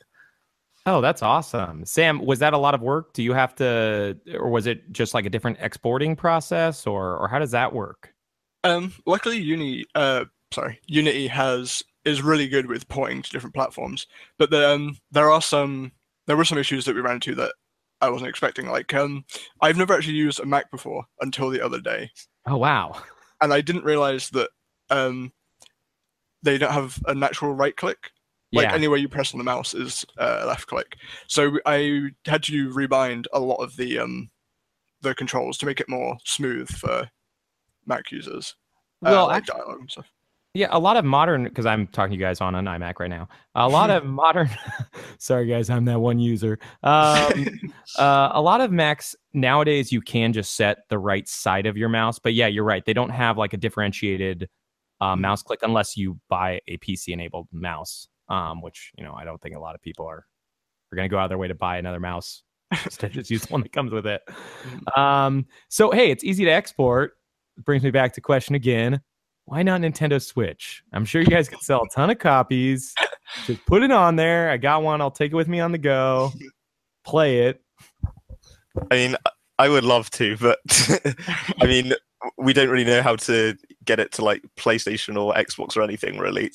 [0.89, 1.85] Oh, that's awesome.
[1.85, 3.13] Sam, was that a lot of work?
[3.13, 7.29] Do you have to, or was it just like a different exporting process, or or
[7.29, 8.13] how does that work?
[8.63, 14.07] Um, luckily, Uni, uh, sorry, Unity has is really good with porting to different platforms,
[14.39, 15.91] but the, um, there are some
[16.29, 17.53] there were some issues that we ran into that
[18.01, 18.69] I wasn't expecting.
[18.69, 19.25] Like, um,
[19.61, 22.11] I've never actually used a Mac before until the other day,
[22.47, 23.03] Oh wow.
[23.41, 24.51] and I didn't realize that
[24.91, 25.33] um,
[26.45, 28.11] they don't have a natural right click.
[28.53, 28.75] Like Yeah.
[28.75, 30.97] anywhere you press on the mouse is uh, left click.
[31.27, 34.31] So I had to rebind a lot of the um,
[35.03, 37.09] the controls to make it more smooth for
[37.87, 38.55] Mac users.
[39.05, 40.07] Uh, Well, like actu- dialogue and stuff.
[40.55, 43.11] Yeah, a lot of modern because I'm talking to you guys on an iMac right
[43.11, 43.29] now.
[43.57, 44.49] A lot of modern.
[45.19, 46.59] sorry, guys, I'm that one user.
[46.83, 47.61] Um,
[47.99, 51.91] uh, a lot of Macs nowadays you can just set the right side of your
[51.91, 52.83] mouse, but yeah, you're right.
[52.87, 54.49] They don't have like a differentiated
[55.03, 59.25] uh, mouse click unless you buy a PC enabled mouse, um, which you know I
[59.25, 60.27] don't think a lot of people are
[60.93, 62.43] are going to go out of their way to buy another mouse
[62.85, 64.23] instead of just use the one that comes with it.
[64.97, 67.13] Um, so hey, it's easy to export.
[67.65, 69.01] Brings me back to question again
[69.47, 70.83] why not Nintendo Switch?
[70.93, 72.93] I'm sure you guys could sell a ton of copies.
[73.47, 74.51] Just put it on there.
[74.51, 75.01] I got one.
[75.01, 76.33] I'll take it with me on the go.
[77.05, 77.63] Play it.
[78.91, 79.17] I mean,
[79.59, 80.59] I would love to, but
[81.63, 81.93] I mean,
[82.37, 86.19] we don't really know how to get it to like PlayStation or Xbox or anything.
[86.19, 86.51] Really,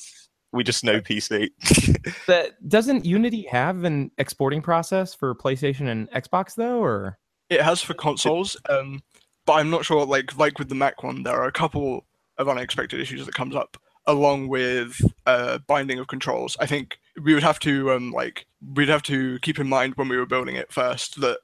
[0.52, 1.50] we just know PC.
[2.26, 7.18] But doesn't Unity have an exporting process for PlayStation and Xbox though, or
[7.48, 9.02] It has for consoles, um,
[9.46, 10.04] but I'm not sure.
[10.04, 12.06] Like like with the Mac one, there are a couple
[12.38, 13.76] of unexpected issues that comes up,
[14.06, 16.56] along with uh, binding of controls.
[16.60, 20.08] I think we would have to um, like we'd have to keep in mind when
[20.08, 21.38] we were building it first that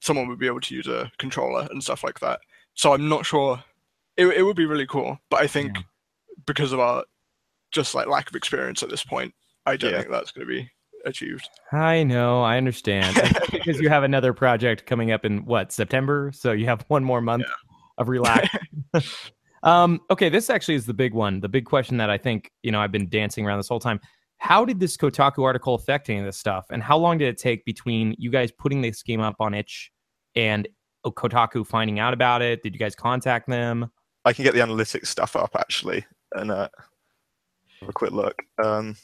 [0.00, 2.40] someone would be able to use a controller and stuff like that.
[2.74, 3.62] So I'm not sure.
[4.16, 5.78] It it would be really cool, but I think
[6.46, 7.04] because of our
[7.70, 9.32] just like lack of experience at this point,
[9.66, 9.98] I don't Yeah.
[10.00, 10.70] think that's going to be
[11.04, 11.48] achieved.
[11.72, 13.16] I know, I understand.
[13.50, 17.20] Because you have another project coming up in what September, so you have one more
[17.20, 17.44] month
[17.98, 18.48] of relax.
[19.62, 22.70] um, okay, this actually is the big one, the big question that I think you
[22.72, 24.00] know I've been dancing around this whole time.
[24.38, 27.38] How did this Kotaku article affect any of this stuff, and how long did it
[27.38, 29.90] take between you guys putting this game up on itch
[30.36, 30.66] and
[31.04, 32.62] Kotaku finding out about it?
[32.62, 33.90] Did you guys contact them?
[34.24, 36.68] I can get the analytics stuff up actually and uh,
[37.80, 38.42] have a quick look.
[38.62, 38.96] Um,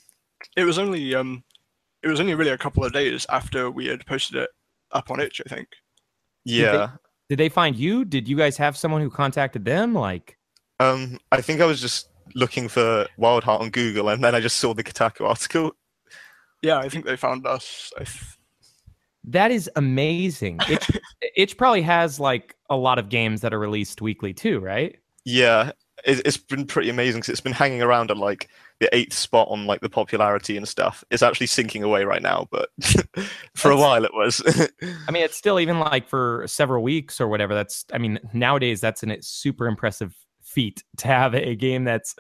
[0.57, 1.43] It was only um,
[2.03, 4.51] it was only really a couple of days after we had posted it
[4.93, 5.41] up on itch.
[5.45, 5.69] I think.
[6.45, 6.91] Did they- yeah.
[7.29, 8.05] Did they find you?
[8.05, 9.95] Did you guys have someone who contacted them?
[9.95, 10.39] Like,
[10.79, 14.41] Um, I think I was just looking for Wild Heart on Google, and then I
[14.41, 15.73] just saw the Kotaku article.
[16.63, 17.93] Yeah, I think they found us.
[17.99, 18.37] I th-
[19.25, 20.61] That is amazing.
[20.71, 20.89] Itch,
[21.37, 24.95] Itch probably has like a lot of games that are released weekly too, right?
[25.25, 28.49] Yeah, it, it's been pretty amazing because it's been hanging around at like
[28.81, 31.03] the eighth spot on like the popularity and stuff.
[31.11, 32.71] It's actually sinking away right now, but
[33.55, 34.43] for a while it was.
[35.09, 37.55] I mean, it's still even like for several weeks or whatever.
[37.55, 42.15] That's, I mean, nowadays that's a super impressive feat to have a game that's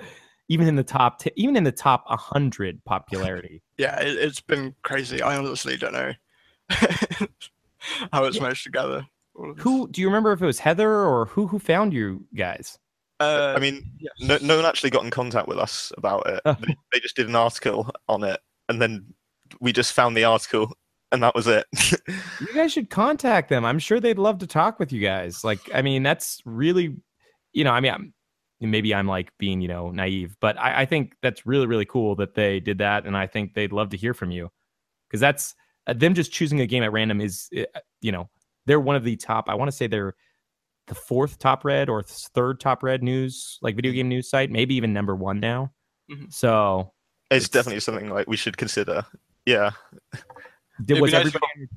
[0.49, 3.63] even in the top, t- even in the top 100 popularity.
[3.79, 5.21] yeah, it, it's been crazy.
[5.21, 6.13] I honestly don't know
[8.13, 9.07] how it's managed to gather.
[9.35, 9.63] all of this.
[9.65, 12.79] who do you remember if it was Heather or who who found you guys?
[13.19, 13.91] Uh, I mean,
[14.21, 16.41] no, no one actually got in contact with us about it.
[16.45, 19.15] They, they just did an article on it, and then
[19.61, 20.73] we just found the article,
[21.13, 21.67] and that was it.
[22.41, 23.65] You guys should contact them.
[23.65, 25.43] I'm sure they'd love to talk with you guys.
[25.43, 26.95] Like, I mean, that's really,
[27.55, 28.15] you know, I mean, I'm,
[28.61, 32.15] maybe I'm like being, you know, naive, but I, I think that's really, really cool
[32.17, 34.51] that they did that, and I think they'd love to hear from you
[35.09, 35.55] because that's
[35.87, 38.29] uh, them just choosing a game at random is, uh, you know,
[38.67, 39.49] they're one of the top.
[39.49, 40.15] I want to say they're
[40.87, 44.75] the fourth top red or third top red news, like video game news site, maybe
[44.75, 45.73] even number one now.
[46.11, 46.33] Mhm.
[46.33, 46.93] So
[47.31, 49.05] it's, definitely something like we should consider.
[49.45, 49.71] Yeah.
[50.85, 51.69] Did, was be nice everybody on your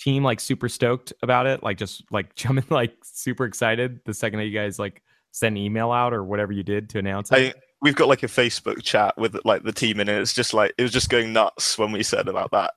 [0.00, 1.62] team like super stoked about it?
[1.62, 5.02] Like just like jumping like super excited the second that you guys like
[5.32, 7.56] sent an email out or whatever you did to announce it?
[7.56, 10.20] I we've got like a Facebook chat with like the team in it.
[10.20, 12.72] It's just like it was just going nuts when we said about that.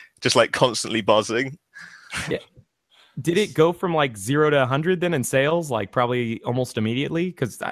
[0.20, 1.58] just like constantly buzzing.
[2.28, 2.38] yeah.
[3.20, 7.26] Did it go from like zero to 100 then in sales, like probably almost immediately?
[7.26, 7.62] Because,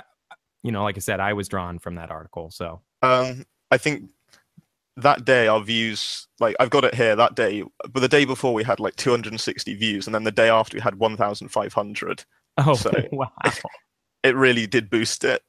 [0.62, 2.50] you know, like I said, I was drawn from that article.
[2.50, 4.10] So, Um, I think
[4.96, 7.16] that day our views, like I've got it here.
[7.16, 10.48] That day, but the day before we had like 260 views, and then the day
[10.48, 12.24] after we had 1,500.
[12.58, 13.30] oh, So wow.
[14.22, 15.42] it really did boost it.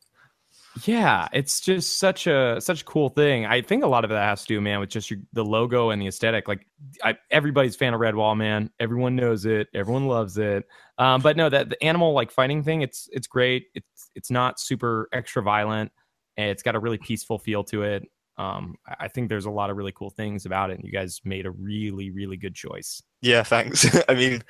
[0.86, 3.46] Yeah, it's just such a such a cool thing.
[3.46, 5.92] I think a lot of that has to do, man, with just your, the logo
[5.92, 6.48] and the aesthetic.
[6.48, 6.66] Like,
[7.04, 8.72] I, everybody's fan of Redwall, man.
[8.80, 9.68] Everyone knows it.
[9.74, 10.66] Everyone loves it.
[10.98, 13.68] Um, but no, that the animal like fighting thing, it's it's great.
[13.76, 15.92] It's it's not super extra violent.
[16.38, 18.10] And it's got a really peaceful feel to it.
[18.38, 20.78] Um, I- I think there's a lot of really cool things about it.
[20.80, 23.04] And you guys made a really really good choice.
[23.22, 23.86] Yeah, thanks.
[24.10, 24.44] I mean,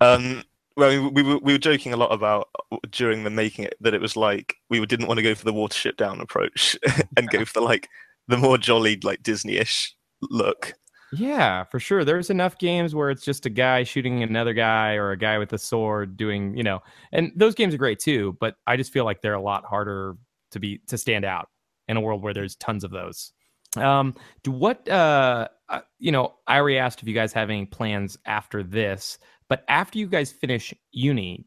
[0.00, 0.42] um,
[0.76, 3.64] well, I mean, we were we were joking a lot about uh, during the making
[3.64, 6.76] it that it was like we didn't want to go for the watership down approach
[7.16, 7.88] and go for the, like
[8.28, 10.74] the more jolly like Disney-ish look.
[11.12, 12.04] Yeah, for sure.
[12.04, 15.52] There's enough games where it's just a guy shooting another guy or a guy with
[15.52, 16.80] a sword doing, you know,
[17.12, 20.16] and those games are great too, but I just feel like they're a lot harder
[20.52, 21.48] to be to stand out
[21.88, 23.32] in a world where there's tons of those.
[23.76, 27.66] Um, do what uh, uh you know, I already asked if you guys have any
[27.66, 29.18] plans after this,
[29.50, 31.44] but after you guys finish uni,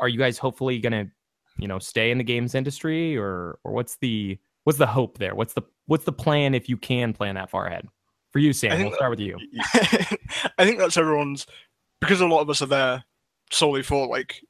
[0.00, 1.06] are you guys hopefully gonna,
[1.58, 5.34] you know, stay in the games industry or or what's the what's the hope there?
[5.34, 7.86] What's the what's the plan if you can plan that far ahead?
[8.32, 9.38] For you, Sam, we'll start with you.
[10.58, 11.46] I think that's everyone's
[12.00, 13.04] because a lot of us are there
[13.52, 14.40] solely for like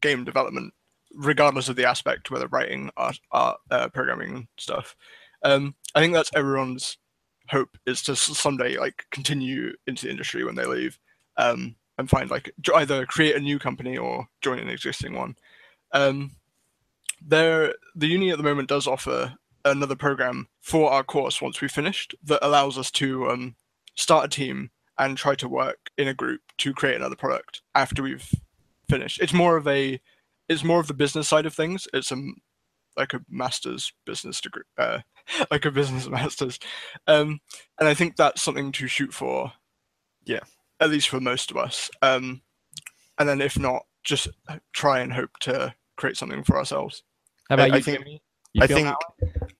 [0.00, 0.72] game development,
[1.14, 4.96] regardless of the aspect, whether writing, art, art uh, programming, stuff.
[5.44, 6.96] Um, I think that's everyone's
[7.50, 10.98] hope is to someday like continue into the industry when they leave,
[11.36, 15.36] um, and find like either create a new company or join an existing one.
[15.92, 16.32] Um,
[17.24, 21.70] there, the uni at the moment does offer another program for our course once we've
[21.70, 23.54] finished that allows us to um,
[23.94, 28.02] start a team and try to work in a group to create another product after
[28.02, 28.34] we've
[28.88, 29.20] finished.
[29.20, 30.00] It's more of a,
[30.48, 31.86] it's more of the business side of things.
[31.92, 32.36] It's a m-
[32.96, 35.00] like a master's business degree, uh,
[35.50, 36.58] like a business master's,
[37.06, 37.40] um,
[37.78, 39.52] and I think that's something to shoot for.
[40.24, 40.40] Yeah,
[40.80, 41.90] at least for most of us.
[42.02, 42.42] Um,
[43.18, 44.28] and then if not, just
[44.72, 47.02] try and hope to create something for ourselves.
[47.48, 48.04] How about I, you, I think,
[48.52, 48.94] You I think,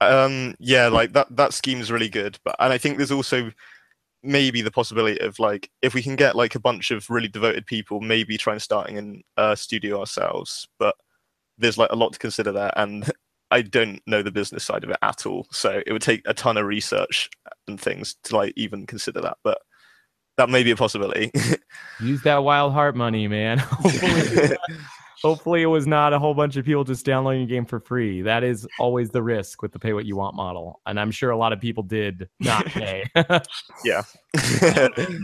[0.01, 3.53] um, yeah, like that that scheme's really good, but and I think there's also
[4.23, 7.67] maybe the possibility of like if we can get like a bunch of really devoted
[7.67, 10.67] people, maybe try and starting in a studio ourselves.
[10.79, 10.97] But
[11.59, 13.11] there's like a lot to consider there, and
[13.51, 15.47] I don't know the business side of it at all.
[15.53, 17.31] So it would take a ton of research
[17.69, 19.37] and things to like even consider that.
[19.45, 19.59] But
[20.41, 21.31] that may be a possibility.
[22.01, 23.59] Use that wild heart money, man.
[23.59, 24.57] hopefully,
[25.23, 28.23] hopefully it was not a whole bunch of people just downloading a game for free.
[28.23, 31.31] That is always the risk with the pay what you want model, and I'm sure
[31.31, 33.05] a lot of people did not pay.
[33.85, 34.03] yeah.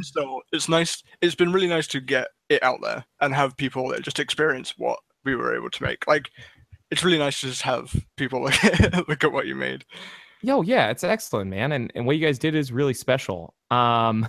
[0.03, 1.03] so it's nice.
[1.23, 4.99] It's been really nice to get it out there and have people just experience what
[5.25, 6.07] we were able to make.
[6.07, 6.31] Like,
[6.91, 9.87] it's really nice to just have people look at, look at what you made.
[10.43, 11.73] Yo, yeah, it's excellent, man.
[11.73, 13.56] And and what you guys did is really special.
[13.71, 14.29] Um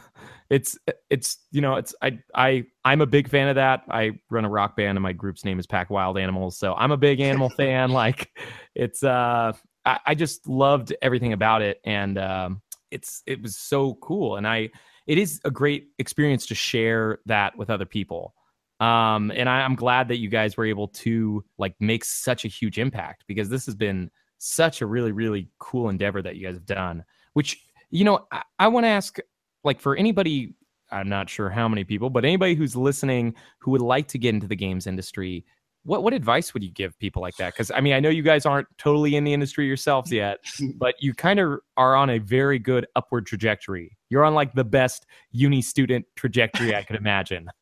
[0.50, 0.78] it's
[1.10, 3.84] it's you know, it's I I I'm a big fan of that.
[3.90, 6.58] I run a rock band and my group's name is Pack Wild Animals.
[6.58, 7.92] So I'm a big animal fan.
[7.92, 8.38] Like
[8.74, 9.54] it's uh
[9.86, 12.62] I, I just loved everything about it and um
[12.92, 14.38] it's it was so cool.
[14.38, 14.70] And I
[15.06, 18.34] it is a great experience to share that with other people.
[18.80, 22.50] Um and I, I'm glad that you guys were able to like make such a
[22.50, 26.56] huge impact because this has been such a really really cool endeavor that you guys
[26.56, 27.04] have done
[27.34, 27.60] which
[27.90, 29.18] you know i, I want to ask
[29.64, 30.54] like for anybody
[30.92, 34.34] i'm not sure how many people but anybody who's listening who would like to get
[34.34, 35.46] into the games industry
[35.84, 38.24] what what advice would you give people like that because i mean i know you
[38.24, 40.40] guys aren't totally in the industry yourselves yet
[40.76, 44.64] but you kind of are on a very good upward trajectory you're on like the
[44.64, 47.48] best uni student trajectory i could imagine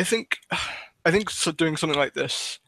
[0.00, 0.38] I think,
[1.04, 2.58] I think so doing something like this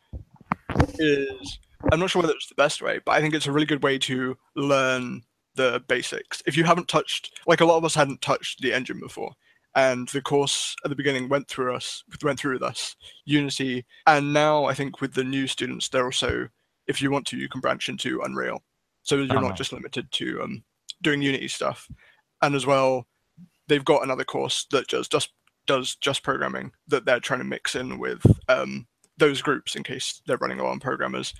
[0.99, 1.59] is.
[1.91, 3.83] I'm not sure whether it's the best way, but I think it's a really good
[3.83, 5.23] way to learn
[5.55, 6.43] the basics.
[6.47, 9.33] If you haven't touched, like a lot of us hadn't touched the engine before,
[9.74, 14.33] and the course at the beginning went through us, went through with us, Unity, and
[14.33, 16.49] now I think with the new students, they're also,
[16.87, 18.62] if you want to, you can branch into Unreal,
[19.03, 20.62] so you're not just limited to um,
[21.03, 21.89] doing Unity stuff,
[22.43, 23.07] and as well,
[23.69, 25.31] they've got another course that just just
[25.66, 28.87] does just programming that they're trying to mix in with um,
[29.19, 31.33] those groups in case they're running low on programmers.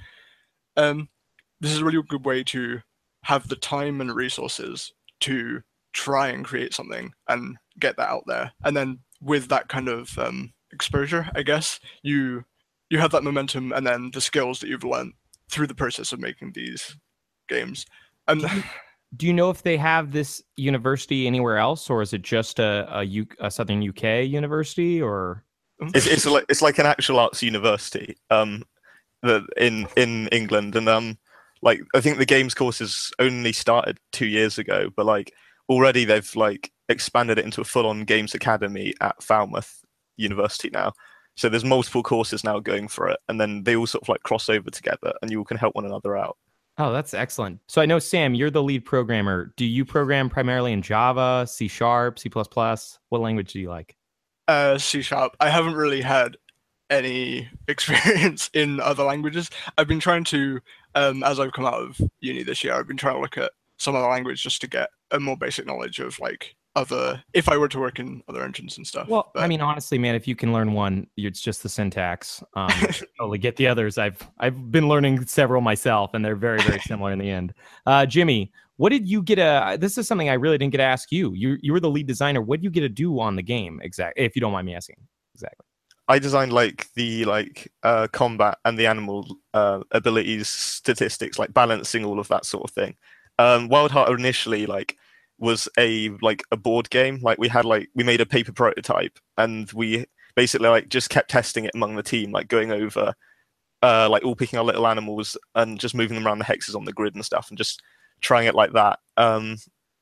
[0.76, 1.09] Um,
[1.60, 2.80] this is a really good way to
[3.23, 5.62] have the time and resources to
[5.93, 8.53] try and create something and get that out there.
[8.65, 12.44] And then with that kind of um, exposure, I guess you
[12.90, 15.15] you have that momentum and then the skills that you've learned
[15.49, 16.97] through the process of making these
[17.49, 17.86] games.
[18.28, 18.44] And
[19.16, 22.86] do you know if they have this university anywhere else or is it just a,
[22.90, 25.44] a, U, a southern uk university or
[25.94, 28.62] it's, it's like it's like an actual arts university um
[29.23, 31.19] that in in england and um
[31.62, 35.32] like i think the games courses only started two years ago but like
[35.68, 39.82] already they've like expanded it into a full-on games academy at falmouth
[40.16, 40.93] university now.
[41.36, 44.22] So there's multiple courses now going for it and then they all sort of like
[44.22, 46.36] cross over together and you all can help one another out.
[46.78, 47.60] Oh that's excellent.
[47.68, 49.52] So i know sam you're the lead programmer.
[49.56, 52.98] Do you program primarily in java c sharp c++ plus?
[53.09, 53.97] What language do you like?
[54.48, 55.36] Uh, C sharp.
[55.39, 56.36] I haven't really had
[56.90, 59.51] any experience in other languages.
[59.78, 60.60] I've been trying to,
[60.94, 63.52] um, as I've come out of uni this year, I've been trying to look at
[63.78, 67.56] some other language just to get a more basic knowledge of like other, if I
[67.56, 69.06] were to work in other engines and stuff.
[69.06, 72.43] well i mean honestly man if you can learn one it's just the syntax.
[72.55, 72.70] Um
[73.19, 73.98] totally get the others.
[73.98, 77.52] I've i've been learning several myself and they're very very similar in the end.
[77.85, 80.85] Uh jimmy what did you get a this is something i really didn't get to
[80.85, 81.32] ask you.
[81.35, 82.40] You you were the lead designer.
[82.40, 84.74] What did you get to do on the game exactly if you don't mind me
[84.74, 84.97] asking?
[85.35, 85.66] Exactly
[86.08, 92.04] I designed like the like uh, combat and the animal uh, abilities, statistics, like balancing
[92.04, 92.96] all of that sort of thing.
[93.38, 94.96] Um, Wild Heart initially like
[95.38, 97.20] was a like a board game.
[97.22, 101.30] Like we had like we made a paper prototype and we basically like just kept
[101.30, 103.14] testing it among the team, like going over
[103.82, 106.84] uh, like all picking our little animals and just moving them around the hexes on
[106.84, 107.82] the grid and stuff and just
[108.20, 108.98] trying it like that.
[109.16, 109.56] Um,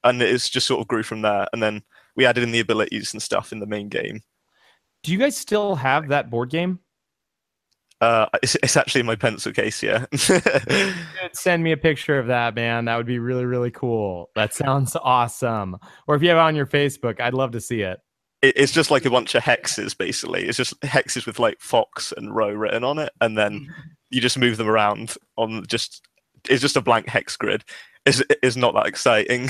[0.05, 1.47] and it's just sort of grew from there.
[1.53, 1.83] And then
[2.17, 4.23] we added in the abilities and stuff in the main game.
[5.03, 6.79] Do you guys still have that board game
[8.01, 10.07] Uh, it's, it's actually in my pencil case, yeah.
[11.33, 14.97] send me a picture of that man that would be really really cool that sounds
[15.03, 18.01] awesome or if you have it on your facebook i'd love to see it
[18.43, 20.47] it, it's just like a bunch of hexes, basically.
[20.47, 23.67] It's just hexes with like Fox and Row written on it, and then
[24.11, 26.03] you just move them around on just.
[26.49, 27.65] It's just a blank hex grid.
[28.07, 29.49] It's, it's not that exciting.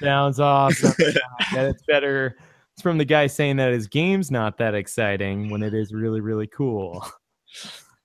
[0.00, 0.94] Sounds awesome.
[1.54, 2.38] and it's better.
[2.76, 6.20] It's from the guy saying that his game's not that exciting when it is really,
[6.20, 7.06] really cool.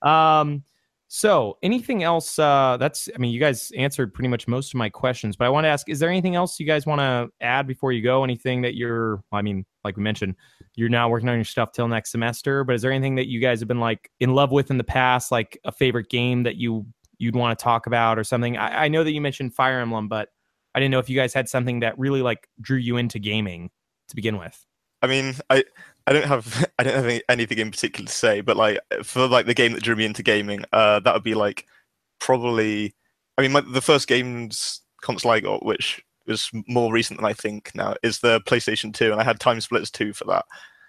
[0.01, 0.63] Um,
[1.11, 2.37] so anything else?
[2.37, 5.49] Uh, that's, I mean, you guys answered pretty much most of my questions, but I
[5.49, 8.23] want to ask, is there anything else you guys want to add before you go?
[8.23, 10.35] Anything that you're, I mean, like we mentioned,
[10.75, 13.39] you're now working on your stuff till next semester, but is there anything that you
[13.39, 16.57] guys have been like in love with in the past, like a favorite game that
[16.57, 16.85] you,
[17.17, 18.55] you'd want to talk about or something?
[18.55, 20.29] I, I know that you mentioned Fire Emblem, but
[20.75, 23.71] I didn't know if you guys had something that really like drew you into gaming.
[24.09, 24.65] To begin with?
[25.01, 25.63] I mean, I
[26.07, 29.27] I don't have I don't have any, anything in particular to say, but like for
[29.27, 31.65] like the game that drew me into gaming, uh, that would be like
[32.19, 32.95] probably.
[33.37, 37.31] I mean, my, the first games console I got, which was more recent than I
[37.31, 40.45] think now, is the PlayStation Two, and I had TimeSplitters Two for that.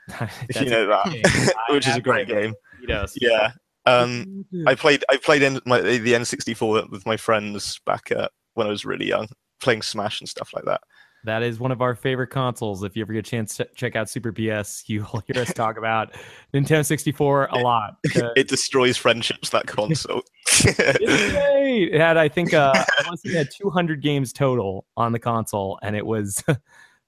[0.48, 1.48] if you know that, great game.
[1.68, 2.54] I which is a great game.
[2.86, 3.14] Yes.
[3.20, 3.52] Yeah.
[3.86, 8.66] Um, I played I played in my, the N64 with my friends back uh, when
[8.66, 9.28] I was really young,
[9.60, 10.80] playing Smash and stuff like that.
[11.24, 12.82] That is one of our favorite consoles.
[12.82, 15.76] If you ever get a chance to check out Super BS, you'll hear us talk
[15.78, 16.14] about
[16.54, 17.96] Nintendo 64 a lot.
[18.04, 19.50] it destroys friendships.
[19.50, 20.22] That console.
[20.62, 25.12] It had, I think, uh, I want to say it had 200 games total on
[25.12, 26.42] the console, and it was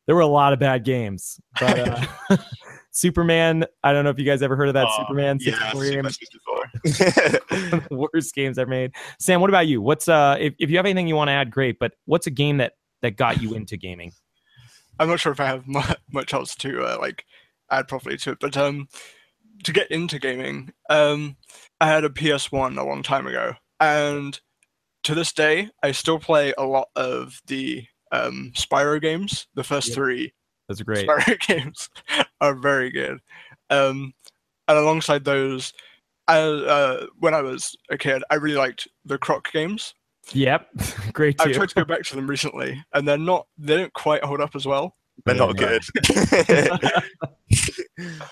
[0.07, 1.41] there were a lot of bad games.
[1.59, 1.79] But
[2.31, 2.37] uh,
[2.93, 6.03] Superman, I don't know if you guys ever heard of that Oh, Superman 64 Super
[6.03, 6.11] game.
[6.11, 6.55] 64.
[7.71, 8.93] One of the worst games ever made.
[9.19, 9.83] Sam, what about you?
[9.83, 11.79] What's uh, if, if you have anything you want to add, great.
[11.79, 14.13] But what's a game that that got you into gaming?
[14.99, 15.65] I'm not sure if I have
[16.13, 17.25] much else to uh, like
[17.71, 18.89] add properly to it, but um,
[19.65, 21.37] to get into gaming, um,
[21.81, 24.39] I had a PS1 a long time ago, and
[25.05, 29.47] to this day, I still play a lot of the um, Spyro games.
[29.55, 29.95] The first Yep.
[29.97, 30.33] three
[30.71, 31.09] are great.
[31.09, 31.91] Spyro games
[32.41, 33.19] are very good.
[33.71, 34.15] Um,
[34.69, 35.73] and alongside those,
[36.29, 39.95] I, uh, when I was a kid, I really liked the Croc games.
[40.33, 40.69] Yep,
[41.13, 41.51] great too.
[41.51, 43.47] I've tried to go back to them recently, and they're not.
[43.59, 44.97] They don't quite hold up as well.
[45.25, 45.83] They're not good.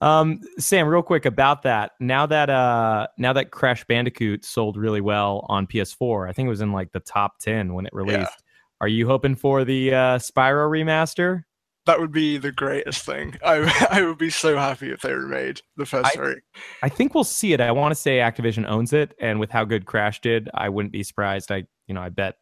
[0.00, 1.92] Um, Sam, real quick about that.
[2.00, 6.50] Now that uh, now that Crash Bandicoot sold really well on PS4, I think it
[6.50, 8.42] was in like the top ten when it released.
[8.80, 11.44] Are you hoping for the uh, Spyro remaster?
[11.86, 13.36] That would be the greatest thing.
[13.44, 16.36] I I would be so happy if they remade the first I- three.
[16.82, 17.60] I think we'll see it.
[17.60, 20.92] I want to say Activision owns it, and with how good Crash did, I wouldn't
[20.92, 21.50] be surprised.
[21.50, 22.36] I you know I bet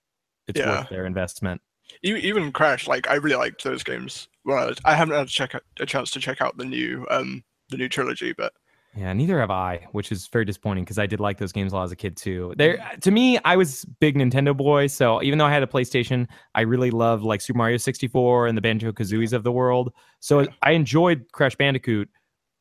[0.49, 0.81] it's Yeah.
[0.81, 1.61] worth their investment.
[2.03, 4.29] Even Crash, like I really liked those games.
[4.45, 7.77] Well, I, haven't had a check a chance to check out the new um the
[7.77, 8.53] new trilogy, but
[8.97, 11.77] Yeah, neither have I, which is very disappointing because I did like those games a
[11.77, 12.55] lot as a kid too.
[12.57, 15.67] There, uh, to me, I was big Nintendo boy, so even though I had a
[15.67, 16.27] PlayStation,
[16.57, 19.93] I really loved like Super Mario 64 and the Banjo Kazooies of the world.
[20.19, 22.09] So I enjoyed Crash Bandicoot,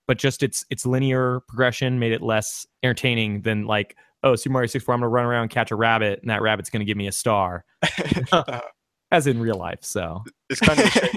[0.08, 4.68] but just its its linear progression made it less entertaining than like, oh, Super Mario
[4.68, 7.08] 64, I'm gonna run around and catch a rabbit, and that rabbit's gonna give me
[7.08, 7.66] a star,
[9.12, 9.80] as in real life.
[9.82, 10.94] So It's kind of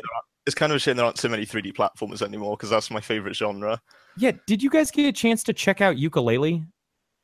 [0.47, 2.23] a shame there aren't- it's kind of a shame there aren't so many 3D platformers
[2.23, 3.81] anymore because that's my favorite genre.
[4.17, 6.67] yeah, did you guys get a chance to check out Yooka-Laylee?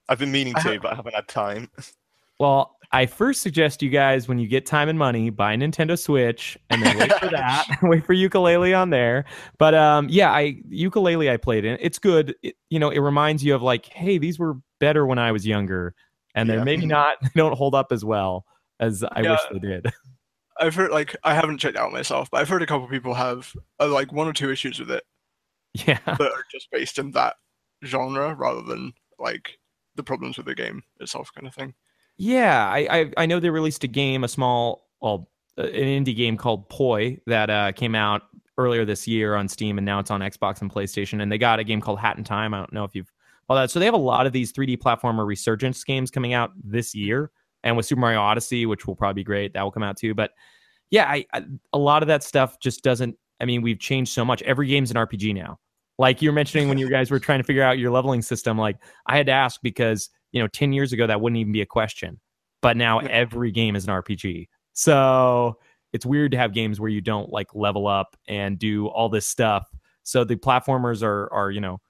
[0.09, 1.71] I've been meaning to, but I haven't had time.
[2.41, 5.99] Well, I first suggest you guys, when you get time and money, buy a Nintendo
[5.99, 7.67] Switch and then wait for that.
[7.83, 9.25] wait for Yooka-Laylee on there.
[9.59, 11.77] But um, yeah, I Yooka-Laylee I played in.
[11.81, 12.35] It's good.
[12.43, 15.47] It, you know, it reminds you of like, hey, these were better when I was
[15.47, 15.95] younger,
[16.35, 16.65] and they're Yeah.
[16.65, 17.17] maybe not.
[17.21, 18.47] They don't hold up as well
[18.81, 19.87] as I wish they did.
[20.61, 23.53] I've heard like I haven't checked out myself, but I've heard a couple people have
[23.81, 25.05] uh, like one or two issues with it
[25.75, 25.99] Yeah.
[26.05, 27.37] that are just based in that
[27.85, 29.59] genre rather than like
[29.95, 31.75] the problems with the game itself, kind of thing.
[32.17, 36.17] Yeah, I, I I know they released a game, a small, well, uh, an indie
[36.17, 38.23] game called Poi that uh, came out
[38.57, 41.23] earlier this year on Steam, and now it's on Xbox and PlayStation.
[41.23, 42.55] And they got a game called Hat in Time.
[42.55, 43.11] I don't know if you've
[43.49, 43.71] all that.
[43.71, 47.31] So they have a lot of these 3D platformer resurgence games coming out this year,
[47.65, 50.15] and with Super Mario Odyssey, which will probably be great, that will come out too.
[50.15, 50.33] But
[50.91, 53.17] yeah, I, I a lot of that stuff just doesn't.
[53.41, 54.43] I mean, we've changed so much.
[54.43, 55.59] Every game's an RPG now.
[55.99, 58.57] Like you were mentioning when you guys were trying to figure out your leveling system,
[58.57, 58.77] like
[59.07, 61.67] I had to ask because you know 10 years ago that wouldn't even be a
[61.67, 62.21] question
[62.63, 65.59] but now every game is an rpg so
[65.93, 69.27] it's weird to have games where you don't like level up and do all this
[69.27, 69.69] stuff
[70.03, 71.81] so the platformers are are you know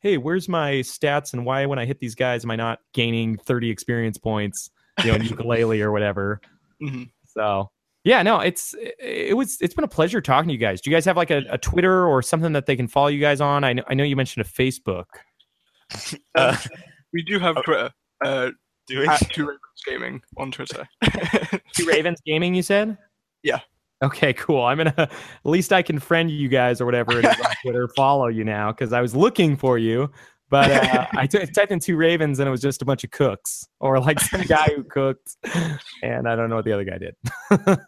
[0.00, 3.36] hey where's my stats and why when i hit these guys am i not gaining
[3.36, 4.70] 30 experience points
[5.04, 6.40] you know in Yooka-Laylee or whatever
[6.82, 7.10] Mhm.
[7.26, 7.70] so
[8.04, 10.90] yeah no it's it, it was it's been a pleasure talking to you guys do
[10.90, 13.40] you guys have like a, a twitter or something that they can follow you guys
[13.40, 15.06] on i know, I know you mentioned a facebook
[16.36, 16.56] Um,
[17.12, 17.90] we do have Twitter.
[18.24, 18.50] Uh,
[18.86, 19.08] do we?
[19.08, 20.86] At Two Ravens Gaming on Twitter.
[21.76, 22.96] Two Ravens Gaming, you said?
[23.42, 23.60] Yeah.
[24.02, 24.62] Okay, cool.
[24.62, 25.10] I'm gonna at
[25.44, 28.70] least I can friend you guys or whatever it is on Twitter, follow you now
[28.70, 30.10] because I was looking for you,
[30.50, 33.10] but uh, I t- typed in two Ravens and it was just a bunch of
[33.10, 35.36] cooks or like some guy who cooked,
[36.02, 37.16] and I don't know what the other guy did.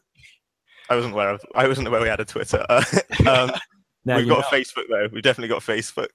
[0.90, 1.42] I wasn't aware of.
[1.54, 2.64] I wasn't aware we had a Twitter.
[3.28, 3.52] um,
[4.04, 4.58] Now we've you got a know.
[4.58, 5.08] Facebook though.
[5.12, 6.08] We've definitely got Facebook.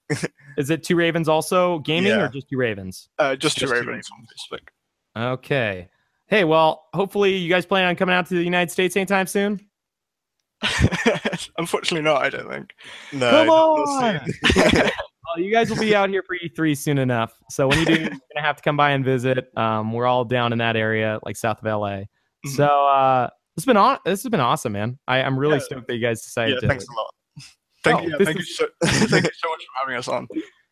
[0.58, 2.26] Is it two Ravens also gaming Yeah.
[2.26, 3.08] or just two Ravens?
[3.20, 4.26] Uh, just, Two Just Two Ravens on
[4.60, 5.34] Facebook.
[5.34, 5.88] Okay.
[6.28, 9.60] Hey, well, hopefully you guys plan on coming out to the United States anytime soon.
[11.58, 12.22] Unfortunately, not.
[12.24, 12.74] I don't think.
[13.14, 13.30] No.
[13.30, 14.16] Come not
[14.84, 14.92] on.
[15.38, 17.34] You guys will be out here for E3 soon enough.
[17.50, 19.46] So when you do, you're gonna have to come by and visit.
[19.58, 22.02] Um, we're all down in that area, like south of LA.
[22.56, 23.98] So uh, this has been on.
[24.06, 25.00] This has been awesome, man.
[25.08, 25.64] I, I'm really Yeah.
[25.64, 27.14] stoked that you guys decided yeah, to thanks a lot.
[27.84, 28.16] Thank Oh, you.
[28.20, 30.28] Yeah, thank you so thank you so much for having us on.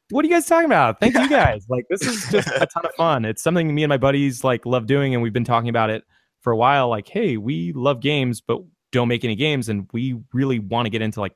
[0.10, 1.00] What are you guys talking about?
[1.00, 1.66] Thank you guys.
[1.70, 3.26] Like this is just a ton of fun.
[3.26, 6.04] It's something me and my buddies like love doing, and we've been talking about it
[6.42, 6.90] for a while.
[6.90, 8.60] Like, hey, we love games, but
[8.92, 11.36] don't make any games, and we really want to get into like,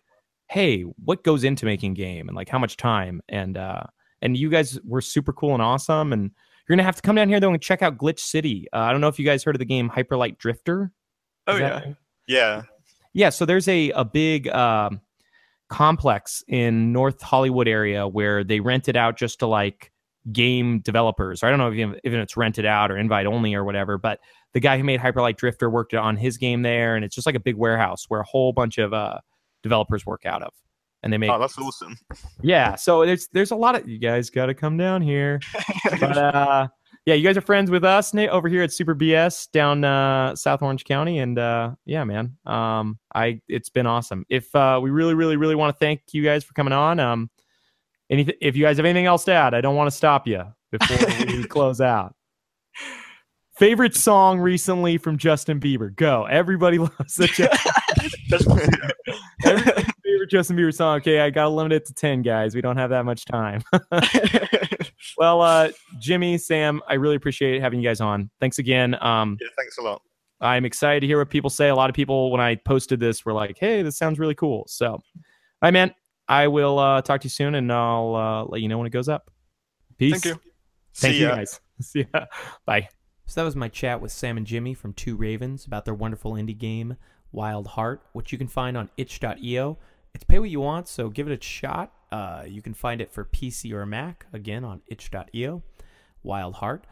[0.49, 3.84] hey, what goes into making game, and like how much time, and uh,
[4.22, 6.24] and you guys were super cool and awesome, and
[6.68, 8.68] you're gonna have to come down here though and check out Glitch City.
[8.74, 10.91] Uh, I don't know if you guys heard of the game Hyper Light Drifter.
[11.48, 11.69] Oh yeah.
[11.80, 11.95] that-
[12.28, 12.64] Yeah.
[13.14, 15.02] yeah, so there's a a big um,
[15.69, 19.91] complex in North Hollywood area where they rent it out just to like
[20.32, 21.44] game developers.
[21.44, 24.19] Or I don't know if, if it's rented out or invite only or whatever, but
[24.53, 27.26] the guy who made Hyper Light Drifter worked on his game there, and it's just
[27.26, 29.19] like a big warehouse where a whole bunch of uh,
[29.68, 30.53] developers work out of,
[31.03, 31.30] and they make.
[31.30, 31.98] Oh, that's awesome.
[32.41, 35.39] Yeah, so there's there's a lot of you guys got to come down here.
[35.99, 36.68] but uh,
[37.06, 40.35] yeah, you guys are friends with us Nate, over here at Super BS down uh,
[40.35, 44.26] South Orange County, and uh, yeah, man, um, I it's been awesome.
[44.30, 46.99] If uh, we really, really, really want to thank you guys for coming on.
[46.99, 47.30] Um,
[48.10, 50.44] anything, if you guys have anything else to add, I don't want to stop you
[50.72, 52.14] before we close out.
[53.57, 55.95] Favorite song recently from Justin Bieber?
[55.95, 56.26] Go.
[56.26, 60.97] Everybody loves the Justin Everybody's favorite Justin Bieber song.
[60.97, 62.55] Okay, I gotta limit it to ten, guys.
[62.55, 63.64] We don't have that much time.
[65.18, 65.69] well, uh,
[65.99, 68.30] Jimmy, Sam, I really appreciate having you guys on.
[68.39, 68.95] Thanks again.
[69.01, 70.01] Um, Yeah, thanks a lot.
[70.39, 71.69] I'm excited to hear what people say.
[71.69, 74.65] A lot of people, when I posted this, were like, "Hey, this sounds really cool."
[74.68, 75.01] So, all
[75.61, 75.93] right, man.
[76.30, 78.91] I will uh, talk to you soon, and I'll uh, let you know when it
[78.91, 79.31] goes up.
[79.97, 80.11] Peace.
[80.22, 80.41] Thank you.
[80.93, 81.35] Thank See you, ya.
[81.35, 81.61] guys.
[81.81, 82.26] See ya.
[82.65, 82.89] Bye.
[83.27, 86.34] So that was my chat with Sam and Jimmy from Two Ravens about their wonderful
[86.34, 86.97] indie game,
[87.38, 89.77] Wild Heart, which you can find on itch.io.
[90.15, 91.93] It's pay what you want, so give it a shot.
[92.11, 95.61] Uh, you can find it for PC or Mac, again, on itch.io,
[96.23, 96.85] Wild Heart.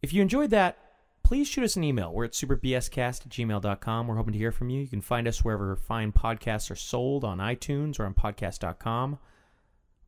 [0.00, 0.78] If you enjoyed that,
[1.24, 2.12] please shoot us an email.
[2.12, 4.06] We're at superbscast at gmail.com.
[4.06, 4.80] We're hoping to hear from you.
[4.80, 9.18] You can find us wherever fine podcasts are sold on iTunes or on podcast.com.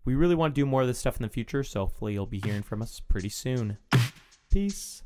[0.04, 2.26] We really want to do more of this stuff in the future, so hopefully you'll
[2.26, 3.78] be hearing from us pretty soon.
[4.48, 5.02] Peace.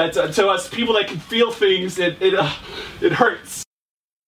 [0.00, 1.98] That's uh, to us people that can feel things.
[1.98, 2.50] It it uh,
[3.02, 3.64] it hurts.